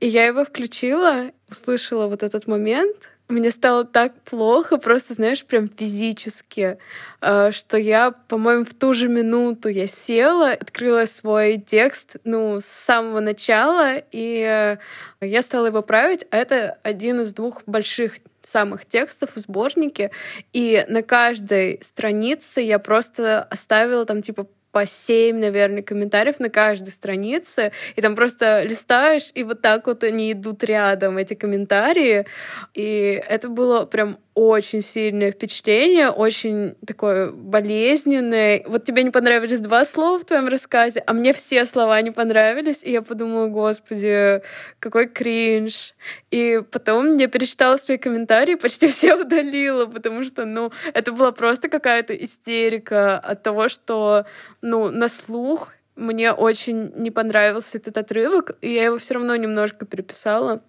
И 0.00 0.06
я 0.06 0.26
его 0.26 0.44
включила, 0.44 1.30
услышала 1.48 2.08
вот 2.08 2.22
этот 2.22 2.46
момент, 2.46 3.08
мне 3.32 3.50
стало 3.50 3.84
так 3.84 4.14
плохо, 4.22 4.78
просто, 4.78 5.14
знаешь, 5.14 5.44
прям 5.44 5.68
физически, 5.68 6.78
э, 7.20 7.50
что 7.50 7.78
я, 7.78 8.12
по-моему, 8.12 8.64
в 8.64 8.74
ту 8.74 8.92
же 8.92 9.08
минуту 9.08 9.68
я 9.68 9.86
села, 9.86 10.52
открыла 10.52 11.04
свой 11.06 11.58
текст, 11.58 12.16
ну, 12.24 12.60
с 12.60 12.66
самого 12.66 13.20
начала, 13.20 13.96
и 14.12 14.46
э, 14.48 14.76
я 15.20 15.42
стала 15.42 15.66
его 15.66 15.82
править, 15.82 16.26
это 16.30 16.78
один 16.82 17.22
из 17.22 17.32
двух 17.34 17.62
больших 17.66 18.18
самых 18.42 18.86
текстов 18.86 19.30
в 19.34 19.38
сборнике, 19.40 20.10
и 20.52 20.84
на 20.88 21.02
каждой 21.02 21.78
странице 21.82 22.60
я 22.60 22.78
просто 22.78 23.42
оставила 23.42 24.04
там 24.04 24.20
типа 24.22 24.46
по 24.72 24.86
семь, 24.86 25.38
наверное, 25.38 25.82
комментариев 25.82 26.40
на 26.40 26.48
каждой 26.48 26.88
странице, 26.88 27.72
и 27.94 28.00
там 28.00 28.16
просто 28.16 28.62
листаешь, 28.62 29.30
и 29.34 29.44
вот 29.44 29.60
так 29.60 29.86
вот 29.86 30.02
они 30.02 30.32
идут 30.32 30.64
рядом, 30.64 31.18
эти 31.18 31.34
комментарии, 31.34 32.26
и 32.74 33.22
это 33.28 33.48
было 33.48 33.84
прям 33.84 34.18
очень 34.34 34.80
сильное 34.80 35.30
впечатление, 35.30 36.08
очень 36.08 36.74
такое 36.86 37.30
болезненное. 37.30 38.64
Вот 38.66 38.84
тебе 38.84 39.02
не 39.02 39.10
понравились 39.10 39.60
два 39.60 39.84
слова 39.84 40.18
в 40.18 40.24
твоем 40.24 40.48
рассказе, 40.48 41.02
а 41.06 41.12
мне 41.12 41.32
все 41.34 41.66
слова 41.66 42.00
не 42.00 42.10
понравились, 42.10 42.82
и 42.82 42.92
я 42.92 43.02
подумала, 43.02 43.48
господи, 43.48 44.42
какой 44.78 45.06
кринж. 45.08 45.94
И 46.30 46.62
потом 46.70 47.18
я 47.18 47.28
перечитала 47.28 47.76
свои 47.76 47.98
комментарии, 47.98 48.54
почти 48.54 48.86
все 48.88 49.16
удалила, 49.16 49.86
потому 49.86 50.24
что, 50.24 50.46
ну, 50.46 50.72
это 50.94 51.12
была 51.12 51.32
просто 51.32 51.68
какая-то 51.68 52.14
истерика 52.14 53.18
от 53.18 53.42
того, 53.42 53.68
что, 53.68 54.24
ну, 54.62 54.90
на 54.90 55.08
слух 55.08 55.68
мне 55.94 56.32
очень 56.32 56.92
не 56.96 57.10
понравился 57.10 57.76
этот 57.76 57.98
отрывок, 57.98 58.52
и 58.62 58.72
я 58.72 58.84
его 58.84 58.98
все 58.98 59.14
равно 59.14 59.36
немножко 59.36 59.84
переписала, 59.84 60.62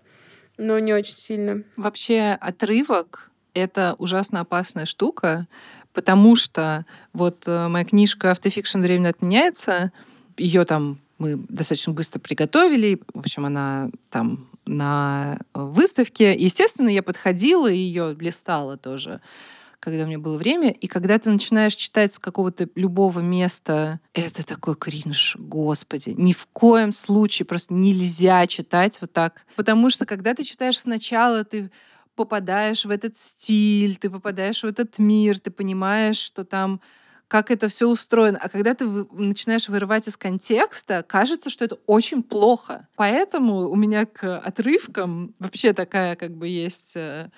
но 0.57 0.79
не 0.79 0.93
очень 0.93 1.15
сильно. 1.15 1.63
Вообще 1.77 2.37
отрывок 2.41 3.31
это 3.53 3.95
ужасно 3.97 4.41
опасная 4.41 4.85
штука, 4.85 5.47
потому 5.93 6.35
что 6.35 6.85
вот 7.13 7.43
э, 7.47 7.67
моя 7.67 7.85
книжка 7.85 8.31
«Автофикшн. 8.31 8.79
Временно 8.79 9.09
отменяется», 9.09 9.91
ее 10.37 10.65
там 10.65 10.99
мы 11.19 11.37
достаточно 11.37 11.93
быстро 11.93 12.19
приготовили. 12.19 12.99
В 13.13 13.19
общем, 13.19 13.45
она 13.45 13.89
там 14.09 14.47
на 14.65 15.39
выставке. 15.53 16.35
Естественно, 16.35 16.89
я 16.89 17.03
подходила 17.03 17.71
и 17.71 17.77
ее 17.77 18.15
листала 18.19 18.77
тоже 18.77 19.21
когда 19.83 20.05
у 20.05 20.07
меня 20.07 20.17
было 20.17 20.37
время. 20.37 20.71
И 20.71 20.87
когда 20.87 21.19
ты 21.19 21.29
начинаешь 21.29 21.75
читать 21.75 22.13
с 22.13 22.19
какого-то 22.19 22.69
любого 22.75 23.19
места, 23.19 23.99
это 24.13 24.45
такой 24.45 24.77
кринж, 24.77 25.35
господи. 25.37 26.13
Ни 26.17 26.31
в 26.31 26.47
коем 26.53 26.93
случае 26.93 27.45
просто 27.45 27.73
нельзя 27.73 28.47
читать 28.47 28.99
вот 29.01 29.11
так. 29.11 29.45
Потому 29.57 29.89
что 29.89 30.05
когда 30.05 30.33
ты 30.33 30.43
читаешь 30.43 30.79
сначала, 30.79 31.43
ты 31.43 31.69
попадаешь 32.15 32.85
в 32.85 32.91
этот 32.91 33.17
стиль, 33.17 33.97
ты 33.97 34.09
попадаешь 34.09 34.63
в 34.63 34.67
этот 34.67 34.99
мир, 34.99 35.39
ты 35.39 35.51
понимаешь, 35.51 36.17
что 36.17 36.43
там 36.43 36.81
как 37.27 37.49
это 37.49 37.67
все 37.67 37.89
устроено. 37.89 38.37
А 38.39 38.47
когда 38.47 38.75
ты 38.75 38.85
начинаешь 38.85 39.67
вырывать 39.67 40.07
из 40.07 40.17
контекста, 40.17 41.03
кажется, 41.07 41.49
что 41.49 41.65
это 41.65 41.79
очень 41.87 42.21
плохо. 42.21 42.87
Поэтому 42.95 43.69
у 43.69 43.75
меня 43.75 44.05
к 44.05 44.37
отрывкам 44.37 45.33
вообще 45.39 45.73
такая 45.73 46.15
как 46.15 46.37
бы 46.37 46.47
есть 46.47 46.95
э, 46.95 47.31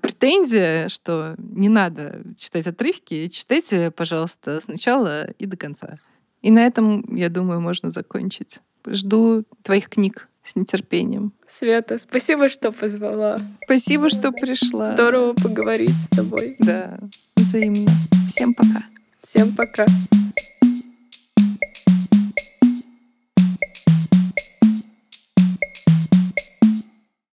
претензия, 0.00 0.88
что 0.88 1.34
не 1.36 1.68
надо 1.68 2.22
читать 2.38 2.66
отрывки, 2.66 3.28
читайте, 3.28 3.90
пожалуйста, 3.90 4.58
сначала 4.62 5.30
и 5.32 5.44
до 5.44 5.58
конца. 5.58 5.98
И 6.40 6.50
на 6.50 6.64
этом, 6.64 7.14
я 7.14 7.28
думаю, 7.28 7.60
можно 7.60 7.90
закончить. 7.90 8.60
Жду 8.86 9.44
твоих 9.62 9.90
книг 9.90 10.29
с 10.42 10.56
нетерпением. 10.56 11.32
Света, 11.46 11.98
спасибо, 11.98 12.48
что 12.48 12.72
позвала. 12.72 13.38
Спасибо, 13.64 14.08
что 14.08 14.32
пришла. 14.32 14.92
Здорово 14.92 15.34
поговорить 15.34 15.96
с 15.96 16.08
тобой. 16.08 16.56
Да, 16.58 16.98
взаимно. 17.36 17.90
Всем 18.28 18.54
пока. 18.54 18.84
Всем 19.22 19.54
пока. 19.54 19.86